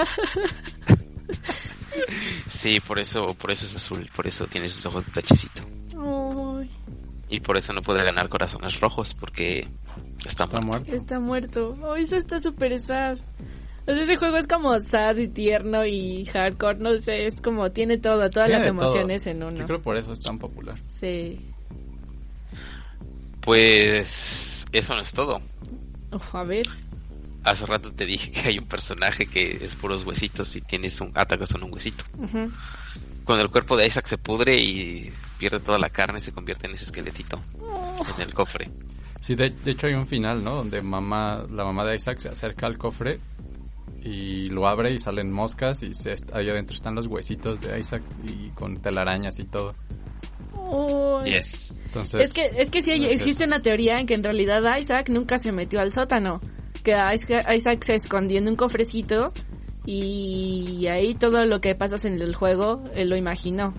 Sí, 2.47 2.79
por 2.81 2.99
eso, 2.99 3.35
por 3.35 3.51
eso 3.51 3.67
es 3.67 3.77
azul, 3.77 4.09
por 4.15 4.27
eso 4.27 4.47
tiene 4.47 4.69
sus 4.69 4.85
ojos 4.87 5.07
de 5.07 5.13
tachecito. 5.13 5.63
Ay, 6.61 6.71
Y 7.29 7.41
por 7.41 7.57
eso 7.57 7.73
no 7.73 7.83
puede 7.83 8.05
ganar 8.05 8.29
corazones 8.29 8.79
rojos, 8.81 9.15
porque 9.15 9.69
está 10.25 10.45
Está 10.45 10.61
muerto. 10.61 10.95
está 10.95 11.21
muerto. 11.21 11.77
Ay, 11.95 12.05
eso 12.05 12.17
está 12.17 12.39
súper 12.39 12.79
sad. 12.85 13.19
O 13.87 13.93
sea, 13.95 14.05
ese 14.05 14.17
juego 14.17 14.37
es 14.37 14.47
como 14.47 14.79
sad 14.81 15.17
y 15.17 15.29
tierno 15.29 15.85
y 15.85 16.25
hardcore, 16.27 16.79
no 16.79 16.97
sé, 16.99 17.27
es 17.27 17.41
como 17.41 17.71
tiene 17.71 17.99
todo, 17.99 18.29
todas 18.31 18.49
Tiene 18.49 18.53
las 18.53 18.63
de 18.65 18.73
todo. 18.73 18.83
emociones 18.85 19.27
en 19.27 19.43
uno. 19.43 19.59
Yo 19.61 19.67
creo 19.67 19.83
por 19.83 19.97
eso 19.97 20.13
es 20.13 20.21
tan 20.21 20.39
popular. 20.39 20.79
Sí. 20.89 21.41
Pues 23.41 24.60
eso 24.73 24.95
no 24.95 25.03
es 25.03 25.13
todo. 25.13 25.41
A 26.33 26.43
ver. 26.43 26.69
Hace 27.43 27.67
rato 27.67 27.93
te 27.93 28.05
dije 28.05 28.31
que 28.31 28.41
hay 28.49 28.59
un 28.59 28.67
personaje 28.67 29.27
que 29.27 29.59
es 29.63 29.75
puros 29.75 30.05
huesitos 30.05 30.55
y 30.57 30.61
tienes 30.61 31.01
un 31.01 31.13
atacas 31.15 31.53
con 31.53 31.63
un 31.63 31.73
huesito. 31.73 32.05
Cuando 33.25 33.45
el 33.45 33.51
cuerpo 33.51 33.77
de 33.77 33.87
Isaac 33.87 34.07
se 34.07 34.19
pudre 34.19 34.61
y 34.61 35.13
pierde 35.39 35.61
toda 35.61 35.79
la 35.79 35.89
carne, 35.89 36.21
se 36.21 36.33
convierte 36.33 36.67
en 36.67 36.75
ese 36.75 36.85
esqueletito 36.85 37.41
en 38.17 38.23
el 38.23 38.35
cofre. 38.35 38.71
Sí, 39.21 39.35
de, 39.35 39.51
de 39.51 39.71
hecho 39.71 39.87
hay 39.87 39.95
un 39.95 40.07
final, 40.07 40.43
¿no? 40.43 40.57
Donde 40.57 40.81
mamá, 40.83 41.45
la 41.51 41.65
mamá 41.65 41.85
de 41.85 41.97
Isaac 41.97 42.19
se 42.19 42.29
acerca 42.29 42.67
al 42.67 42.79
cofre 42.79 43.21
y 44.03 44.49
lo 44.49 44.67
abre 44.67 44.93
y 44.93 44.99
salen 44.99 45.31
moscas 45.31 45.83
y 45.83 45.93
se, 45.93 46.15
ahí 46.33 46.49
adentro 46.49 46.75
están 46.75 46.95
los 46.95 47.07
huesitos 47.07 47.61
de 47.61 47.79
Isaac 47.79 48.03
y 48.25 48.49
con 48.51 48.81
telarañas 48.81 49.39
y 49.39 49.45
todo. 49.45 49.75
Yes. 51.25 51.85
Entonces, 51.87 52.21
Es 52.21 52.33
que, 52.33 52.45
es 52.63 52.71
que 52.71 52.83
sí 52.83 52.99
no 52.99 53.07
existe 53.07 53.45
una 53.45 53.61
teoría 53.61 53.99
en 53.99 54.07
que 54.07 54.15
en 54.15 54.23
realidad 54.23 54.63
Isaac 54.79 55.09
nunca 55.09 55.39
se 55.39 55.53
metió 55.53 55.81
al 55.81 55.93
sótano. 55.93 56.41
Que 56.83 56.93
Isaac 56.93 57.47
Isaac 57.55 57.85
se 57.85 57.95
escondió 57.95 58.39
en 58.39 58.49
un 58.49 58.57
cofrecito 58.57 59.33
y 59.85 60.87
ahí 60.87 61.15
todo 61.15 61.45
lo 61.47 61.61
que 61.61 61.75
pasas 61.75 62.05
en 62.05 62.21
el 62.21 62.35
juego 62.35 62.85
él 62.95 63.11
lo 63.11 63.17
imaginó. 63.17 63.75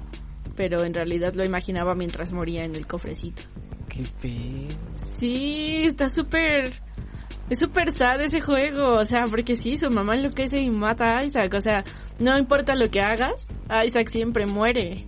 Pero 0.56 0.84
en 0.84 0.94
realidad 0.94 1.34
lo 1.34 1.46
imaginaba 1.46 1.96
mientras 1.96 2.32
moría 2.34 2.64
en 2.64 2.76
el 2.76 2.86
cofrecito. 2.86 3.44
Qué 3.88 4.04
pedo. 4.22 4.78
Sí, 4.96 5.84
está 5.86 6.10
súper... 6.10 6.82
Es 7.50 7.60
súper 7.60 7.92
sad 7.92 8.22
ese 8.22 8.40
juego, 8.40 8.94
o 8.94 9.04
sea, 9.04 9.26
porque 9.30 9.58
sí, 9.58 9.76
su 9.76 9.90
mamá 9.90 10.16
enloquece 10.16 10.62
y 10.62 10.70
mata 10.70 11.18
a 11.18 11.26
Isaac, 11.26 11.54
o 11.54 11.60
sea, 11.60 11.84
no 12.18 12.38
importa 12.38 12.76
lo 12.76 12.90
que 12.90 13.02
hagas, 13.02 13.46
Isaac 13.86 14.08
siempre 14.08 14.46
muere. 14.46 15.06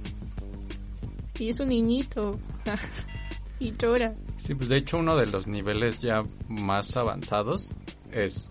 Y 1.40 1.50
es 1.50 1.60
un 1.60 1.70
niñito. 1.70 2.40
y 3.60 3.72
llora. 3.72 4.14
Sí, 4.38 4.56
pues 4.56 4.70
de 4.70 4.78
hecho 4.78 4.98
uno 4.98 5.16
de 5.16 5.26
los 5.28 5.48
niveles 5.48 6.00
ya 6.02 6.24
más 6.48 6.96
avanzados 6.98 7.74
es, 8.12 8.50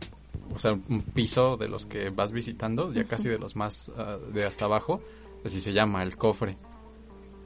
o 0.55 0.59
sea, 0.59 0.73
un 0.73 1.03
piso 1.03 1.57
de 1.57 1.69
los 1.69 1.87
que 1.87 2.11
vas 2.11 2.33
visitando, 2.33 2.93
ya 2.93 3.05
casi 3.05 3.29
de 3.29 3.39
los 3.39 3.57
más 3.57 3.91
ah, 3.97 4.17
de 4.33 4.45
hasta 4.45 4.65
abajo, 4.65 5.01
así 5.45 5.61
se 5.61 5.73
llama 5.73 6.03
el 6.03 6.17
cofre. 6.17 6.57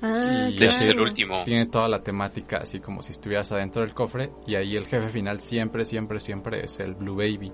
Ah, 0.03 0.49
Y 0.51 0.55
Este 0.55 0.67
es 0.67 0.81
el 0.83 0.93
claro. 0.93 1.03
último. 1.05 1.45
Tiene 1.45 1.67
toda 1.67 1.89
la 1.89 2.03
temática 2.03 2.59
así 2.59 2.81
como 2.81 3.03
si 3.03 3.13
estuvieras 3.13 3.51
adentro 3.53 3.83
del 3.83 3.95
cofre 3.95 4.31
y 4.47 4.55
ahí 4.55 4.77
el 4.77 4.87
jefe 4.87 5.09
final 5.09 5.41
siempre, 5.41 5.85
siempre, 5.85 6.21
siempre 6.21 6.65
es 6.65 6.79
el 6.81 6.95
Blue 6.95 7.17
Baby. 7.17 7.53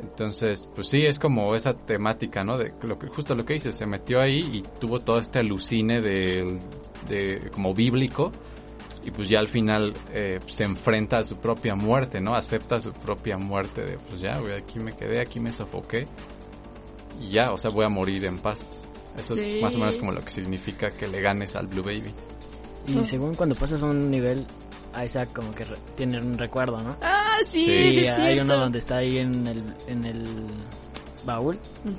Entonces, 0.00 0.68
pues 0.74 0.88
sí, 0.88 1.04
es 1.04 1.18
como 1.18 1.56
esa 1.56 1.74
temática, 1.74 2.44
¿no? 2.44 2.56
De 2.56 2.72
lo 2.86 2.98
que, 2.98 3.08
justo 3.08 3.34
lo 3.34 3.44
que 3.44 3.54
dices, 3.54 3.74
se 3.74 3.84
metió 3.84 4.20
ahí 4.20 4.38
y 4.52 4.62
tuvo 4.80 5.00
todo 5.00 5.18
este 5.18 5.40
alucine 5.40 6.00
de, 6.00 6.56
de 7.08 7.50
como 7.52 7.74
bíblico 7.74 8.32
y 9.04 9.10
pues 9.10 9.28
ya 9.28 9.38
al 9.38 9.48
final 9.48 9.94
eh, 10.12 10.40
se 10.46 10.64
enfrenta 10.64 11.18
a 11.18 11.24
su 11.24 11.36
propia 11.36 11.74
muerte, 11.74 12.20
¿no? 12.20 12.34
Acepta 12.34 12.80
su 12.80 12.92
propia 12.92 13.38
muerte 13.38 13.84
de, 13.84 13.96
pues 13.98 14.20
ya, 14.20 14.38
güey, 14.38 14.54
aquí 14.54 14.78
me 14.80 14.92
quedé, 14.92 15.20
aquí 15.20 15.40
me 15.40 15.52
sofoqué 15.52 16.06
y 17.20 17.30
ya, 17.30 17.52
o 17.52 17.58
sea, 17.58 17.70
voy 17.70 17.84
a 17.84 17.88
morir 17.88 18.24
en 18.24 18.38
paz. 18.38 18.70
Eso 19.16 19.36
Sí. 19.36 19.56
es 19.56 19.62
más 19.62 19.74
o 19.74 19.78
menos 19.78 19.96
como 19.96 20.12
lo 20.12 20.22
que 20.24 20.30
significa 20.30 20.90
que 20.90 21.08
le 21.08 21.20
ganes 21.20 21.56
al 21.56 21.66
Blue 21.66 21.82
Baby. 21.82 22.12
Y 22.86 23.04
según 23.06 23.34
cuando 23.34 23.54
pasas 23.54 23.82
un 23.82 24.10
nivel, 24.10 24.44
Isaac 25.04 25.30
como 25.34 25.52
que 25.52 25.64
re- 25.64 25.76
tiene 25.96 26.20
un 26.20 26.38
recuerdo, 26.38 26.80
¿no? 26.80 26.96
Ah, 27.02 27.36
sí, 27.46 27.64
Sí. 27.64 27.72
es 28.06 28.18
hay 28.18 28.34
cierto. 28.34 28.44
uno 28.44 28.56
donde 28.60 28.78
está 28.78 28.96
ahí 28.98 29.18
en 29.18 29.46
el, 29.46 29.62
en 29.88 30.04
el 30.04 30.26
baúl, 31.24 31.58
ahí 31.84 31.96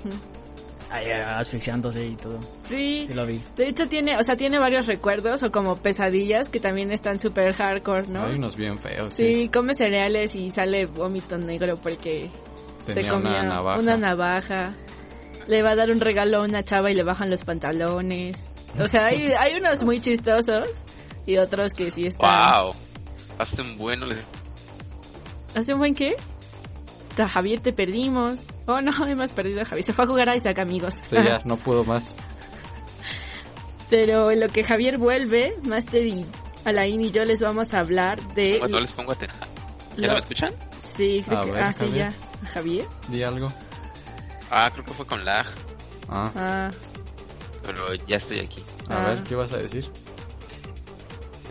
asfixiándose 0.92 2.06
y 2.06 2.16
todo. 2.16 2.40
Sí. 2.68 3.06
Sí 3.08 3.14
lo 3.14 3.26
vi. 3.26 3.40
De 3.56 3.68
hecho 3.70 3.86
tiene, 3.88 4.18
o 4.18 4.24
sea, 4.24 4.36
tiene 4.36 4.60
varios 4.60 4.88
recuerdos 4.88 5.44
o 5.44 5.52
como 5.52 5.78
pesadillas 5.78 6.50
que 6.50 6.60
también 6.60 6.92
están 6.92 7.20
súper 7.20 7.54
hardcore, 7.54 8.08
¿no? 8.08 8.24
Hay 8.26 8.36
unos 8.36 8.56
bien 8.56 8.78
feos. 8.80 9.14
Sí, 9.14 9.50
come 9.54 9.74
cereales 9.74 10.36
y 10.36 10.50
sale 10.50 10.86
vómito 10.86 11.38
negro 11.38 11.78
porque 11.78 12.30
se 12.86 12.94
Tenía 12.96 13.12
comía 13.12 13.32
una 13.42 13.44
navaja. 13.44 13.80
una 13.80 13.96
navaja. 13.96 14.74
Le 15.48 15.64
va 15.64 15.72
a 15.72 15.76
dar 15.76 15.90
un 15.92 16.00
regalo 16.00 16.38
a 16.38 16.44
una 16.44 16.64
chava 16.64 16.92
y 16.92 16.96
le 16.96 17.04
bajan 17.04 17.30
los 17.30 17.44
pantalones. 17.44 18.48
O 18.80 18.88
sea, 18.88 19.06
hay, 19.08 19.32
hay 19.40 19.56
unos 19.60 19.84
muy 19.84 20.00
chistosos 20.00 20.68
y 21.26 21.38
otros 21.38 21.74
que 21.74 21.90
sí 21.92 22.06
están... 22.06 22.64
Wow. 22.66 22.72
Hace 23.38 23.62
un 23.62 23.78
bueno. 23.78 24.06
les- 24.06 24.24
¿Hace 25.56 25.74
un 25.74 25.80
buen 25.80 25.96
qué? 25.96 26.16
A 27.24 27.28
Javier 27.30 27.60
te 27.60 27.74
perdimos. 27.74 28.46
Oh 28.66 28.82
no, 28.82 29.06
hemos 29.08 29.32
perdido 29.32 29.62
a 29.62 29.66
Javier. 29.66 29.84
Se 29.84 29.94
fue 29.94 30.06
a 30.06 30.08
jugar 30.08 30.30
a 30.30 30.36
Isaac, 30.36 30.60
amigos. 30.60 30.94
Sí, 31.02 31.16
ya 31.16 31.42
no 31.46 31.58
pudo 31.58 31.84
más. 31.84 32.14
Pero 33.90 34.30
en 34.32 34.40
lo 34.40 34.50
que 34.50 34.64
Javier 34.64 34.98
vuelve, 34.98 35.54
Master 35.64 36.06
y 36.06 36.26
Alain 36.66 37.02
y 37.02 37.12
yo 37.12 37.26
les 37.26 37.42
vamos 37.42 37.74
a 37.74 37.80
hablar 37.80 38.22
de... 38.36 38.60
No 38.70 38.80
les 38.80 38.94
pongo 38.94 39.14
atención. 39.14 39.48
¿Ya 39.98 40.08
lo- 40.08 40.14
me 40.14 40.20
escuchan? 40.20 40.54
Sí, 40.82 41.24
creo 41.26 41.40
A 41.40 41.46
que... 41.46 41.52
ver, 41.52 41.64
ah, 41.64 41.74
sí, 41.74 41.80
Javier. 41.80 42.10
ya. 42.12 42.50
¿Javier? 42.50 42.86
Di 43.08 43.24
algo. 43.24 43.52
Ah, 44.52 44.70
creo 44.72 44.86
que 44.86 44.94
fue 44.94 45.06
con 45.06 45.26
lag. 45.26 45.46
Ah, 46.08 46.32
Ah, 46.36 46.70
Pero 47.66 47.94
ya 48.08 48.18
estoy 48.18 48.40
aquí. 48.40 48.64
a 48.90 49.02
Ah. 49.02 49.08
ver, 49.10 49.24
¿qué 49.24 49.36
vas 49.36 49.52
a 49.54 49.58
decir? 49.58 49.90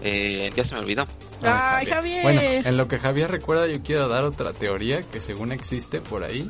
Eh, 0.02 0.52
ya 0.56 0.62
se 0.64 0.74
me 0.74 0.80
olvidó. 0.82 1.06
Ay, 1.43 1.86
Javier. 1.86 2.22
Bueno, 2.22 2.41
en 2.43 2.76
lo 2.76 2.89
que 2.89 2.99
Javier 2.99 3.30
recuerda, 3.30 3.66
yo 3.66 3.82
quiero 3.82 4.09
dar 4.09 4.24
otra 4.24 4.53
teoría 4.53 5.03
que 5.03 5.20
según 5.20 5.53
existe 5.53 6.01
por 6.01 6.24
ahí. 6.24 6.49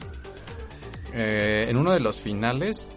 Eh, 1.15 1.67
en 1.69 1.77
uno 1.77 1.93
de 1.93 2.01
los 2.01 2.21
finales 2.21 2.95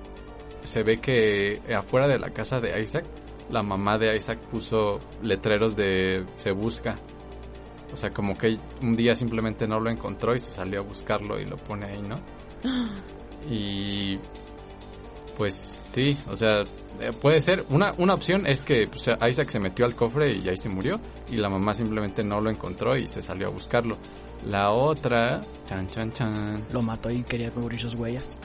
se 0.64 0.84
ve 0.84 0.98
que 0.98 1.62
afuera 1.76 2.08
de 2.08 2.20
la 2.20 2.30
casa 2.30 2.60
de 2.60 2.82
Isaac, 2.82 3.06
la 3.50 3.64
mamá 3.64 3.98
de 3.98 4.16
Isaac 4.16 4.40
puso 4.40 5.00
letreros 5.22 5.76
de 5.76 6.26
se 6.38 6.52
busca. 6.52 6.96
O 7.94 7.98
sea, 7.98 8.12
como 8.12 8.38
que 8.38 8.58
un 8.82 8.96
día 8.96 9.16
simplemente 9.16 9.68
no 9.68 9.80
lo 9.80 9.90
encontró 9.90 10.34
y 10.34 10.40
se 10.40 10.52
salió 10.52 10.80
a 10.80 10.84
buscarlo 10.84 11.40
y 11.40 11.46
lo 11.46 11.58
pone 11.58 11.86
ahí, 11.86 12.02
¿no? 12.02 12.16
Y 13.50 14.20
pues 15.38 15.56
sí, 15.56 16.18
o 16.30 16.36
sea, 16.36 16.64
eh, 17.00 17.12
puede 17.20 17.42
ser. 17.42 17.64
Una, 17.70 17.94
una 17.98 18.14
opción 18.14 18.46
es 18.46 18.62
que 18.62 18.88
pues, 18.88 19.10
Isaac 19.30 19.50
se 19.50 19.60
metió 19.60 19.86
al 19.86 19.96
cofre 19.96 20.34
y 20.34 20.48
ahí 20.48 20.58
se 20.58 20.70
murió 20.70 21.00
y 21.32 21.38
la 21.38 21.50
mamá 21.50 21.74
simplemente 21.74 22.24
no 22.24 22.42
lo 22.42 22.50
encontró 22.50 22.96
y 22.96 23.08
se 23.08 23.22
salió 23.22 23.48
a 23.48 23.50
buscarlo. 23.50 23.98
La 24.48 24.72
otra, 24.72 25.42
chan 25.68 25.88
chan 25.88 26.12
chan. 26.14 26.64
Lo 26.72 26.82
mató 26.82 27.12
y 27.12 27.24
quería 27.24 27.52
cubrir 27.52 27.80
sus 27.80 27.94
huellas. 27.96 28.36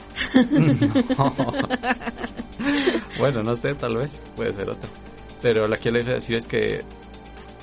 No. 1.17 1.33
bueno, 3.19 3.43
no 3.43 3.55
sé, 3.55 3.73
tal 3.75 3.97
vez 3.97 4.11
puede 4.35 4.53
ser 4.53 4.69
otra. 4.69 4.89
Pero 5.41 5.67
la 5.67 5.77
que 5.77 5.91
le 5.91 6.01
iba 6.01 6.11
a 6.11 6.15
decir 6.15 6.35
es 6.35 6.45
que 6.45 6.83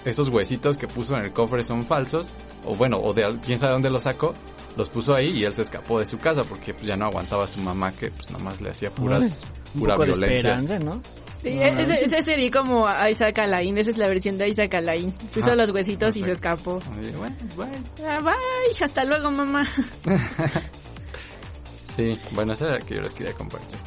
esos 0.05 0.29
huesitos 0.29 0.77
que 0.77 0.89
puso 0.89 1.17
en 1.17 1.25
el 1.25 1.33
cofre 1.33 1.63
son 1.65 1.85
falsos 1.85 2.29
o 2.65 2.75
bueno, 2.75 2.99
o 2.99 3.13
de 3.13 3.39
quién 3.45 3.59
sabe 3.59 3.73
dónde 3.73 3.91
los 3.91 4.03
sacó. 4.03 4.35
Los 4.77 4.89
puso 4.89 5.15
ahí 5.15 5.29
y 5.39 5.45
él 5.45 5.53
se 5.53 5.63
escapó 5.63 5.99
de 6.01 6.07
su 6.07 6.19
casa 6.19 6.43
porque 6.45 6.75
ya 6.83 6.97
no 6.97 7.05
aguantaba 7.07 7.45
a 7.45 7.49
su 7.49 7.61
mamá 7.61 7.93
que 7.93 8.11
pues 8.11 8.31
nomás 8.31 8.61
le 8.61 8.71
hacía 8.71 8.91
puras 8.91 9.41
Un 9.75 9.81
pura 9.81 9.95
poco 9.95 10.07
de 10.07 10.13
violencia. 10.13 10.57
esperanza, 10.57 10.79
¿no? 10.85 11.01
Sí, 11.43 11.51
No 11.57 11.81
ese, 11.81 12.05
ese 12.05 12.23
sería 12.23 12.51
como 12.51 12.89
a 12.89 13.09
Isaac 13.11 13.39
Alain, 13.39 13.77
esa 13.79 13.91
es 13.91 13.99
la 13.99 14.09
versión 14.09 14.39
de 14.39 14.49
Isaac 14.49 14.75
Alain. 14.75 15.13
Puso 15.13 15.47
Ajá, 15.49 15.57
los 15.57 15.71
huesitos 15.71 16.17
y 16.17 16.25
se 16.25 16.33
escapó. 16.33 16.81
Bueno, 17.19 17.37
bueno. 17.55 17.73
Ah, 18.09 18.19
bye, 18.21 18.85
hasta 18.85 19.05
luego 19.05 19.31
mamá. 19.31 19.65
Sí, 21.97 22.19
bueno, 22.33 22.55
esa 22.55 22.65
era 22.67 22.75
la 22.79 22.81
que 22.85 22.97
yo 22.97 23.01
les 23.03 23.15
quería 23.15 23.33
compartir. 23.35 23.79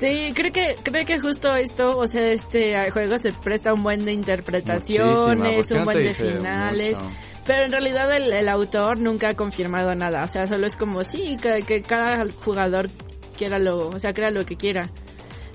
Sí, 0.00 0.32
creo 0.34 0.52
que 0.52 0.74
creo 0.82 1.04
que 1.06 1.20
justo 1.20 1.54
esto, 1.54 1.90
o 1.98 2.06
sea, 2.06 2.32
este 2.32 2.90
juego 2.90 3.18
se 3.18 3.32
presta 3.32 3.72
un 3.72 3.82
buen 3.82 4.04
de 4.04 4.12
interpretaciones, 4.12 5.18
Muchísima, 5.18 5.50
¿por 5.54 5.66
qué 5.66 5.72
un 5.74 5.78
no 5.80 5.84
buen 5.84 5.98
de 5.98 6.14
finales, 6.14 6.96
mucho? 6.98 7.10
Pero 7.46 7.64
en 7.64 7.72
realidad 7.72 8.14
el, 8.14 8.32
el 8.32 8.48
autor 8.48 8.98
nunca 8.98 9.30
ha 9.30 9.34
confirmado 9.34 9.94
nada, 9.94 10.24
o 10.24 10.28
sea, 10.28 10.46
solo 10.46 10.66
es 10.66 10.74
como 10.74 11.04
sí, 11.04 11.36
que, 11.40 11.62
que 11.62 11.82
cada 11.82 12.24
jugador 12.44 12.90
quiera 13.36 13.58
lo, 13.58 13.88
o 13.88 13.98
sea, 13.98 14.12
crea 14.12 14.30
lo 14.30 14.44
que 14.44 14.56
quiera. 14.56 14.90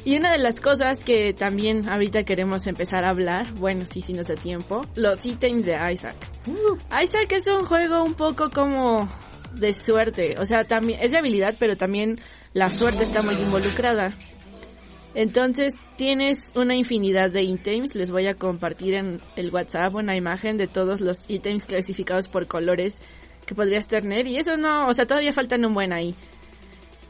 Y 0.03 0.17
una 0.17 0.31
de 0.31 0.39
las 0.39 0.59
cosas 0.59 1.03
que 1.03 1.33
también 1.33 1.87
ahorita 1.87 2.23
queremos 2.23 2.65
empezar 2.65 3.03
a 3.03 3.09
hablar, 3.09 3.51
bueno, 3.53 3.85
sí, 3.91 4.01
sí 4.01 4.13
nos 4.13 4.27
da 4.27 4.35
tiempo, 4.35 4.85
los 4.95 5.23
ítems 5.25 5.65
de 5.65 5.73
Isaac. 5.93 6.15
Isaac 7.03 7.31
es 7.33 7.47
un 7.47 7.65
juego 7.65 8.03
un 8.03 8.15
poco 8.15 8.49
como 8.49 9.07
de 9.53 9.73
suerte, 9.73 10.37
o 10.39 10.45
sea, 10.45 10.63
también 10.63 10.99
es 11.03 11.11
de 11.11 11.17
habilidad, 11.17 11.55
pero 11.59 11.75
también 11.75 12.19
la 12.53 12.71
suerte 12.71 13.03
está 13.03 13.21
muy 13.21 13.35
involucrada. 13.35 14.15
Entonces 15.13 15.73
tienes 15.97 16.51
una 16.55 16.75
infinidad 16.75 17.31
de 17.31 17.43
ítems, 17.43 17.95
les 17.95 18.11
voy 18.11 18.27
a 18.27 18.33
compartir 18.33 18.93
en 18.93 19.19
el 19.35 19.51
WhatsApp 19.51 19.93
una 19.95 20.15
imagen 20.15 20.57
de 20.57 20.67
todos 20.67 21.01
los 21.01 21.17
ítems 21.27 21.65
clasificados 21.65 22.27
por 22.27 22.47
colores 22.47 23.01
que 23.45 23.53
podrías 23.55 23.87
tener 23.87 24.27
y 24.27 24.37
eso 24.37 24.55
no, 24.55 24.87
o 24.87 24.93
sea, 24.93 25.05
todavía 25.05 25.33
faltan 25.33 25.65
un 25.65 25.73
buen 25.73 25.91
ahí. 25.91 26.15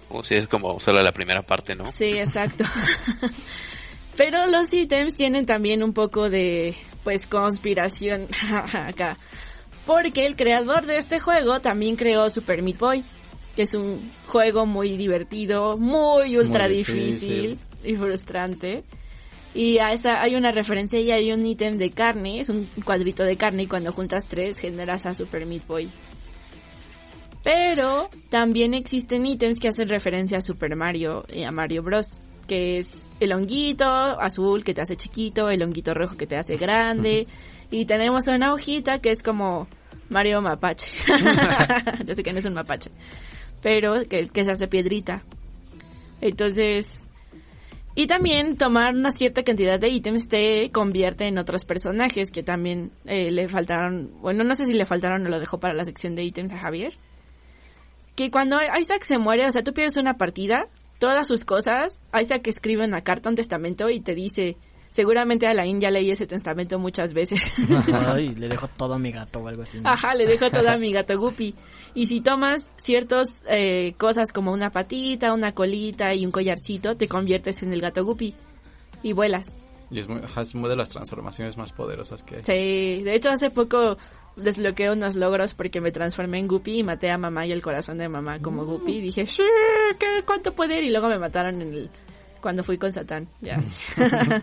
O 0.10 0.24
si 0.24 0.36
es 0.36 0.48
como 0.48 0.80
solo 0.80 1.02
la 1.02 1.12
primera 1.12 1.42
parte, 1.42 1.76
¿no? 1.76 1.90
Sí, 1.92 2.18
exacto. 2.18 2.66
Pero 4.18 4.46
los 4.48 4.74
ítems 4.74 5.16
tienen 5.16 5.46
también 5.46 5.84
un 5.84 5.94
poco 5.94 6.30
de, 6.30 6.76
pues, 7.04 7.28
conspiración 7.28 8.28
acá. 8.74 9.16
Porque 9.86 10.26
el 10.26 10.36
creador 10.36 10.86
de 10.86 10.98
este 10.98 11.20
juego 11.20 11.60
también 11.62 11.96
creó 11.96 12.30
Super 12.30 12.62
Meat 12.62 12.78
Boy, 12.78 13.04
que 13.56 13.64
es 13.64 13.74
un 13.74 14.00
juego 14.28 14.66
muy 14.66 14.98
divertido, 14.98 15.78
muy 15.78 16.38
ultra 16.38 16.68
Muy 16.68 16.78
difícil. 16.78 17.12
difícil. 17.12 17.60
Y 17.84 17.96
frustrante. 17.96 18.84
Y 19.54 19.80
a 19.80 19.92
esa 19.92 20.22
hay 20.22 20.36
una 20.36 20.52
referencia 20.52 21.00
y 21.00 21.12
hay 21.12 21.32
un 21.32 21.46
ítem 21.46 21.78
de 21.78 21.92
carne, 21.92 22.40
es 22.40 22.50
un 22.50 22.68
cuadrito 22.86 23.24
de 23.24 23.36
carne 23.36 23.64
y 23.64 23.68
cuando 23.68 23.92
juntas 23.92 24.26
tres 24.28 24.58
generas 24.58 25.06
a 25.06 25.14
Super 25.14 25.46
Meat 25.46 25.68
Boy. 25.68 25.90
Pero 27.44 28.10
también 28.30 28.74
existen 28.74 29.26
ítems 29.26 29.60
que 29.60 29.68
hacen 29.68 29.90
referencia 29.90 30.38
a 30.38 30.42
Super 30.42 30.76
Mario 30.76 31.26
y 31.34 31.44
a 31.44 31.52
Mario 31.52 31.84
Bros. 31.84 32.20
Que 32.48 32.80
es 32.80 33.10
el 33.20 33.34
honguito 33.34 33.86
azul 33.86 34.64
que 34.64 34.74
te 34.74 34.82
hace 34.82 34.96
chiquito, 34.96 35.50
el 35.50 35.64
honguito 35.64 35.94
rojo 35.94 36.18
que 36.18 36.28
te 36.28 36.38
hace 36.38 36.58
grande. 36.58 37.28
y 37.70 37.86
tenemos 37.86 38.28
una 38.28 38.54
hojita 38.54 39.00
que 39.00 39.12
es 39.12 39.24
como 39.24 39.68
Mario 40.10 40.42
Mapache. 40.42 40.88
Yo 42.06 42.14
sé 42.14 42.24
que 42.24 42.32
no 42.32 42.40
es 42.40 42.46
un 42.46 42.54
mapache. 42.54 42.92
Pero 43.62 44.04
que, 44.04 44.28
que 44.28 44.44
se 44.44 44.52
hace 44.52 44.68
piedrita. 44.68 45.24
Entonces... 46.20 47.01
Y 47.94 48.08
también 48.08 48.58
tomar 48.58 48.94
una 48.96 49.12
cierta 49.12 49.44
cantidad 49.44 49.80
de 49.80 49.90
ítems 49.90 50.30
te 50.30 50.70
convierte 50.70 51.26
en 51.26 51.38
otros 51.38 51.66
personajes 51.66 52.32
que 52.32 52.42
también 52.42 52.92
eh, 53.06 53.32
le 53.32 53.50
faltaron, 53.50 54.12
bueno, 54.22 54.44
no 54.44 54.56
sé 54.56 54.66
si 54.66 54.74
le 54.74 54.86
faltaron 54.86 55.26
o 55.26 55.30
lo 55.30 55.40
dejó 55.40 55.60
para 55.60 55.74
la 55.74 55.84
sección 55.84 56.16
de 56.16 56.24
ítems 56.24 56.54
a 56.54 56.58
Javier. 56.58 56.94
Que 58.16 58.32
cuando 58.32 58.58
Isaac 58.80 59.04
se 59.04 59.18
muere, 59.18 59.46
o 59.46 59.52
sea, 59.52 59.64
tú 59.64 59.74
pierdes 59.74 59.98
una 59.98 60.16
partida, 60.16 60.68
todas 61.00 61.28
sus 61.28 61.44
cosas, 61.44 62.00
Isaac 62.18 62.48
escribe 62.48 62.86
una 62.86 63.02
carta, 63.02 63.30
un 63.30 63.36
testamento 63.36 63.90
y 63.90 64.00
te 64.00 64.16
dice, 64.16 64.56
seguramente 64.90 65.48
Alain 65.48 65.80
ya 65.82 65.90
leí 65.90 66.12
ese 66.12 66.28
testamento 66.28 66.78
muchas 66.80 67.14
veces. 67.14 67.42
Ay, 68.08 68.36
le 68.38 68.48
dejo 68.48 68.68
todo 68.70 68.94
a 68.94 69.00
mi 69.00 69.12
gato 69.12 69.40
o 69.40 69.48
algo 69.48 69.64
así. 69.64 69.80
¿no? 69.80 69.90
Ajá, 69.90 70.14
le 70.14 70.26
dejo 70.26 70.50
todo 70.50 70.70
a 70.70 70.78
mi 70.78 70.94
gato 70.94 71.18
Guppy. 71.18 71.56
Y 71.94 72.06
si 72.06 72.22
tomas 72.22 72.72
ciertas 72.78 73.28
eh, 73.48 73.94
cosas 73.98 74.32
como 74.32 74.52
una 74.52 74.70
patita, 74.70 75.34
una 75.34 75.52
colita 75.52 76.14
y 76.16 76.26
un 76.26 76.32
collarcito, 76.32 76.96
te 76.96 77.08
conviertes 77.08 77.62
en 77.64 77.74
el 77.74 77.82
gato 77.82 78.06
Guppy 78.06 78.34
y 79.04 79.14
vuelas. 79.14 79.58
Y 79.90 80.00
es, 80.00 80.08
muy, 80.08 80.22
ajá, 80.22 80.42
es 80.42 80.56
una 80.56 80.70
de 80.70 80.78
las 80.78 80.90
transformaciones 80.90 81.58
más 81.58 81.74
poderosas 81.74 82.24
que 82.24 82.38
hay. 82.38 82.44
Sí, 82.44 83.04
de 83.04 83.16
hecho 83.16 83.30
hace 83.30 83.50
poco 83.50 83.98
desbloqueé 84.38 84.90
unos 84.90 85.16
logros 85.16 85.54
porque 85.54 85.82
me 85.82 85.92
transformé 85.92 86.40
en 86.40 86.48
Guppy 86.48 86.80
y 86.80 86.84
maté 86.84 87.12
a 87.12 87.18
mamá 87.18 87.46
y 87.46 87.52
el 87.52 87.62
corazón 87.62 87.98
de 87.98 88.08
mamá 88.08 88.40
como 88.40 88.64
Guppy. 88.66 88.98
Y 88.98 89.02
dije, 89.02 89.28
"Sí, 89.28 89.44
¿qué, 90.00 90.24
¿cuánto 90.26 90.54
poder? 90.54 90.84
Y 90.84 90.92
luego 90.92 91.10
me 91.10 91.20
mataron 91.20 91.62
en 91.62 91.74
el, 91.74 91.90
cuando 92.42 92.64
fui 92.64 92.78
con 92.78 92.92
Satán. 92.92 93.28
Ya. 93.42 93.60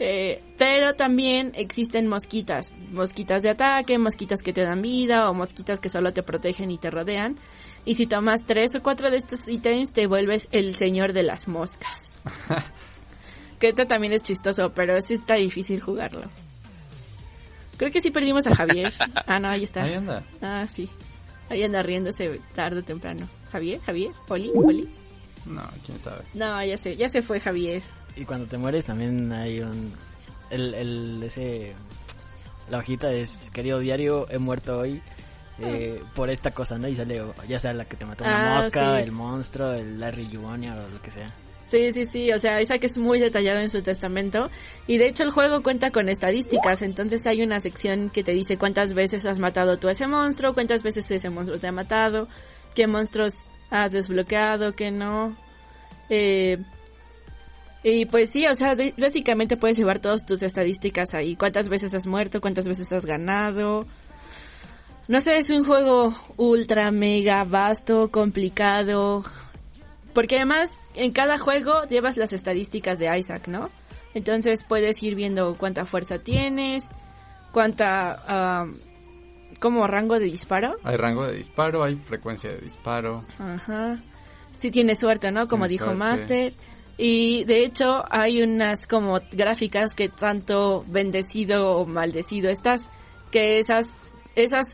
Eh, 0.00 0.42
pero 0.56 0.94
también 0.94 1.52
existen 1.54 2.08
mosquitas, 2.08 2.72
mosquitas 2.90 3.42
de 3.42 3.50
ataque, 3.50 3.98
mosquitas 3.98 4.42
que 4.42 4.52
te 4.52 4.62
dan 4.62 4.82
vida 4.82 5.28
o 5.30 5.34
mosquitas 5.34 5.78
que 5.78 5.88
solo 5.88 6.12
te 6.12 6.22
protegen 6.22 6.70
y 6.70 6.78
te 6.78 6.90
rodean. 6.90 7.36
Y 7.84 7.94
si 7.94 8.06
tomas 8.06 8.44
tres 8.46 8.74
o 8.76 8.82
cuatro 8.82 9.10
de 9.10 9.18
estos 9.18 9.46
ítems 9.48 9.92
te 9.92 10.06
vuelves 10.06 10.48
el 10.52 10.74
señor 10.74 11.12
de 11.12 11.22
las 11.22 11.48
moscas. 11.48 12.18
que 13.60 13.68
esto 13.68 13.84
también 13.86 14.14
es 14.14 14.22
chistoso, 14.22 14.72
pero 14.74 15.00
sí 15.00 15.14
está 15.14 15.34
difícil 15.34 15.80
jugarlo. 15.80 16.30
Creo 17.76 17.90
que 17.90 18.00
sí 18.00 18.10
perdimos 18.10 18.46
a 18.46 18.54
Javier. 18.54 18.92
Ah, 19.26 19.38
no, 19.38 19.48
ahí 19.48 19.64
está. 19.64 19.82
Ahí 19.82 19.94
anda. 19.94 20.24
Ah, 20.40 20.66
sí. 20.66 20.88
Ahí 21.50 21.62
anda 21.62 21.82
riéndose 21.82 22.40
tarde 22.54 22.80
o 22.80 22.84
temprano. 22.84 23.28
Javier, 23.52 23.80
Javier, 23.80 24.12
Oli, 24.28 24.50
Oli. 24.54 24.88
No, 25.46 25.62
quién 25.84 25.98
sabe. 25.98 26.22
No, 26.34 26.64
ya 26.64 26.76
se, 26.76 26.96
ya 26.96 27.08
se 27.08 27.22
fue 27.22 27.40
Javier. 27.40 27.82
Y 28.16 28.24
cuando 28.24 28.46
te 28.46 28.56
mueres 28.58 28.84
también 28.84 29.32
hay 29.32 29.60
un... 29.60 29.92
El, 30.50 30.74
el, 30.74 31.22
ese... 31.22 31.74
La 32.70 32.78
hojita 32.78 33.12
es, 33.12 33.50
querido 33.52 33.78
diario, 33.78 34.26
he 34.30 34.38
muerto 34.38 34.78
hoy 34.78 35.02
eh, 35.58 36.02
por 36.14 36.30
esta 36.30 36.50
cosa, 36.52 36.78
¿no? 36.78 36.88
Y 36.88 36.96
sale, 36.96 37.22
ya 37.46 37.58
sea 37.58 37.72
la 37.74 37.84
que 37.84 37.96
te 37.96 38.06
mató 38.06 38.24
una 38.24 38.52
Ah, 38.52 38.56
mosca, 38.56 38.96
sí. 38.96 39.02
el 39.02 39.12
monstruo, 39.12 39.72
el 39.74 40.00
Larry 40.00 40.28
Junior 40.34 40.78
o 40.78 40.88
lo 40.88 40.98
que 41.00 41.10
sea. 41.10 41.26
Sí, 41.66 41.90
sí, 41.92 42.04
sí, 42.06 42.30
o 42.32 42.38
sea, 42.38 42.60
Isaac 42.62 42.84
es 42.84 42.96
muy 42.98 43.18
detallado 43.20 43.58
en 43.60 43.68
su 43.70 43.82
testamento 43.82 44.50
y 44.86 44.96
de 44.98 45.08
hecho 45.08 45.24
el 45.24 45.30
juego 45.30 45.62
cuenta 45.62 45.90
con 45.90 46.08
estadísticas, 46.08 46.82
entonces 46.82 47.26
hay 47.26 47.42
una 47.42 47.58
sección 47.58 48.10
que 48.10 48.22
te 48.22 48.32
dice 48.32 48.56
cuántas 48.58 48.92
veces 48.94 49.24
has 49.26 49.38
matado 49.38 49.78
tú 49.78 49.88
a 49.88 49.92
ese 49.92 50.06
monstruo, 50.06 50.52
cuántas 50.54 50.82
veces 50.82 51.10
ese 51.10 51.30
monstruo 51.30 51.58
te 51.58 51.66
ha 51.66 51.72
matado, 51.72 52.28
qué 52.74 52.86
monstruos 52.86 53.32
has 53.70 53.92
desbloqueado, 53.92 54.74
qué 54.74 54.90
no. 54.90 55.36
Eh, 56.08 56.58
y 57.82 58.06
pues 58.06 58.30
sí, 58.30 58.46
o 58.46 58.54
sea, 58.54 58.74
básicamente 58.96 59.56
puedes 59.56 59.76
llevar 59.76 59.98
todas 59.98 60.24
tus 60.24 60.42
estadísticas 60.42 61.14
ahí, 61.14 61.36
cuántas 61.36 61.68
veces 61.68 61.92
has 61.94 62.06
muerto, 62.06 62.40
cuántas 62.40 62.66
veces 62.66 62.90
has 62.92 63.04
ganado. 63.04 63.86
No 65.06 65.20
sé, 65.20 65.36
es 65.36 65.50
un 65.50 65.64
juego 65.64 66.14
ultra 66.38 66.90
mega 66.90 67.44
vasto, 67.44 68.10
complicado, 68.10 69.22
porque 70.14 70.36
además 70.36 70.72
en 70.94 71.12
cada 71.12 71.36
juego 71.36 71.82
llevas 71.86 72.16
las 72.16 72.32
estadísticas 72.32 72.98
de 72.98 73.14
Isaac, 73.18 73.48
¿no? 73.48 73.68
Entonces 74.14 74.64
puedes 74.66 75.02
ir 75.02 75.14
viendo 75.14 75.54
cuánta 75.58 75.84
fuerza 75.84 76.18
tienes, 76.18 76.84
cuánta... 77.52 78.60
am, 78.60 78.78
como 79.64 79.86
rango 79.86 80.18
de 80.18 80.26
disparo. 80.26 80.76
Hay 80.82 80.98
rango 80.98 81.26
de 81.26 81.38
disparo, 81.38 81.82
hay 81.82 81.96
frecuencia 81.96 82.50
de 82.50 82.58
disparo. 82.58 83.24
Ajá. 83.38 83.98
Si 84.58 84.70
tienes 84.70 84.98
suerte, 84.98 85.30
¿no? 85.32 85.48
Como 85.48 85.66
dijo 85.66 85.86
suerte. 85.86 85.98
Master. 85.98 86.54
Y 86.98 87.44
de 87.44 87.64
hecho 87.64 88.04
hay 88.10 88.42
unas 88.42 88.86
como 88.86 89.18
gráficas 89.32 89.94
que 89.94 90.10
tanto 90.10 90.84
bendecido 90.88 91.78
o 91.78 91.86
maldecido 91.86 92.50
estás, 92.50 92.90
que 93.30 93.58
esas, 93.58 93.86
esas 94.36 94.66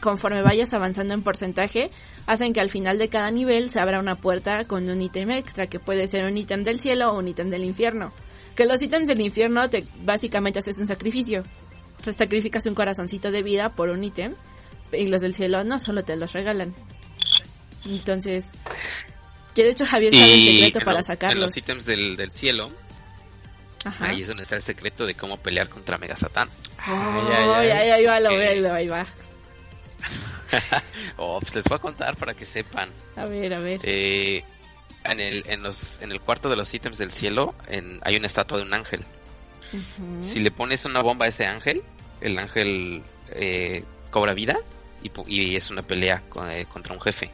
conforme 0.00 0.42
vayas 0.42 0.72
avanzando 0.72 1.14
en 1.14 1.24
porcentaje, 1.24 1.90
hacen 2.28 2.52
que 2.52 2.60
al 2.60 2.70
final 2.70 2.98
de 2.98 3.08
cada 3.08 3.32
nivel 3.32 3.68
se 3.68 3.80
abra 3.80 3.98
una 3.98 4.14
puerta 4.14 4.62
con 4.62 4.88
un 4.88 5.02
ítem 5.02 5.28
extra, 5.32 5.66
que 5.66 5.80
puede 5.80 6.06
ser 6.06 6.24
un 6.24 6.38
ítem 6.38 6.62
del 6.62 6.78
cielo 6.78 7.10
o 7.10 7.18
un 7.18 7.26
ítem 7.26 7.50
del 7.50 7.64
infierno. 7.64 8.12
Que 8.54 8.64
los 8.64 8.80
ítems 8.80 9.08
del 9.08 9.22
infierno 9.22 9.68
te 9.68 9.82
básicamente 10.04 10.60
haces 10.60 10.78
un 10.78 10.86
sacrificio. 10.86 11.42
Sacrificas 12.16 12.66
un 12.66 12.74
corazoncito 12.74 13.30
de 13.30 13.42
vida 13.42 13.70
por 13.70 13.88
un 13.90 14.04
ítem. 14.04 14.34
Y 14.92 15.06
los 15.08 15.20
del 15.20 15.34
cielo 15.34 15.64
no, 15.64 15.78
solo 15.78 16.04
te 16.04 16.14
los 16.16 16.32
regalan. 16.32 16.74
Entonces, 17.84 18.44
que 19.54 19.64
de 19.64 19.70
hecho 19.70 19.84
Javier 19.86 20.12
sabe 20.14 20.34
el 20.34 20.44
secreto 20.44 20.78
para 20.84 20.98
los- 20.98 21.08
En 21.08 21.14
sacarlos. 21.16 21.42
los 21.50 21.56
ítems 21.56 21.84
del, 21.86 22.16
del 22.16 22.32
cielo, 22.32 22.70
Ajá. 23.84 24.06
ahí 24.10 24.22
es 24.22 24.28
donde 24.28 24.42
está 24.44 24.54
el 24.56 24.62
secreto 24.62 25.06
de 25.06 25.14
cómo 25.14 25.36
pelear 25.38 25.68
contra 25.68 25.98
Mega 25.98 26.16
Satán. 26.16 26.48
Ay, 26.78 26.94
Ay, 26.96 27.28
ay, 27.32 27.50
ay. 27.52 27.70
ay, 27.70 27.90
ahí 27.90 28.04
va, 28.06 28.20
lo 28.20 28.28
ahí 28.30 28.60
va, 28.60 28.74
ahí 28.74 28.88
va. 28.88 29.06
Oh, 31.16 31.40
pues 31.40 31.54
les 31.56 31.64
voy 31.64 31.76
a 31.76 31.80
contar 31.80 32.16
para 32.16 32.34
que 32.34 32.46
sepan. 32.46 32.90
A 33.16 33.24
ver, 33.26 33.52
a 33.54 33.60
ver. 33.60 33.80
Eh, 33.82 34.44
en, 35.04 35.20
el, 35.20 35.44
en, 35.48 35.62
los, 35.62 36.00
en 36.00 36.12
el 36.12 36.20
cuarto 36.20 36.48
de 36.48 36.56
los 36.56 36.72
ítems 36.72 36.98
del 36.98 37.10
cielo 37.10 37.54
en- 37.68 38.00
hay 38.04 38.16
una 38.16 38.26
estatua 38.26 38.58
de 38.58 38.64
un 38.64 38.74
ángel. 38.74 39.00
Si 40.20 40.40
le 40.40 40.50
pones 40.50 40.84
una 40.84 41.02
bomba 41.02 41.26
a 41.26 41.28
ese 41.28 41.46
ángel, 41.46 41.82
el 42.20 42.38
ángel 42.38 43.02
eh, 43.30 43.84
cobra 44.10 44.32
vida 44.34 44.56
y, 45.02 45.10
y 45.26 45.56
es 45.56 45.70
una 45.70 45.82
pelea 45.82 46.22
eh, 46.50 46.66
contra 46.72 46.94
un 46.94 47.00
jefe. 47.00 47.30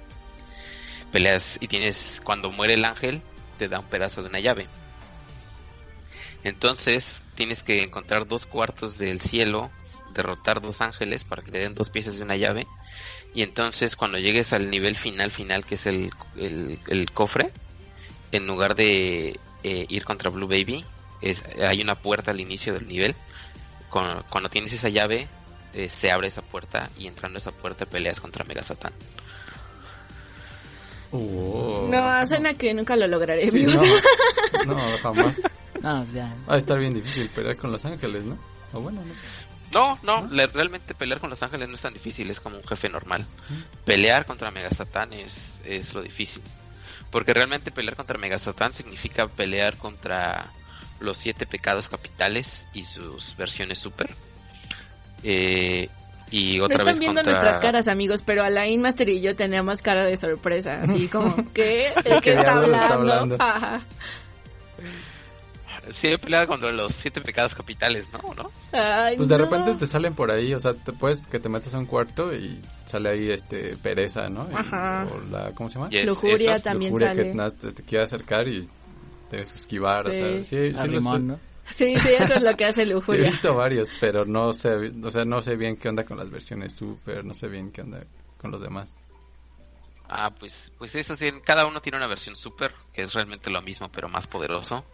Peleas 1.10 1.58
y 1.60 1.68
tienes, 1.68 2.20
cuando 2.24 2.50
muere 2.50 2.74
el 2.74 2.84
ángel, 2.84 3.20
te 3.58 3.68
da 3.68 3.80
un 3.80 3.86
pedazo 3.86 4.22
de 4.22 4.28
una 4.28 4.40
llave. 4.40 4.66
Entonces 6.44 7.22
tienes 7.34 7.62
que 7.62 7.82
encontrar 7.82 8.26
dos 8.26 8.46
cuartos 8.46 8.98
del 8.98 9.20
cielo, 9.20 9.70
derrotar 10.14 10.60
dos 10.60 10.80
ángeles 10.80 11.24
para 11.24 11.42
que 11.42 11.50
te 11.52 11.58
den 11.58 11.74
dos 11.74 11.90
piezas 11.90 12.16
de 12.16 12.24
una 12.24 12.36
llave. 12.36 12.66
Y 13.34 13.42
entonces 13.42 13.96
cuando 13.96 14.18
llegues 14.18 14.52
al 14.52 14.70
nivel 14.70 14.96
final 14.96 15.30
final, 15.30 15.64
que 15.64 15.76
es 15.76 15.86
el, 15.86 16.10
el- 16.36 16.78
el 16.88 17.10
cofre, 17.10 17.52
en 18.32 18.46
lugar 18.46 18.74
de 18.74 19.38
eh, 19.62 19.86
ir 19.88 20.04
contra 20.04 20.30
Blue 20.30 20.48
Baby, 20.48 20.84
es, 21.22 21.44
hay 21.60 21.80
una 21.80 21.94
puerta 21.94 22.30
al 22.32 22.40
inicio 22.40 22.74
del 22.74 22.86
nivel. 22.88 23.14
Cuando, 23.90 24.24
cuando 24.30 24.48
tienes 24.50 24.72
esa 24.72 24.88
llave, 24.88 25.28
eh, 25.74 25.88
se 25.88 26.10
abre 26.10 26.28
esa 26.28 26.42
puerta 26.42 26.90
y 26.98 27.06
entrando 27.06 27.36
a 27.36 27.40
esa 27.40 27.52
puerta 27.52 27.86
peleas 27.86 28.20
contra 28.20 28.44
Mega 28.44 28.62
Satán. 28.62 28.92
Uh, 31.10 31.88
No, 31.90 32.26
suena 32.26 32.54
que 32.54 32.72
nunca 32.72 32.96
lo 32.96 33.06
lograré, 33.06 33.50
Sí, 33.50 33.64
no, 33.64 33.72
no, 34.66 34.98
jamás. 34.98 35.40
No, 35.82 36.02
pues 36.04 36.14
ya. 36.14 36.34
Va 36.48 36.54
a 36.54 36.58
estar 36.58 36.78
bien 36.78 36.94
difícil 36.94 37.28
pelear 37.30 37.56
con 37.56 37.70
Los 37.70 37.84
Ángeles, 37.84 38.24
¿no? 38.24 38.38
O 38.72 38.80
bueno, 38.80 39.02
no 39.04 39.14
sé. 39.14 39.24
No, 39.72 39.98
no, 40.02 40.26
le- 40.30 40.46
realmente 40.48 40.94
pelear 40.94 41.18
con 41.18 41.30
los 41.30 41.42
ángeles 41.42 41.66
no 41.66 41.74
es 41.76 41.80
tan 41.80 41.94
difícil, 41.94 42.30
es 42.30 42.40
como 42.40 42.58
un 42.58 42.64
jefe 42.64 42.90
normal. 42.90 43.24
Pelear 43.86 44.26
contra 44.26 44.50
Mega 44.50 44.70
Satán 44.70 45.14
es, 45.14 45.62
es 45.64 45.94
lo 45.94 46.02
difícil. 46.02 46.42
Porque 47.10 47.32
realmente 47.32 47.70
pelear 47.70 47.96
contra 47.96 48.18
Mega 48.18 48.36
Satán 48.38 48.74
significa 48.74 49.28
pelear 49.28 49.78
contra 49.78 50.50
los 51.00 51.16
siete 51.16 51.46
pecados 51.46 51.88
capitales 51.88 52.68
y 52.72 52.84
sus 52.84 53.36
versiones 53.36 53.78
super. 53.78 54.14
Eh, 55.24 55.88
y 56.30 56.58
No 56.58 56.64
otra 56.64 56.76
están 56.78 56.86
vez 56.86 56.98
viendo 56.98 57.20
contra... 57.20 57.32
nuestras 57.34 57.60
caras, 57.60 57.88
amigos, 57.88 58.22
pero 58.24 58.42
Alain 58.42 58.80
Master 58.80 59.08
y 59.10 59.20
yo 59.20 59.36
teníamos 59.36 59.82
cara 59.82 60.04
de 60.04 60.16
sorpresa, 60.16 60.80
así 60.82 61.06
como, 61.12 61.34
¿qué? 61.52 61.92
¿De 62.04 62.20
¿Qué 62.22 62.30
está 62.30 62.64
está 62.64 62.94
hablando? 62.94 63.36
Ajá. 63.38 63.80
Sí, 65.88 66.08
he 66.08 66.18
peleado 66.18 66.46
contra 66.46 66.70
los 66.70 66.92
siete 66.92 67.20
pecados 67.20 67.54
capitales, 67.56 68.08
¿no? 68.12 68.20
¿No? 68.34 68.50
Ay, 68.72 69.16
Pues 69.16 69.28
de 69.28 69.36
no. 69.36 69.44
repente 69.44 69.74
te 69.74 69.86
salen 69.86 70.14
por 70.14 70.30
ahí, 70.30 70.54
o 70.54 70.60
sea, 70.60 70.74
te 70.74 70.92
puedes 70.92 71.20
que 71.22 71.40
te 71.40 71.48
metas 71.48 71.74
a 71.74 71.78
un 71.78 71.86
cuarto 71.86 72.32
y 72.32 72.60
sale 72.86 73.08
ahí 73.10 73.30
este 73.30 73.76
pereza, 73.78 74.28
¿no? 74.30 74.48
Y- 74.50 74.54
Ajá. 74.54 75.06
o 75.10 75.30
la 75.32 75.50
¿cómo 75.52 75.68
se 75.68 75.74
llama? 75.74 75.90
Yes, 75.90 76.06
Lujuria 76.06 76.52
esos. 76.52 76.62
también 76.62 76.92
Lujuria 76.92 77.14
sale. 77.14 77.32
que 77.32 77.66
te, 77.66 77.72
te 77.72 77.82
quiere 77.82 78.04
acercar 78.04 78.46
y 78.46 78.68
debes 79.36 79.54
esquivar, 79.54 80.06
o 80.08 80.12
Sí. 80.12 80.18
sea, 80.18 80.44
sí, 80.44 81.96
sí, 81.96 82.10
eso 82.10 82.34
es 82.34 82.42
lo 82.42 82.56
que 82.56 82.64
hace 82.64 82.84
Sí, 82.84 82.90
he 82.90 82.94
Lujuria. 82.94 83.30
visto 83.30 83.54
varios, 83.54 83.88
pero 84.00 84.24
no 84.24 84.52
sé, 84.52 84.70
o 85.02 85.10
sea, 85.10 85.24
no 85.24 85.40
sé 85.42 85.56
bien 85.56 85.76
qué 85.76 85.88
onda 85.88 86.04
con 86.04 86.16
las 86.18 86.30
versiones 86.30 86.74
super, 86.74 87.24
no 87.24 87.34
sé 87.34 87.48
bien 87.48 87.70
qué 87.72 87.82
onda 87.82 88.04
con 88.38 88.50
los 88.50 88.60
demás. 88.60 88.98
Ah, 90.08 90.30
pues, 90.30 90.72
pues 90.76 90.94
eso 90.96 91.16
sí, 91.16 91.30
cada 91.44 91.64
uno 91.66 91.80
tiene 91.80 91.96
una 91.98 92.06
versión 92.06 92.36
super, 92.36 92.74
que 92.92 93.02
es 93.02 93.14
realmente 93.14 93.48
lo 93.50 93.62
mismo, 93.62 93.90
pero 93.90 94.08
más 94.08 94.26
poderoso. 94.26 94.84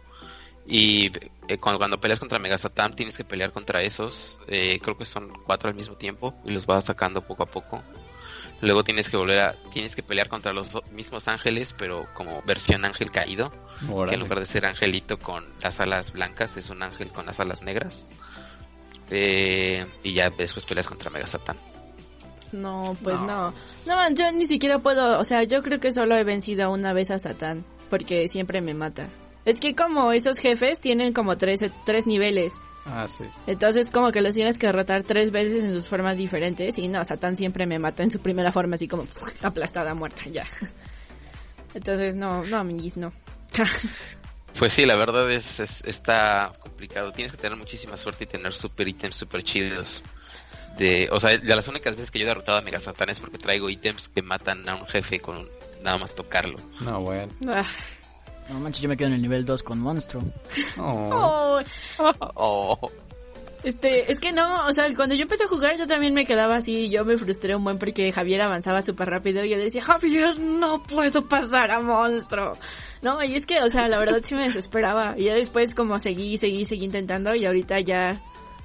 Y 0.65 1.11
eh, 1.47 1.57
cuando, 1.57 1.79
cuando 1.79 1.99
peleas 1.99 2.19
contra 2.19 2.37
Mega 2.39 2.57
Satan 2.57 2.95
tienes 2.95 3.17
que 3.17 3.23
pelear 3.25 3.51
contra 3.51 3.81
esos, 3.81 4.39
eh, 4.47 4.79
creo 4.81 4.97
que 4.97 5.03
son 5.05 5.33
cuatro 5.45 5.69
al 5.69 5.75
mismo 5.75 5.95
tiempo, 5.95 6.35
y 6.45 6.51
los 6.51 6.65
vas 6.67 6.85
sacando 6.85 7.21
poco 7.21 7.43
a 7.43 7.47
poco. 7.47 7.83
Luego 8.61 8.83
tienes 8.83 9.09
que 9.09 9.17
volver 9.17 9.39
a, 9.39 9.55
tienes 9.71 9.95
que 9.95 10.03
pelear 10.03 10.27
contra 10.27 10.51
los 10.51 10.77
mismos 10.91 11.27
ángeles, 11.27 11.73
pero 11.77 12.05
como 12.13 12.41
versión 12.43 12.83
ángel 12.83 13.11
caído, 13.11 13.51
que 14.07 14.15
en 14.15 14.19
lugar 14.19 14.39
de 14.39 14.45
ser 14.45 14.65
angelito 14.65 15.17
con 15.17 15.45
las 15.61 15.79
alas 15.79 16.11
blancas, 16.11 16.57
es 16.57 16.69
un 16.69 16.83
ángel 16.83 17.11
con 17.11 17.25
las 17.25 17.39
alas 17.39 17.63
negras. 17.63 18.05
Eh, 19.11 19.85
y 20.03 20.13
ya 20.13 20.29
después 20.29 20.65
peleas 20.65 20.87
contra 20.87 21.09
Mega 21.09 21.25
Satan. 21.25 21.57
No, 22.51 22.97
pues 23.03 23.19
no. 23.21 23.53
no. 23.87 24.09
yo 24.15 24.31
ni 24.31 24.45
siquiera 24.45 24.79
puedo, 24.79 25.19
o 25.19 25.23
sea, 25.23 25.43
yo 25.43 25.61
creo 25.61 25.79
que 25.79 25.91
solo 25.91 26.15
he 26.15 26.23
vencido 26.23 26.71
una 26.71 26.93
vez 26.93 27.11
a 27.11 27.19
Satán, 27.19 27.63
porque 27.89 28.27
siempre 28.27 28.61
me 28.61 28.73
mata. 28.73 29.07
Es 29.49 29.59
que 29.59 29.73
como 29.75 30.11
esos 30.11 30.37
jefes 30.37 30.79
tienen 30.79 31.11
como 31.13 31.37
tres, 31.37 31.61
tres 31.85 32.05
niveles, 32.07 32.53
Ah, 32.85 33.07
sí. 33.07 33.23
entonces 33.47 33.89
como 33.91 34.11
que 34.11 34.21
los 34.21 34.33
tienes 34.35 34.57
que 34.57 34.67
derrotar 34.67 35.03
tres 35.03 35.31
veces 35.31 35.63
en 35.63 35.73
sus 35.73 35.87
formas 35.87 36.17
diferentes 36.17 36.77
y 36.77 36.87
no, 36.87 37.03
Satán 37.03 37.35
siempre 37.35 37.65
me 37.65 37.79
mata 37.79 38.03
en 38.03 38.11
su 38.11 38.19
primera 38.19 38.51
forma 38.51 38.75
así 38.75 38.87
como 38.87 39.05
aplastada, 39.41 39.93
muerta, 39.93 40.23
ya. 40.31 40.45
Entonces 41.73 42.15
no, 42.15 42.43
no, 42.45 42.57
amiguis, 42.57 42.97
no. 42.97 43.11
Pues 44.57 44.73
sí, 44.73 44.85
la 44.85 44.95
verdad 44.95 45.31
es, 45.31 45.59
es- 45.59 45.83
está 45.85 46.51
complicado. 46.59 47.11
Tienes 47.11 47.31
que 47.31 47.37
tener 47.37 47.55
muchísima 47.57 47.95
suerte 47.97 48.23
y 48.23 48.27
tener 48.27 48.51
super 48.51 48.87
ítems 48.87 49.15
super 49.15 49.43
chidos. 49.43 50.03
De, 50.75 51.07
o 51.11 51.19
sea, 51.19 51.37
de 51.37 51.55
las 51.55 51.67
únicas 51.67 51.95
veces 51.95 52.09
que 52.11 52.19
yo 52.19 52.25
he 52.25 52.27
derrotado 52.27 52.57
a 52.57 52.61
Mega 52.61 52.79
Satan 52.79 53.09
es 53.09 53.19
porque 53.19 53.37
traigo 53.37 53.69
ítems 53.69 54.09
que 54.09 54.21
matan 54.23 54.67
a 54.67 54.75
un 54.75 54.85
jefe 54.87 55.19
con 55.19 55.47
nada 55.83 55.97
más 55.99 56.15
tocarlo. 56.15 56.57
No, 56.81 56.99
bueno. 56.99 57.31
Ah. 57.47 57.63
No 58.49 58.59
manches, 58.59 58.81
yo 58.81 58.89
me 58.89 58.97
quedo 58.97 59.07
en 59.09 59.13
el 59.15 59.21
nivel 59.21 59.45
2 59.45 59.61
con 59.63 59.79
Monstruo. 59.79 60.23
Oh. 60.79 61.59
Oh, 61.99 62.13
Oh, 62.35 62.91
Este, 63.63 64.09
es 64.11 64.19
que 64.19 64.31
no, 64.31 64.65
o 64.65 64.71
sea, 64.71 64.93
cuando 64.95 65.15
yo 65.15 65.23
empecé 65.23 65.43
a 65.43 65.47
jugar 65.47 65.77
yo 65.77 65.85
también 65.85 66.13
me 66.13 66.25
quedaba 66.25 66.55
así, 66.55 66.89
yo 66.89 67.03
me 67.05 67.17
frustré 67.17 67.55
un 67.55 67.63
buen 67.63 67.77
porque 67.77 68.11
Javier 68.11 68.41
avanzaba 68.41 68.81
súper 68.81 69.09
rápido 69.09 69.43
y 69.43 69.49
yo 69.51 69.57
decía, 69.57 69.83
Javier, 69.83 70.39
no 70.39 70.81
puedo 70.83 71.27
pasar 71.27 71.71
a 71.71 71.79
monstruo. 71.81 72.53
No, 73.01 73.23
y 73.23 73.35
es 73.35 73.45
que, 73.45 73.59
o 73.61 73.67
sea, 73.67 73.87
la 73.87 73.99
verdad 73.99 74.19
sí 74.23 74.33
me 74.35 74.43
desesperaba. 74.43 75.13
Y 75.17 75.25
ya 75.25 75.33
después 75.33 75.75
como 75.75 75.99
seguí, 75.99 76.37
seguí, 76.37 76.65
seguí 76.65 76.85
intentando 76.85 77.35
y 77.35 77.45
ahorita 77.45 77.79
ya, 77.81 78.19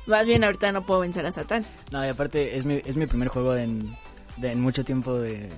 más 0.07 0.27
bien 0.27 0.45
ahorita 0.45 0.73
no 0.73 0.87
puedo 0.87 1.01
vencer 1.01 1.27
a 1.27 1.31
Satán. 1.33 1.65
No, 1.91 2.05
y 2.05 2.09
aparte 2.09 2.57
es 2.57 2.65
mi, 2.65 2.81
es 2.85 2.97
mi 2.97 3.07
primer 3.07 3.29
juego 3.29 3.55
en, 3.57 3.95
de, 4.37 4.53
en 4.53 4.61
mucho 4.61 4.85
tiempo 4.85 5.19
de, 5.19 5.49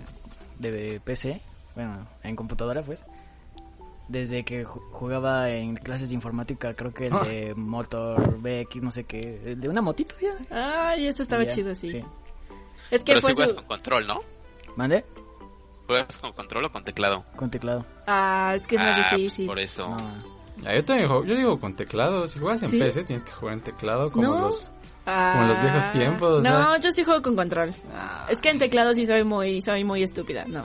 de 0.59 1.01
PC, 1.05 1.41
bueno, 1.75 2.07
en 2.23 2.35
computadora 2.37 2.83
pues. 2.83 3.05
Desde 4.09 4.45
que 4.45 4.65
ju- 4.65 4.81
jugaba 4.93 5.51
en 5.51 5.75
clases 5.77 6.11
de 6.11 6.15
informática, 6.15 6.75
creo 6.75 6.95
que 6.95 7.07
el 7.09 7.13
de 7.25 7.55
Motor 7.57 8.39
BX, 8.41 8.83
no 8.83 8.91
sé 8.93 9.03
qué, 9.05 9.43
el 9.45 9.61
de 9.61 9.69
una 9.69 9.83
motito 9.83 10.15
ya. 10.21 10.37
Ay, 10.91 11.09
eso 11.09 11.25
estaba 11.25 11.43
Ya, 11.45 11.51
chido, 11.55 11.75
sí. 11.75 11.89
Es 12.91 13.03
que 13.03 13.13
pero 13.13 13.21
fue 13.21 13.31
si 13.31 13.35
juegas 13.35 13.51
su... 13.51 13.57
con 13.57 13.65
control, 13.67 14.07
¿no? 14.07 14.19
¿Mande? 14.77 15.05
¿Juegas 15.89 16.19
con 16.19 16.33
control 16.33 16.67
o 16.67 16.73
con 16.73 16.85
teclado? 16.85 17.25
Con 17.35 17.51
teclado. 17.51 17.85
Ah, 18.07 18.53
es 18.55 18.67
que 18.67 18.77
es 18.77 18.83
más 18.83 18.97
Ah, 18.97 19.07
pues 19.11 19.21
difícil. 19.23 19.47
por 19.47 19.59
eso. 19.59 19.89
No. 19.89 19.97
Ah, 20.65 20.75
yo 20.75 20.85
también 20.85 21.09
juego, 21.09 21.25
yo 21.25 21.35
digo 21.35 21.59
con 21.61 21.75
teclado, 21.75 22.27
si 22.29 22.39
juegas 22.39 22.63
en 22.63 22.69
¿Sí? 22.69 22.79
PC 22.79 23.05
tienes 23.05 23.25
que 23.25 23.33
jugar 23.33 23.55
en 23.55 23.61
teclado 23.63 24.11
como 24.11 24.23
No. 24.25 24.41
los 24.43 24.73
Ah, 25.05 25.31
como 25.33 25.43
en 25.45 25.49
los 25.51 25.61
viejos 25.61 25.91
tiempos, 25.93 26.43
No, 26.45 26.77
yo 26.79 26.91
sí 26.93 27.05
juego 27.05 27.23
con 27.23 27.37
control. 27.37 27.75
Es 28.29 28.41
que 28.41 28.51
en 28.51 28.59
teclado 28.59 28.93
sí 28.95 29.05
soy 29.07 29.23
muy, 29.25 29.61
soy 29.63 29.83
muy 29.85 30.03
estúpida, 30.03 30.45
no. 30.47 30.65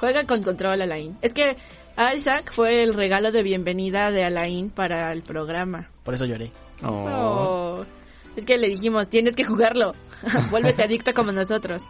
Juega 0.00 0.24
con 0.26 0.42
control, 0.42 0.82
Alain. 0.82 1.16
Es 1.22 1.32
que 1.32 1.56
Isaac 1.96 2.52
fue 2.52 2.82
el 2.82 2.94
regalo 2.94 3.32
de 3.32 3.42
bienvenida 3.42 4.10
de 4.10 4.24
Alain 4.24 4.70
para 4.70 5.12
el 5.12 5.22
programa. 5.22 5.90
Por 6.04 6.14
eso 6.14 6.24
lloré. 6.24 6.50
Oh. 6.82 6.88
Oh. 6.88 7.84
Es 8.36 8.44
que 8.44 8.56
le 8.56 8.68
dijimos, 8.68 9.08
tienes 9.08 9.36
que 9.36 9.44
jugarlo. 9.44 9.92
Vuélvete 10.50 10.82
adicto 10.82 11.12
como 11.12 11.32
nosotros. 11.32 11.82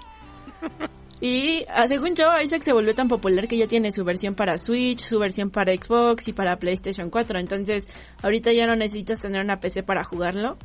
Y 1.21 1.65
ah, 1.69 1.87
según 1.87 2.17
yo, 2.17 2.25
Isaac 2.43 2.63
se 2.63 2.73
volvió 2.73 2.95
tan 2.95 3.07
popular 3.07 3.47
que 3.47 3.57
ya 3.57 3.69
tiene 3.69 3.93
su 3.93 4.03
versión 4.05 4.35
para 4.35 4.59
Switch, 4.59 4.99
su 4.99 5.21
versión 5.21 5.51
para 5.51 5.73
Xbox 5.73 6.27
y 6.27 6.33
para 6.33 6.57
PlayStation 6.57 7.11
4. 7.11 7.39
Entonces, 7.39 7.87
ahorita 8.23 8.53
ya 8.53 8.67
no 8.67 8.75
necesitas 8.75 9.21
tener 9.21 9.41
una 9.41 9.61
PC 9.61 9.85
para 9.85 10.03
jugarlo. 10.03 10.57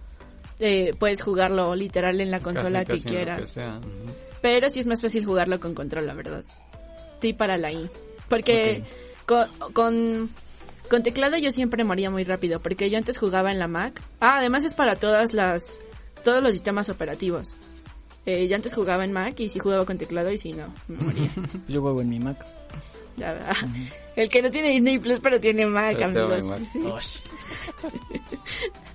Eh, 0.60 0.96
puedes 0.98 1.22
jugarlo 1.22 1.76
literal 1.76 2.20
en 2.20 2.32
la 2.32 2.40
consola 2.40 2.84
Casi, 2.84 3.04
que 3.04 3.10
quieras. 3.10 3.60
Pero 4.42 4.70
sí 4.70 4.80
es 4.80 4.88
más 4.88 5.00
fácil 5.00 5.26
jugarlo 5.26 5.60
con 5.60 5.76
control, 5.76 6.08
la 6.08 6.16
verdad. 6.16 6.44
Sí, 7.22 7.34
para 7.34 7.58
la 7.58 7.72
I. 7.72 7.88
Porque 8.28 8.84
con, 9.28 9.48
con, 9.74 10.30
con 10.90 11.04
teclado 11.04 11.38
yo 11.38 11.52
siempre 11.52 11.84
moría 11.84 12.10
muy 12.10 12.24
rápido. 12.24 12.60
Porque 12.60 12.90
yo 12.90 12.98
antes 12.98 13.20
jugaba 13.20 13.52
en 13.52 13.60
la 13.60 13.68
Mac. 13.68 14.02
Ah, 14.20 14.38
además 14.38 14.64
es 14.64 14.74
para 14.74 14.96
todas 14.96 15.34
las 15.34 15.80
todos 16.24 16.42
los 16.42 16.54
sistemas 16.54 16.90
operativos. 16.90 17.56
Eh, 18.26 18.48
yo 18.50 18.56
antes 18.56 18.74
jugaba 18.74 19.06
en 19.06 19.14
Mac 19.14 19.40
y 19.40 19.48
sí 19.48 19.60
jugaba 19.60 19.86
con 19.86 19.98
teclado 19.98 20.32
y 20.32 20.38
sí, 20.38 20.52
no, 20.52 20.74
me 20.88 20.98
moría. 20.98 21.30
Yo 21.70 21.82
juego 21.82 22.02
en 22.02 22.10
mi 22.10 22.20
Mac. 22.20 22.46
La 23.16 23.34
verdad. 23.34 23.56
El 24.18 24.28
que 24.28 24.42
no 24.42 24.50
tiene 24.50 24.72
Disney 24.72 25.00
Plus 25.00 25.20
pero 25.24 25.40
tiene 25.40 25.66
Mac, 25.66 26.02
amigos. 26.02 26.44
Mac. 26.44 26.62
Sí. 26.72 26.80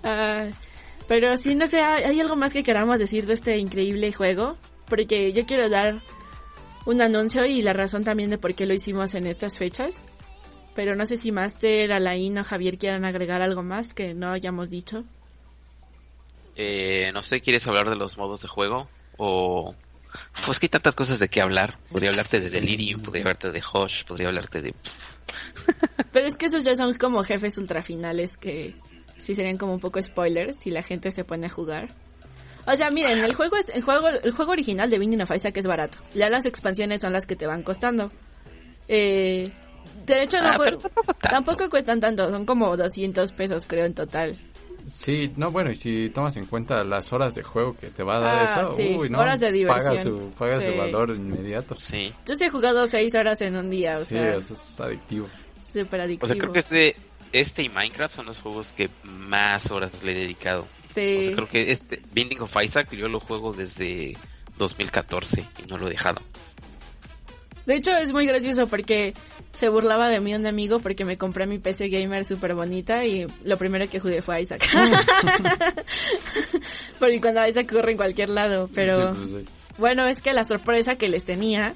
Ah, 0.05 0.47
pero 1.07 1.37
sí, 1.37 1.55
no 1.55 1.65
sé, 1.67 1.81
¿hay 1.81 2.03
hay 2.03 2.21
algo 2.21 2.35
más 2.35 2.53
que 2.53 2.65
queramos 2.65 2.99
decir 2.99 3.25
de 3.27 3.35
este 3.35 3.57
increíble 3.57 4.13
juego? 4.13 4.57
Porque 4.89 5.33
yo 5.33 5.47
quiero 5.47 5.69
dar 5.69 6.01
un 6.87 7.01
anuncio 7.01 7.47
y 7.47 7.63
la 7.63 7.73
razón 7.73 8.03
también 8.03 8.31
de 8.31 8.39
por 8.39 8.55
qué 8.55 8.67
lo 8.67 8.75
hicimos 8.75 9.15
en 9.15 9.27
estas 9.27 9.57
fechas. 9.57 10.05
Pero 10.75 10.97
no 10.97 11.05
sé 11.07 11.17
si 11.17 11.33
Master, 11.33 11.93
Alain 11.93 12.39
o 12.39 12.45
Javier 12.45 12.79
quieran 12.79 13.05
agregar 13.05 13.43
algo 13.43 13.63
más 13.63 13.93
que 13.93 14.15
no 14.15 14.33
hayamos 14.33 14.71
dicho. 14.71 15.05
Eh, 16.57 17.11
no 17.13 17.23
sé, 17.23 17.41
¿quieres 17.41 17.67
hablar 17.67 17.91
de 17.91 17.97
los 17.97 18.19
modos 18.19 18.43
de 18.43 18.49
juego? 18.49 18.89
O... 19.17 19.75
Pues 20.45 20.61
que 20.61 20.67
hay 20.67 20.71
tantas 20.71 20.95
cosas 20.95 21.19
de 21.21 21.29
qué 21.29 21.41
hablar. 21.41 21.79
Podría 21.91 22.11
hablarte 22.11 22.39
de 22.39 22.51
Delirium, 22.51 23.01
podría 23.01 23.23
hablarte 23.23 23.51
de 23.51 23.63
Hush, 23.63 24.05
podría 24.05 24.29
hablarte 24.29 24.61
de... 24.61 24.75
Pero 26.13 26.27
es 26.27 26.37
que 26.37 26.47
esos 26.47 26.65
ya 26.65 26.75
son 26.75 26.93
como 26.95 27.25
jefes 27.25 27.57
ultrafinales 27.57 28.37
que 28.37 28.75
sí 29.17 29.35
serían 29.35 29.57
como 29.57 29.73
un 29.73 29.81
poco 29.81 30.03
spoilers 30.03 30.59
si 30.61 30.71
la 30.71 30.83
gente 30.83 31.11
se 31.13 31.25
pone 31.25 31.47
a 31.47 31.51
jugar. 31.51 31.95
O 32.67 32.75
sea, 32.75 32.91
miren, 32.91 33.25
el 33.25 33.35
juego 33.35 33.57
es 33.57 33.69
el 33.71 33.83
juego 33.83 34.09
el 34.09 34.33
juego 34.33 34.53
original 34.53 34.89
de 34.89 34.99
Binding 34.99 35.23
of 35.23 35.31
Isaac 35.35 35.57
es 35.57 35.67
barato. 35.67 35.99
Ya 36.15 36.29
las 36.29 36.45
expansiones 36.45 37.01
son 37.01 37.13
las 37.13 37.27
que 37.27 37.35
te 37.35 37.47
van 37.47 37.63
costando. 37.63 38.13
Eh, 38.89 39.51
de 40.07 40.23
hecho, 40.23 40.39
no 40.41 40.49
Ah, 40.49 40.57
pero 40.59 40.79
tampoco 40.79 41.13
tanto. 41.15 41.29
tampoco 41.29 41.71
cuestan 41.71 42.01
tanto, 42.01 42.31
son 42.31 42.45
como 42.47 42.77
200 42.77 43.33
pesos 43.33 43.67
creo 43.67 43.85
en 43.87 43.95
total. 43.95 44.37
Sí, 44.85 45.31
no, 45.37 45.53
bueno, 45.53 45.71
y 45.71 45.77
si 45.77 46.11
tomas 46.11 46.37
en 46.37 46.47
cuenta 46.47 46.83
las 46.83 47.13
horas 47.13 47.37
de 47.37 47.43
juego 47.45 47.77
que 47.77 47.87
te 47.89 48.03
va 48.03 48.17
a 48.17 48.21
dar 48.21 48.49
Ah, 48.49 48.63
eso, 48.63 48.73
sí, 48.75 48.97
uy, 48.99 49.09
no, 49.09 49.21
horas 49.21 49.39
de 49.39 49.47
pues 49.47 49.65
paga 49.67 49.91
diversión. 49.91 50.19
su, 50.19 50.31
paga 50.33 50.61
Sí. 50.61 50.67
su 50.67 50.77
valor 50.77 51.11
inmediato. 51.11 51.77
Sí. 51.79 52.13
Yo 52.27 52.35
sí 52.35 52.45
he 52.47 52.49
jugado 52.51 52.85
6 52.87 53.15
horas 53.15 53.41
en 53.43 53.57
un 53.57 53.71
día, 53.71 53.93
o 53.93 54.01
sí, 54.01 54.15
sea, 54.17 54.35
eso 54.37 54.55
es 54.55 54.81
adictivo. 54.81 55.29
súper 55.73 56.01
adictivo. 56.01 56.25
O 56.25 56.27
sea, 56.27 56.37
creo 56.37 56.53
que 56.53 56.59
este, 56.59 56.97
este 57.33 57.63
y 57.63 57.69
Minecraft 57.69 58.17
son 58.17 58.27
los 58.27 58.39
juegos 58.41 58.73
que 58.73 58.91
más 59.05 59.71
horas 59.71 60.03
le 60.03 60.13
he 60.13 60.15
dedicado. 60.17 60.67
Sí. 60.91 61.19
O 61.19 61.23
sea, 61.23 61.35
creo 61.37 61.49
que 61.49 61.71
este 61.71 62.03
Binding 62.13 62.41
of 62.43 62.57
Isaac 62.61 62.91
yo 62.93 63.07
lo 63.09 63.21
juego 63.21 63.53
desde 63.53 64.17
2014 64.59 65.45
y 65.65 65.67
no 65.71 65.79
lo 65.79 65.87
he 65.87 65.91
dejado. 65.91 66.21
De 67.67 67.77
hecho, 67.77 67.93
es 67.97 68.13
muy 68.13 68.27
gracioso 68.27 68.67
porque 68.67 69.15
se 69.53 69.69
burlaba 69.69 70.09
de 70.09 70.21
mí 70.21 70.35
un 70.35 70.47
amigo 70.47 70.79
porque 70.79 71.05
me 71.05 71.17
compré 71.17 71.47
mi 71.47 71.59
PC 71.59 71.89
gamer 71.89 72.25
súper 72.25 72.55
bonita 72.55 73.05
y 73.05 73.27
lo 73.45 73.57
primero 73.59 73.89
que 73.89 74.01
jugué 74.01 74.23
fue 74.23 74.43
Isaac. 74.43 74.63
porque 76.99 77.21
cuando 77.21 77.47
Isaac 77.47 77.71
corre 77.71 77.93
en 77.93 77.97
cualquier 77.97 78.31
lado, 78.31 78.69
pero... 78.75 79.15
Sí, 79.15 79.21
pues, 79.21 79.45
sí. 79.45 79.53
Bueno, 79.79 80.07
es 80.07 80.21
que 80.21 80.33
la 80.33 80.45
sorpresa 80.45 80.95
que 80.95 81.09
les 81.09 81.25
tenía 81.25 81.75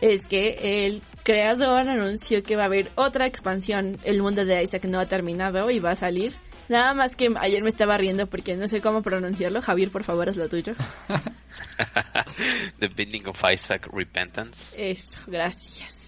es 0.00 0.26
que 0.26 0.86
el 0.86 1.02
creador 1.22 1.88
anunció 1.88 2.42
que 2.42 2.56
va 2.56 2.62
a 2.62 2.66
haber 2.66 2.90
otra 2.96 3.26
expansión. 3.26 3.98
El 4.04 4.22
mundo 4.22 4.44
de 4.44 4.62
Isaac 4.62 4.84
no 4.84 5.00
ha 5.00 5.06
terminado 5.06 5.70
y 5.70 5.78
va 5.78 5.92
a 5.92 5.96
salir. 5.96 6.34
Nada 6.68 6.94
más 6.94 7.16
que 7.16 7.28
ayer 7.40 7.62
me 7.62 7.68
estaba 7.68 7.96
riendo 7.96 8.26
porque 8.26 8.56
no 8.56 8.68
sé 8.68 8.80
cómo 8.80 9.02
pronunciarlo. 9.02 9.60
Javier, 9.60 9.90
por 9.90 10.04
favor, 10.04 10.28
es 10.28 10.36
lo 10.36 10.48
tuyo. 10.48 10.74
The 12.78 12.88
Binding 12.88 13.26
of 13.26 13.42
Isaac 13.52 13.88
Repentance. 13.92 14.74
Eso, 14.78 15.18
gracias. 15.26 15.99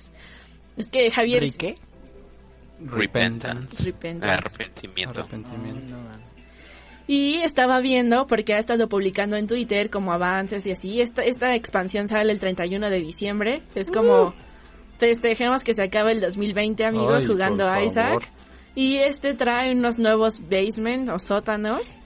Es 0.77 0.89
que 0.89 1.11
Javier... 1.11 1.43
¿Qué? 1.57 1.77
Repentance. 2.81 3.85
Repentance. 3.93 4.35
Arrepentimiento. 4.35 5.20
Arrepentimiento. 5.20 5.97
No, 5.97 6.03
man. 6.03 6.33
Y 7.07 7.37
estaba 7.43 7.81
viendo, 7.81 8.27
porque 8.27 8.55
ha 8.55 8.59
estado 8.59 8.89
publicando 8.89 9.37
en 9.37 9.47
Twitter 9.47 9.91
como 9.91 10.12
avances 10.12 10.64
y 10.66 10.70
así, 10.70 11.01
esta, 11.01 11.23
esta 11.23 11.55
expansión 11.55 12.09
sale 12.09 12.33
el 12.33 12.39
31 12.41 12.91
de 12.91 12.99
diciembre. 13.01 13.62
Es 13.75 13.91
como, 13.91 14.35
festejemos 14.97 15.64
que 15.64 15.75
se 15.75 15.83
acaba 15.83 16.12
el 16.12 16.20
2020, 16.20 16.85
amigos, 16.85 17.25
Ay, 17.25 17.29
jugando 17.29 17.68
a 17.68 17.83
Isaac. 17.83 18.07
favor. 18.07 18.25
Y 18.75 18.97
este 18.99 19.35
trae 19.35 19.73
unos 19.73 19.99
nuevos 19.99 20.41
basement 20.49 21.11
o 21.11 21.18
sótanos, 21.18 21.99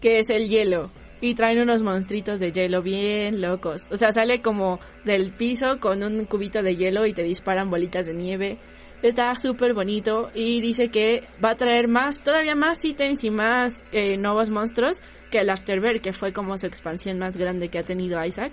que 0.00 0.20
es 0.20 0.30
el 0.30 0.48
hielo. 0.48 0.90
Y 1.20 1.34
traen 1.34 1.60
unos 1.60 1.82
monstruitos 1.82 2.40
de 2.40 2.52
hielo 2.52 2.82
bien 2.82 3.40
locos. 3.40 3.82
O 3.90 3.96
sea, 3.96 4.12
sale 4.12 4.40
como 4.40 4.78
del 5.04 5.32
piso 5.32 5.78
con 5.80 6.02
un 6.02 6.24
cubito 6.26 6.62
de 6.62 6.76
hielo 6.76 7.06
y 7.06 7.14
te 7.14 7.22
disparan 7.22 7.70
bolitas 7.70 8.06
de 8.06 8.14
nieve. 8.14 8.58
Está 9.02 9.34
súper 9.36 9.74
bonito 9.74 10.30
y 10.34 10.60
dice 10.60 10.88
que 10.88 11.24
va 11.42 11.50
a 11.50 11.56
traer 11.56 11.88
más, 11.88 12.22
todavía 12.22 12.54
más 12.54 12.84
ítems 12.84 13.22
y 13.24 13.30
más 13.30 13.84
eh, 13.92 14.16
nuevos 14.16 14.50
monstruos 14.50 14.98
que 15.30 15.40
el 15.40 15.50
Afterburn, 15.50 16.00
que 16.00 16.12
fue 16.12 16.32
como 16.32 16.56
su 16.58 16.66
expansión 16.66 17.18
más 17.18 17.36
grande 17.36 17.68
que 17.68 17.78
ha 17.78 17.82
tenido 17.82 18.22
Isaac. 18.24 18.52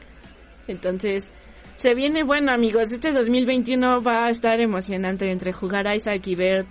Entonces, 0.68 1.28
se 1.76 1.96
viene 1.96 2.24
bueno, 2.24 2.52
amigos. 2.52 2.92
Este 2.92 3.12
2021 3.12 4.02
va 4.02 4.26
a 4.26 4.30
estar 4.30 4.60
emocionante 4.60 5.32
entre 5.32 5.52
jugar 5.52 5.88
a 5.88 5.96
Isaac 5.96 6.26
y 6.28 6.36
ver 6.36 6.66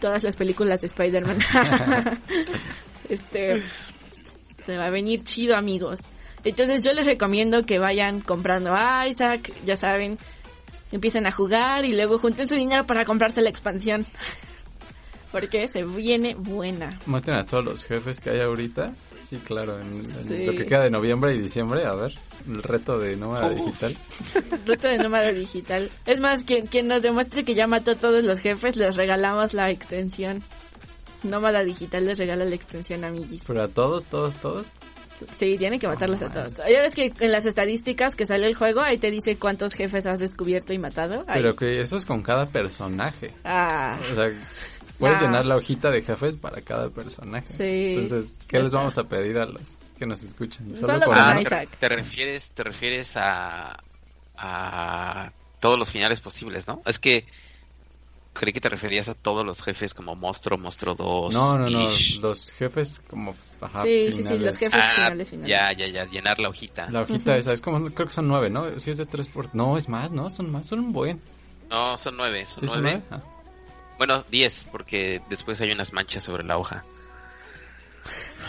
todas 0.00 0.22
las 0.22 0.36
películas 0.36 0.80
de 0.80 0.86
Spider-Man. 0.86 1.38
este, 3.08 3.62
se 4.64 4.76
va 4.76 4.84
a 4.86 4.90
venir 4.90 5.22
chido, 5.24 5.56
amigos. 5.56 5.98
Entonces, 6.44 6.82
yo 6.84 6.92
les 6.92 7.06
recomiendo 7.06 7.62
que 7.64 7.78
vayan 7.78 8.20
comprando 8.20 8.72
a 8.74 9.06
Isaac, 9.08 9.52
ya 9.64 9.76
saben, 9.76 10.18
empiecen 10.92 11.26
a 11.26 11.32
jugar 11.32 11.84
y 11.84 11.92
luego 11.92 12.18
junten 12.18 12.46
su 12.48 12.54
dinero 12.54 12.84
para 12.84 13.04
comprarse 13.04 13.40
la 13.40 13.48
expansión. 13.50 14.06
Porque 15.32 15.66
se 15.66 15.82
viene 15.84 16.34
buena. 16.36 16.98
Maten 17.06 17.34
a 17.34 17.44
todos 17.44 17.64
los 17.64 17.84
jefes 17.84 18.20
que 18.20 18.30
hay 18.30 18.40
ahorita. 18.40 18.94
Sí, 19.20 19.38
claro, 19.38 19.80
en, 19.80 19.96
en 19.96 20.28
Sí. 20.28 20.44
lo 20.44 20.52
que 20.52 20.64
queda 20.66 20.82
de 20.82 20.90
noviembre 20.90 21.34
y 21.34 21.38
diciembre, 21.40 21.84
a 21.86 21.94
ver, 21.94 22.12
el 22.46 22.62
reto 22.62 22.98
de 22.98 23.16
nómada 23.16 23.48
Uf. 23.48 23.56
digital. 23.66 23.96
Reto 24.66 24.86
de 24.88 24.98
nómada 24.98 25.32
digital. 25.32 25.90
Es 26.06 26.20
más, 26.20 26.44
quien, 26.44 26.66
quien 26.66 26.86
nos 26.88 27.00
demuestre 27.02 27.42
que 27.42 27.54
ya 27.54 27.66
mató 27.66 27.92
a 27.92 27.94
todos 27.96 28.22
los 28.22 28.38
jefes, 28.38 28.76
les 28.76 28.96
regalamos 28.96 29.54
la 29.54 29.70
extensión. 29.70 30.42
Nómada 31.24 31.62
digital 31.64 32.04
les 32.06 32.18
regala 32.18 32.44
la 32.44 32.54
extensión, 32.54 33.04
amiguis. 33.04 33.42
Pero 33.46 33.62
a 33.62 33.68
todos, 33.68 34.04
todos, 34.06 34.36
todos. 34.36 34.66
Sí, 35.32 35.56
tiene 35.56 35.78
que 35.78 35.86
matarlos 35.88 36.20
a 36.22 36.26
Oh, 36.26 36.30
todos. 36.30 36.54
Ya 36.56 36.82
ves 36.82 36.94
que 36.94 37.12
en 37.20 37.32
las 37.32 37.46
estadísticas 37.46 38.14
que 38.14 38.26
sale 38.26 38.46
el 38.46 38.54
juego, 38.54 38.80
ahí 38.80 38.98
te 38.98 39.10
dice 39.10 39.36
cuántos 39.36 39.72
jefes 39.72 40.04
has 40.06 40.18
descubierto 40.18 40.72
y 40.74 40.78
matado. 40.78 41.24
Ahí. 41.28 41.40
Pero 41.42 41.56
que 41.56 41.80
eso 41.80 41.96
es 41.96 42.04
con 42.04 42.20
cada 42.22 42.46
personaje. 42.46 43.32
Ah, 43.44 43.98
O 44.12 44.14
sea, 44.16 44.30
puedes 44.98 45.18
Ah. 45.18 45.20
llenar 45.22 45.46
la 45.46 45.56
hojita 45.56 45.90
de 45.90 46.02
jefes 46.02 46.36
para 46.36 46.60
cada 46.62 46.90
personaje. 46.90 47.46
Sí. 47.56 47.94
Entonces, 47.94 48.36
¿qué 48.48 48.58
les 48.60 48.72
vamos 48.72 48.98
a 48.98 49.04
pedir 49.04 49.38
a 49.38 49.46
los 49.46 49.76
que 49.98 50.04
nos 50.04 50.22
escuchan? 50.22 50.76
Solo 50.76 51.06
con 51.06 51.14
con 51.14 51.16
Ah, 51.16 51.40
Isaac. 51.40 51.68
te, 51.70 51.76
te 51.88 51.88
refieres, 51.94 52.50
te 52.50 52.64
refieres 52.64 53.16
a, 53.16 53.78
a 54.36 55.30
todos 55.60 55.78
los 55.78 55.90
finales 55.90 56.20
posibles, 56.20 56.66
¿no? 56.68 56.82
Es 56.86 56.98
que 56.98 57.24
creí 58.34 58.52
que 58.52 58.60
te 58.60 58.68
referías 58.68 59.08
a 59.08 59.14
todos 59.14 59.46
los 59.46 59.62
jefes 59.62 59.94
como 59.94 60.14
Monstruo, 60.14 60.58
Monstruo 60.58 60.94
2. 60.94 61.32
No, 61.32 61.56
no, 61.58 61.70
no, 61.70 61.90
Ish. 61.90 62.20
los 62.20 62.50
jefes 62.50 63.00
como 63.08 63.34
ajá, 63.60 63.82
sí, 63.82 64.06
sí, 64.06 64.10
sí, 64.10 64.16
finales. 64.18 64.42
los 64.42 64.56
jefes 64.58 64.80
Ah, 64.82 64.92
finales, 64.96 65.30
finales. 65.30 65.48
ya, 65.50 65.72
ya, 65.72 65.86
ya, 65.86 66.04
llenar 66.04 66.38
la 66.40 66.48
hojita. 66.50 66.90
La 66.90 67.02
hojita 67.02 67.36
esa, 67.36 67.52
es 67.52 67.60
como, 67.62 67.80
creo 67.90 68.06
que 68.08 68.12
son 68.14 68.28
nueve, 68.28 68.50
¿no? 68.50 68.78
Si 68.78 68.90
es 68.90 68.96
de 68.98 69.06
tres 69.06 69.28
por... 69.28 69.54
No, 69.54 69.76
es 69.78 69.88
más, 69.88 70.10
¿no? 70.12 70.28
Son 70.30 70.50
más, 70.52 70.66
son 70.66 70.80
un 70.80 70.92
buen. 70.92 71.22
No, 71.70 71.96
son 71.96 72.16
nueve, 72.16 72.44
son 72.44 72.60
¿Sí 72.60 72.68
son 72.68 72.82
nueve. 72.82 73.02
nueve? 73.08 73.22
Ah. 73.24 73.30
Bueno, 73.96 74.24
diez, 74.30 74.66
porque 74.70 75.22
después 75.30 75.60
hay 75.60 75.70
unas 75.70 75.92
manchas 75.92 76.24
sobre 76.24 76.42
la 76.44 76.58
hoja. 76.58 76.84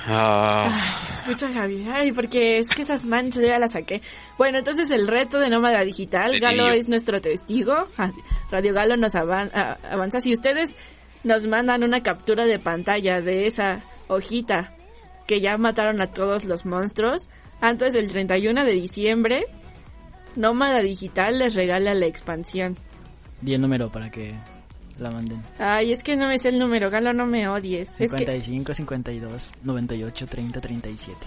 Ah, 0.08 0.96
Escucha, 1.20 1.52
Javi. 1.52 1.86
Ay, 1.92 2.12
porque 2.12 2.60
es 2.60 2.68
que 2.68 2.84
esas 2.84 3.04
manchas 3.06 3.42
yo 3.42 3.48
ya 3.48 3.60
las 3.60 3.72
saqué. 3.74 4.02
Bueno, 4.38 4.60
entonces 4.60 4.90
el 4.92 5.08
reto 5.08 5.40
de 5.40 5.50
Nómada 5.50 5.82
Digital, 5.84 6.40
Galo 6.40 6.70
es 6.70 6.88
nuestro 6.88 7.20
testigo. 7.22 7.74
Ah, 7.98 8.12
Radio 8.52 8.74
Galo 8.74 8.96
nos 8.98 9.16
avan- 9.16 9.52
ah, 9.54 9.78
avanza. 9.92 10.20
Si 10.20 10.32
ustedes 10.32 10.70
nos 11.24 11.48
mandan 11.48 11.84
una 11.84 12.02
captura 12.02 12.46
de 12.46 12.60
pantalla 12.60 13.20
de 13.22 13.48
esa 13.48 13.82
hojita 14.08 14.74
que 15.28 15.40
ya 15.42 15.58
mataron 15.58 16.00
a 16.02 16.08
todos 16.12 16.44
los 16.46 16.66
monstruos, 16.68 17.28
antes 17.62 17.94
del 17.94 18.12
31 18.12 18.64
de 18.64 18.74
diciembre, 18.74 19.46
Nómada 20.36 20.82
Digital 20.82 21.40
les 21.40 21.56
regala 21.56 21.94
la 21.96 22.06
expansión. 22.06 22.78
Di 23.42 23.56
el 23.56 23.62
número 23.62 23.90
para 23.92 24.10
que 24.12 24.36
la 24.98 25.12
manden. 25.12 25.42
Ay, 25.60 25.92
es 25.92 26.04
que 26.04 26.16
no 26.16 26.28
me 26.28 26.38
sé 26.38 26.50
el 26.50 26.60
número, 26.60 26.90
Galo, 26.90 27.14
no 27.14 27.26
me 27.26 27.48
odies. 27.48 27.90
Es 28.00 28.12
que, 28.12 28.18
55, 28.18 28.74
52, 28.74 29.54
98, 29.64 30.28
30, 30.28 30.60
37. 30.60 31.18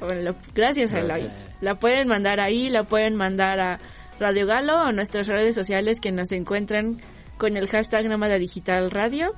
Bueno, 0.00 0.34
gracias, 0.54 0.92
Eloy. 0.92 1.06
Gracias. 1.22 1.50
La 1.60 1.74
pueden 1.74 2.08
mandar 2.08 2.40
ahí, 2.40 2.68
la 2.68 2.84
pueden 2.84 3.16
mandar 3.16 3.60
a 3.60 3.78
Radio 4.18 4.46
Galo 4.46 4.76
o 4.76 4.84
a 4.86 4.92
nuestras 4.92 5.26
redes 5.26 5.54
sociales 5.54 6.00
que 6.00 6.12
nos 6.12 6.32
encuentran 6.32 7.00
con 7.36 7.56
el 7.56 7.68
hashtag 7.68 8.06
Nómada 8.06 8.38
Digital 8.38 8.90
Radio. 8.90 9.32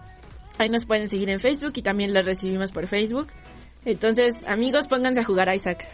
Ahí 0.58 0.68
nos 0.68 0.86
pueden 0.86 1.08
seguir 1.08 1.30
en 1.30 1.40
Facebook 1.40 1.72
y 1.76 1.82
también 1.82 2.12
las 2.12 2.26
recibimos 2.26 2.72
por 2.72 2.86
Facebook. 2.86 3.28
Entonces, 3.84 4.44
amigos, 4.46 4.86
pónganse 4.86 5.20
a 5.20 5.24
jugar 5.24 5.48
a 5.48 5.54
Isaac. 5.54 5.86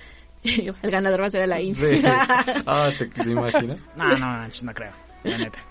el 0.42 0.90
ganador 0.90 1.22
va 1.22 1.26
a 1.26 1.30
ser 1.30 1.42
Alain. 1.42 1.74
Sí. 1.74 2.02
Ah, 2.66 2.90
¿te, 2.96 3.06
te 3.06 3.30
imaginas? 3.30 3.88
No, 3.96 4.08
no, 4.16 4.26
manches, 4.26 4.64
no 4.64 4.72
creo. 4.72 4.92
La 5.24 5.38
neta. 5.38 5.58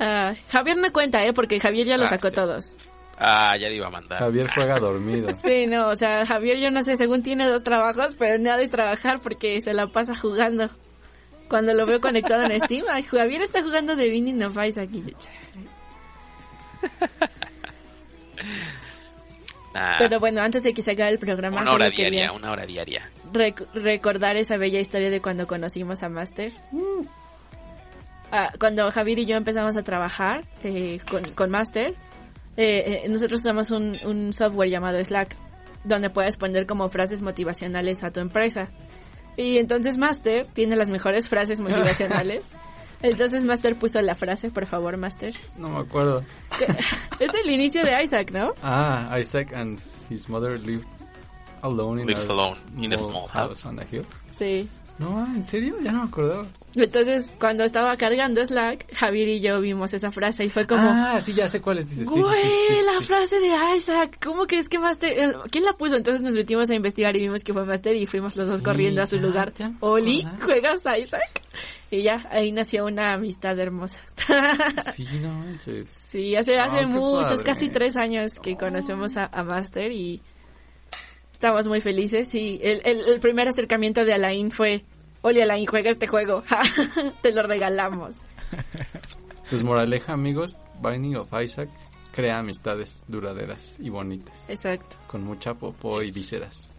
Ah, 0.00 0.32
Javier 0.50 0.76
no 0.76 0.92
cuenta, 0.92 1.24
¿eh? 1.26 1.32
Porque 1.32 1.58
Javier 1.58 1.84
ya 1.86 1.96
lo 1.96 2.04
Ah, 2.04 2.08
sacó 2.08 2.28
sí. 2.30 2.36
todos. 2.36 2.76
ah, 3.18 3.56
ya 3.56 3.68
le 3.68 3.76
iba 3.76 3.88
a 3.88 3.90
mandar. 3.90 4.20
Javier 4.20 4.48
juega 4.54 4.78
dormido. 4.78 5.28
Sí, 5.34 5.66
no, 5.66 5.88
o 5.88 5.94
sea, 5.96 6.24
Javier 6.24 6.58
yo 6.58 6.70
no 6.70 6.82
sé, 6.82 6.94
según 6.94 7.22
tiene 7.24 7.48
dos 7.48 7.64
trabajos, 7.64 8.16
pero 8.16 8.38
no 8.38 8.52
ha 8.52 8.56
de 8.56 8.68
trabajar 8.68 9.18
porque 9.20 9.60
se 9.60 9.74
la 9.74 9.88
pasa 9.88 10.14
jugando. 10.14 10.70
Cuando 11.48 11.74
lo 11.74 11.84
veo 11.86 12.00
conectado 12.00 12.44
en 12.44 12.60
Steam, 12.60 12.84
ay, 12.90 13.02
Javier 13.02 13.42
está 13.42 13.60
jugando 13.62 13.96
de 13.96 14.08
Binding 14.08 14.42
of 14.44 14.56
Isaac 14.64 14.88
y 14.92 15.02
yo, 15.02 15.18
"Chale". 15.18 15.68
Ah, 19.74 19.96
Pero 19.98 20.18
bueno, 20.18 20.40
antes 20.40 20.62
de 20.62 20.72
que 20.72 20.82
se 20.82 20.92
acabe 20.92 21.10
el 21.10 21.18
programa, 21.18 21.60
una 21.62 21.72
hora 21.72 21.90
diaria, 21.90 22.32
una 22.32 22.50
hora 22.50 22.64
diaria. 22.66 23.08
rec- 23.32 23.66
recordar 23.74 24.36
esa 24.36 24.56
bella 24.56 24.80
historia 24.80 25.10
de 25.10 25.20
cuando 25.20 25.46
conocimos 25.46 26.02
a 26.02 26.08
Master. 26.08 26.52
Ah, 28.30 28.52
cuando 28.58 28.90
Javier 28.90 29.20
y 29.20 29.26
yo 29.26 29.36
empezamos 29.36 29.76
a 29.76 29.82
trabajar 29.82 30.44
eh, 30.62 31.00
con, 31.10 31.22
con 31.34 31.50
Master, 31.50 31.94
eh, 32.56 33.02
eh, 33.04 33.08
nosotros 33.08 33.40
usamos 33.40 33.70
un, 33.70 33.96
un 34.04 34.32
software 34.32 34.68
llamado 34.68 35.02
Slack, 35.02 35.34
donde 35.84 36.10
puedes 36.10 36.36
poner 36.36 36.66
como 36.66 36.88
frases 36.88 37.22
motivacionales 37.22 38.04
a 38.04 38.10
tu 38.10 38.20
empresa. 38.20 38.68
Y 39.36 39.58
entonces 39.58 39.96
Master 39.96 40.46
tiene 40.52 40.76
las 40.76 40.88
mejores 40.90 41.28
frases 41.28 41.60
motivacionales. 41.60 42.44
Entonces 43.00 43.44
Master 43.44 43.76
puso 43.76 44.00
la 44.00 44.16
frase, 44.16 44.50
por 44.50 44.66
favor, 44.66 44.96
Master. 44.96 45.32
No 45.56 45.68
me 45.68 45.78
acuerdo. 45.78 46.24
Es 47.20 47.30
el 47.44 47.50
inicio 47.50 47.84
de 47.84 48.02
Isaac, 48.02 48.32
¿no? 48.32 48.52
Ah, 48.62 49.16
Isaac 49.20 49.52
and 49.54 49.80
his 50.10 50.28
mother 50.28 50.58
lived 50.58 50.88
alone 51.62 52.00
in, 52.00 52.08
Lived 52.08 52.28
a, 52.28 52.32
alone 52.32 52.58
in 52.76 52.92
a 52.92 52.98
small 52.98 53.10
small 53.10 53.28
house 53.28 53.64
on 53.66 53.78
a 53.78 53.84
hill. 53.84 54.04
Sí. 54.32 54.68
No, 54.98 55.24
¿en 55.26 55.44
serio? 55.44 55.76
Ya 55.80 55.92
no 55.92 56.02
me 56.02 56.08
acordaba. 56.08 56.46
Entonces, 56.74 57.30
cuando 57.38 57.64
estaba 57.64 57.96
cargando 57.96 58.44
Slack, 58.44 58.92
Javier 58.94 59.28
y 59.28 59.40
yo 59.40 59.60
vimos 59.60 59.94
esa 59.94 60.10
frase 60.10 60.44
y 60.44 60.50
fue 60.50 60.66
como... 60.66 60.82
Ah, 60.82 61.20
sí, 61.20 61.32
ya 61.34 61.48
sé 61.48 61.60
cuáles 61.60 61.88
dices. 61.88 62.06
Güey, 62.08 62.22
sí, 62.22 62.30
sí, 62.68 62.74
sí, 62.74 62.80
la 62.84 63.00
frase 63.00 63.38
de 63.38 63.76
Isaac, 63.76 64.18
¿cómo 64.22 64.46
crees 64.46 64.68
que 64.68 64.78
Master... 64.78 65.16
el- 65.18 65.36
¿Quién 65.50 65.64
la 65.64 65.72
puso? 65.74 65.96
Entonces 65.96 66.20
nos 66.22 66.34
metimos 66.34 66.68
a 66.70 66.74
investigar 66.74 67.16
y 67.16 67.20
vimos 67.20 67.42
que 67.42 67.52
fue 67.52 67.64
Master 67.64 67.96
y 67.96 68.06
fuimos 68.06 68.36
los 68.36 68.48
dos 68.48 68.62
corriendo 68.62 69.00
a 69.02 69.06
su 69.06 69.16
ya, 69.16 69.22
lugar. 69.22 69.52
ya 69.54 69.72
Oli. 69.80 70.26
¿juegas 70.44 70.84
a 70.84 70.98
Isaac? 70.98 71.42
Y 71.90 72.02
ya, 72.02 72.26
ahí 72.30 72.52
nació 72.52 72.84
una 72.86 73.14
amistad 73.14 73.58
hermosa. 73.58 73.98
Sí, 74.92 75.06
no 75.22 75.32
manches. 75.32 75.88
sí, 75.90 76.34
hace, 76.36 76.58
hace 76.58 76.76
Ah, 76.76 76.80
qué 76.80 76.86
muchos, 76.86 77.30
padre. 77.42 77.44
casi 77.44 77.68
tres 77.70 77.96
años 77.96 78.32
que 78.42 78.56
conocemos 78.56 79.16
a, 79.16 79.26
a 79.32 79.42
Master 79.42 79.90
y 79.92 80.20
estamos 81.38 81.68
muy 81.68 81.80
felices. 81.80 82.34
Y 82.34 82.58
el, 82.62 82.82
el, 82.84 83.00
el 83.08 83.20
primer 83.20 83.46
acercamiento 83.46 84.04
de 84.04 84.12
Alain 84.12 84.50
fue 84.50 84.84
Oye, 85.22 85.42
Alain, 85.42 85.66
juega 85.66 85.90
este 85.90 86.06
juego. 86.06 86.42
Te 87.22 87.32
lo 87.32 87.42
regalamos. 87.42 88.16
Pues 89.48 89.62
moraleja, 89.62 90.12
amigos, 90.12 90.52
Binding 90.82 91.16
of 91.16 91.32
Isaac 91.40 91.70
crea 92.12 92.38
amistades 92.38 93.04
duraderas 93.06 93.78
y 93.78 93.90
bonitas, 93.90 94.50
Exacto. 94.50 94.96
con 95.06 95.22
mucha 95.22 95.54
popó 95.54 96.02
y 96.02 96.06
vísceras. 96.06 96.72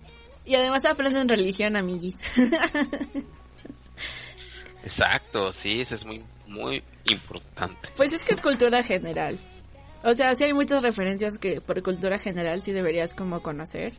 Y 0.46 0.56
además 0.56 0.84
aprenden 0.86 1.30
religión, 1.30 1.78
amiguis. 1.78 2.16
Exacto, 4.84 5.52
sí, 5.52 5.82
eso 5.82 5.96
es 5.96 6.06
muy, 6.06 6.24
muy 6.48 6.84
importante. 7.10 7.90
Pues 7.96 8.14
es 8.14 8.24
que 8.24 8.34
es 8.34 8.42
cultura 8.42 8.84
general. 8.84 9.38
O 10.04 10.14
sea, 10.14 10.34
sí 10.34 10.46
hay 10.46 10.54
muchas 10.54 10.82
referencias 10.82 11.38
que 11.38 11.62
por 11.62 11.82
cultura 11.84 12.18
general 12.18 12.62
sí 12.62 12.72
deberías 12.72 13.14
como 13.14 13.42
conocer. 13.42 13.94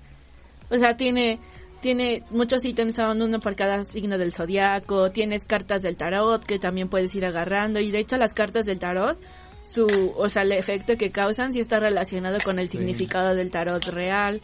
O 0.71 0.79
sea, 0.79 0.97
tiene 0.97 1.39
tiene 1.81 2.23
muchos 2.31 2.63
ítems, 2.65 2.95
son 2.97 3.23
uno 3.23 3.41
por 3.41 3.57
cada 3.57 3.83
signo 3.85 4.19
del 4.19 4.35
zodiaco, 4.35 5.11
tienes 5.13 5.47
cartas 5.47 5.81
del 5.83 5.97
tarot 5.97 6.45
que 6.45 6.59
también 6.59 6.89
puedes 6.91 7.15
ir 7.15 7.25
agarrando 7.25 7.81
y 7.81 7.91
de 7.91 8.01
hecho 8.01 8.19
las 8.19 8.35
cartas 8.35 8.67
del 8.67 8.79
tarot 8.79 9.19
su, 9.63 9.87
o 10.17 10.29
sea, 10.29 10.43
el 10.43 10.53
efecto 10.53 10.97
que 10.99 11.11
causan 11.11 11.53
sí 11.55 11.61
está 11.61 11.81
relacionado 11.81 12.37
con 12.45 12.59
el 12.59 12.67
Sí. 12.69 12.77
significado 12.77 13.35
del 13.35 13.51
tarot 13.51 13.83
real. 13.87 14.43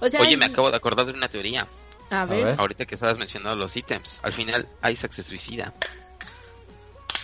O 0.00 0.08
sea, 0.08 0.20
Oye, 0.20 0.30
hay- 0.30 0.36
me 0.36 0.44
acabo 0.46 0.70
de 0.70 0.76
acordar 0.76 1.06
de 1.06 1.12
una 1.14 1.28
teoría. 1.28 1.66
a 2.10 2.24
ver, 2.26 2.44
ver. 2.44 2.54
Ahorita 2.60 2.84
que 2.86 2.94
estabas 2.94 3.18
mencionando 3.18 3.56
los 3.56 3.76
ítems, 3.76 4.20
al 4.22 4.32
final 4.32 4.68
Isaac 4.88 5.10
se 5.12 5.22
suicida, 5.24 5.74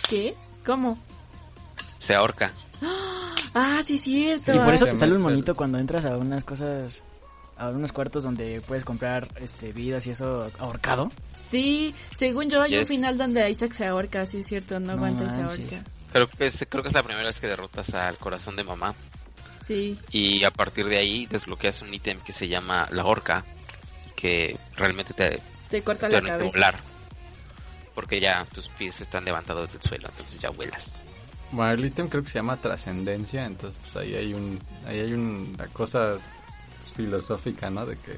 ¿qué? 0.09 0.35
¿Cómo? 0.65 0.97
se 1.99 2.13
ahorca. 2.13 2.51
Ah, 3.57 3.79
sí, 3.85 3.97
cierto. 3.97 4.53
Y 4.53 4.59
por 4.59 4.73
eso 4.73 4.85
te 4.85 4.97
sale 4.97 5.15
un 5.15 5.21
monito 5.21 5.55
cuando 5.55 5.79
entras 5.79 6.03
a 6.03 6.17
unas 6.17 6.43
cosas, 6.43 7.01
a 7.57 7.69
unos 7.69 7.91
cuartos 7.91 8.23
donde 8.23 8.61
puedes 8.61 8.83
comprar 8.83 9.27
este 9.39 9.71
vidas 9.71 10.05
y 10.07 10.11
eso 10.11 10.51
ahorcado. 10.59 11.11
Sí, 11.49 11.93
según 12.17 12.49
yo 12.49 12.61
hay 12.61 12.77
un 12.77 12.87
final 12.87 13.17
donde 13.17 13.49
Isaac 13.49 13.71
se 13.73 13.85
ahorca, 13.85 14.25
sí 14.25 14.39
es 14.39 14.47
cierto, 14.47 14.79
no, 14.79 14.87
No 14.87 14.93
aguanta 14.93 15.25
y 15.25 15.29
se 15.29 15.41
ahorca. 15.41 15.83
Creo 16.11 16.27
que, 16.27 16.45
es, 16.47 16.65
creo 16.69 16.81
que 16.81 16.89
es 16.89 16.95
la 16.95 17.03
primera 17.03 17.27
vez 17.27 17.39
que 17.39 17.47
derrotas 17.47 17.93
al 17.93 18.17
corazón 18.17 18.55
de 18.55 18.63
mamá. 18.63 18.93
Sí, 19.61 19.97
Y 20.11 20.43
a 20.43 20.51
partir 20.51 20.85
de 20.87 20.97
ahí 20.97 21.25
desbloqueas 21.25 21.81
un 21.81 21.93
ítem 21.93 22.19
que 22.19 22.33
se 22.33 22.47
llama 22.47 22.87
la 22.91 23.05
horca, 23.05 23.43
que 24.15 24.57
realmente 24.75 25.13
te, 25.13 25.41
te 25.69 25.81
corta 25.81 26.07
te 26.07 26.21
la 26.21 26.27
cabeza. 26.29 26.45
volar. 26.45 26.79
Porque 27.95 28.19
ya 28.19 28.45
tus 28.53 28.67
pies 28.69 29.01
están 29.01 29.25
levantados 29.25 29.73
del 29.73 29.81
suelo, 29.81 30.07
entonces 30.09 30.39
ya 30.39 30.49
vuelas. 30.49 30.99
Bueno, 31.51 31.73
el 31.73 31.85
ítem 31.85 32.09
creo 32.09 32.21
que 32.23 32.29
se 32.29 32.39
llama 32.39 32.57
trascendencia, 32.57 33.45
entonces 33.45 33.79
pues 33.81 33.95
ahí 33.95 34.13
hay 34.13 34.33
un, 34.33 34.59
ahí 34.85 34.99
hay 34.99 35.13
una 35.13 35.65
cosa 35.67 36.17
filosófica, 36.95 37.69
¿no? 37.69 37.85
De 37.85 37.95
que 37.97 38.13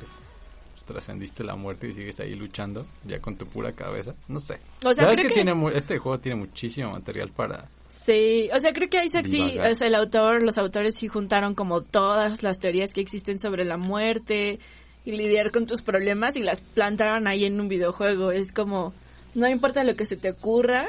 trascendiste 0.86 1.44
la 1.44 1.56
muerte 1.58 1.90
y 1.90 1.94
sigues 1.94 2.18
ahí 2.22 2.34
luchando, 2.36 2.86
ya 3.06 3.20
con 3.20 3.36
tu 3.38 3.46
pura 3.46 3.74
cabeza, 3.74 4.14
no 4.30 4.40
sé. 4.40 4.60
O 4.86 4.94
sea, 4.94 5.04
la 5.04 5.10
verdad 5.10 5.12
es 5.12 5.16
creo 5.20 5.22
que, 5.24 5.28
que- 5.28 5.34
tiene 5.34 5.54
mu- 5.54 5.70
este 5.70 5.98
juego 5.98 6.18
tiene 6.20 6.38
muchísimo 6.40 6.92
material 6.92 7.30
para 7.32 7.66
Sí, 7.90 8.50
o 8.56 8.60
sea, 8.60 8.72
creo 8.74 8.90
que 8.90 9.04
Isaac 9.04 9.26
sí, 9.30 9.42
o 9.60 9.74
sea, 9.76 9.88
el 9.88 9.96
autor, 9.96 10.44
los 10.44 10.58
autores 10.58 10.96
sí 10.98 11.08
juntaron 11.08 11.56
como 11.56 11.82
todas 11.82 12.42
las 12.44 12.60
teorías 12.60 12.94
que 12.94 13.02
existen 13.02 13.40
sobre 13.40 13.64
la 13.66 13.76
muerte 13.78 14.60
y 15.06 15.12
lidiar 15.12 15.52
con 15.52 15.66
tus 15.66 15.82
problemas 15.82 16.36
y 16.36 16.42
las 16.42 16.60
plantaron 16.62 17.28
ahí 17.28 17.46
en 17.46 17.60
un 17.60 17.68
videojuego. 17.70 18.32
Es 18.32 18.52
como, 18.54 18.94
no 19.36 19.48
importa 19.50 19.84
lo 19.86 19.96
que 19.96 20.06
se 20.06 20.16
te 20.18 20.32
ocurra, 20.32 20.86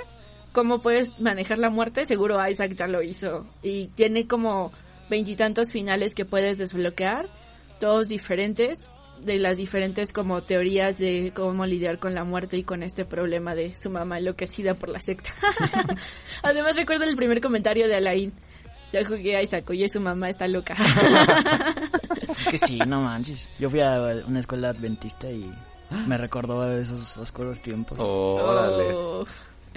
cómo 0.53 0.80
puedes 0.80 1.18
manejar 1.20 1.59
la 1.59 1.70
muerte, 1.70 2.05
seguro 2.05 2.36
Isaac 2.49 2.72
ya 2.76 2.86
lo 2.89 3.01
hizo. 3.03 3.47
Y 3.62 3.89
tiene 3.89 4.26
como 4.26 4.72
veintitantos 5.09 5.72
finales 5.72 6.14
que 6.16 6.24
puedes 6.24 6.59
desbloquear, 6.59 7.28
todos 7.79 8.09
diferentes, 8.09 8.91
de 9.20 9.39
las 9.39 9.57
diferentes 9.57 10.12
como 10.12 10.43
teorías 10.43 10.99
de 10.99 11.33
cómo 11.35 11.66
lidiar 11.66 11.99
con 11.99 12.14
la 12.14 12.24
muerte 12.24 12.57
y 12.57 12.62
con 12.62 12.83
este 12.83 13.05
problema 13.05 13.55
de 13.55 13.74
su 13.74 13.91
mamá 13.91 14.18
enloquecida 14.18 14.74
por 14.74 14.89
la 14.91 15.01
secta. 15.01 15.31
Además 16.43 16.76
recuerdo 16.76 17.05
el 17.05 17.16
primer 17.16 17.41
comentario 17.41 17.89
de 17.89 17.97
Alain. 17.97 18.33
Ya 18.93 19.05
jugué 19.05 19.37
a 19.37 19.43
Isaac, 19.43 19.68
oye, 19.68 19.89
su 19.89 20.01
mamá 20.01 20.29
está 20.31 20.49
loca. 20.49 20.74
Es 22.29 22.45
que 22.45 22.59
sí, 22.59 22.79
no 22.87 23.01
manches. 23.01 23.49
Yo 23.59 23.70
fui 23.70 23.81
a 23.81 24.22
una 24.26 24.41
escuela 24.41 24.68
adventista 24.68 25.31
y 25.31 25.51
me 26.07 26.16
recordó 26.18 26.79
esos 26.79 27.16
oscuros 27.16 27.61
tiempos. 27.61 27.99
Órale. 28.01 28.93
Oh. 28.95 29.24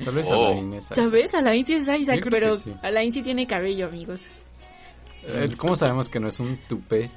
Tal 0.04 0.14
vez 0.14 0.28
Oh. 0.30 0.48
Alain 0.48 0.74
es 0.74 0.90
Ya 0.90 1.08
ves, 1.08 1.34
Alain 1.34 1.66
sí 1.66 1.76
es 1.76 1.88
Isaac, 1.88 2.28
pero 2.30 2.56
sí. 2.58 2.74
Alain 2.82 3.12
sí 3.12 3.22
tiene 3.24 3.48
cabello, 3.48 3.88
amigos. 3.88 4.28
Eh, 5.24 5.50
¿Cómo 5.58 5.76
sabemos 5.76 6.10
que 6.10 6.20
no 6.20 6.28
es 6.28 6.40
un 6.40 6.58
tupé? 6.68 7.10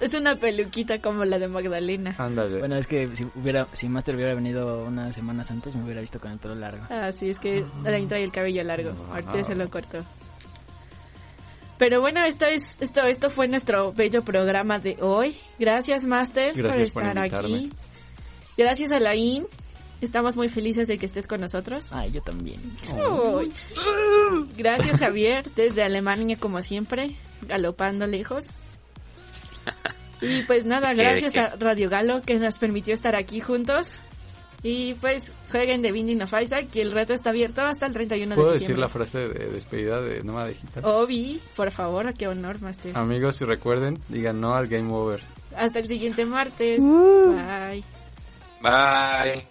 Es 0.00 0.14
una 0.14 0.36
peluquita 0.36 1.00
como 1.00 1.24
la 1.24 1.38
de 1.38 1.48
Magdalena. 1.48 2.14
Ándale. 2.18 2.60
Bueno, 2.60 2.76
es 2.76 2.86
que 2.86 3.14
si 3.16 3.24
hubiera, 3.34 3.66
si 3.72 3.88
Master 3.88 4.14
hubiera 4.14 4.34
venido 4.34 4.84
unas 4.84 5.14
semanas 5.14 5.50
antes, 5.50 5.74
me 5.74 5.82
hubiera 5.84 6.00
visto 6.00 6.20
con 6.20 6.30
el 6.30 6.38
pelo 6.38 6.54
largo. 6.54 6.84
Ah, 6.88 7.10
sí, 7.10 7.30
es 7.30 7.38
que 7.38 7.64
Alain 7.84 8.06
trae 8.06 8.22
el 8.22 8.30
cabello 8.30 8.62
largo. 8.62 8.90
Ahorita 9.10 9.42
se 9.44 9.54
lo 9.56 9.68
cortó. 9.68 10.04
Pero 11.78 12.00
bueno, 12.00 12.24
esto 12.24 12.46
es 12.46 12.76
esto 12.80 13.02
esto 13.02 13.30
fue 13.30 13.46
nuestro 13.48 13.92
bello 13.92 14.22
programa 14.22 14.78
de 14.78 14.96
hoy. 15.00 15.36
Gracias, 15.58 16.04
Master, 16.04 16.54
Gracias 16.54 16.90
por 16.90 17.02
por 17.02 17.08
estar 17.10 17.26
invitarme. 17.26 17.56
aquí. 17.58 17.72
Gracias, 18.56 18.90
Alain. 18.92 19.46
Estamos 20.00 20.36
muy 20.36 20.48
felices 20.48 20.86
de 20.86 20.96
que 20.96 21.06
estés 21.06 21.26
con 21.26 21.40
nosotros. 21.40 21.92
Ay, 21.92 22.12
yo 22.12 22.20
también. 22.20 22.60
Gracias, 24.56 24.98
Javier, 25.00 25.44
desde 25.56 25.82
Alemania, 25.82 26.36
como 26.38 26.62
siempre, 26.62 27.16
galopando 27.48 28.06
lejos. 28.06 28.44
Y 30.20 30.42
pues 30.42 30.64
nada, 30.64 30.88
¿De 30.90 30.96
qué, 30.96 31.02
gracias 31.02 31.36
a 31.36 31.56
Radio 31.56 31.88
Galo 31.88 32.20
que 32.22 32.38
nos 32.38 32.58
permitió 32.58 32.92
estar 32.94 33.14
aquí 33.14 33.40
juntos. 33.40 33.96
Y 34.64 34.94
pues 34.94 35.32
jueguen 35.52 35.82
de 35.82 35.92
Binding 35.92 36.22
of 36.22 36.32
Isaac 36.42 36.66
y 36.74 36.80
el 36.80 36.90
reto 36.90 37.12
está 37.12 37.30
abierto 37.30 37.62
hasta 37.62 37.86
el 37.86 37.92
31 37.92 38.30
de 38.30 38.34
¿Puedo 38.34 38.52
diciembre. 38.54 38.74
decir 38.74 38.78
la 38.80 38.88
frase 38.88 39.28
de 39.28 39.52
despedida 39.52 40.00
de 40.00 40.24
Nómada 40.24 40.48
Digital? 40.48 40.84
Obi, 40.84 41.40
por 41.54 41.70
favor, 41.70 42.12
qué 42.14 42.26
honor, 42.26 42.60
Master. 42.60 42.98
Amigos, 42.98 43.36
si 43.36 43.44
recuerden, 43.44 44.00
digan 44.08 44.40
no 44.40 44.54
al 44.56 44.66
Game 44.66 44.92
Over. 44.92 45.20
Hasta 45.56 45.78
el 45.78 45.86
siguiente 45.86 46.26
martes. 46.26 46.80
Bye. 46.80 47.84
Bye. 48.60 49.44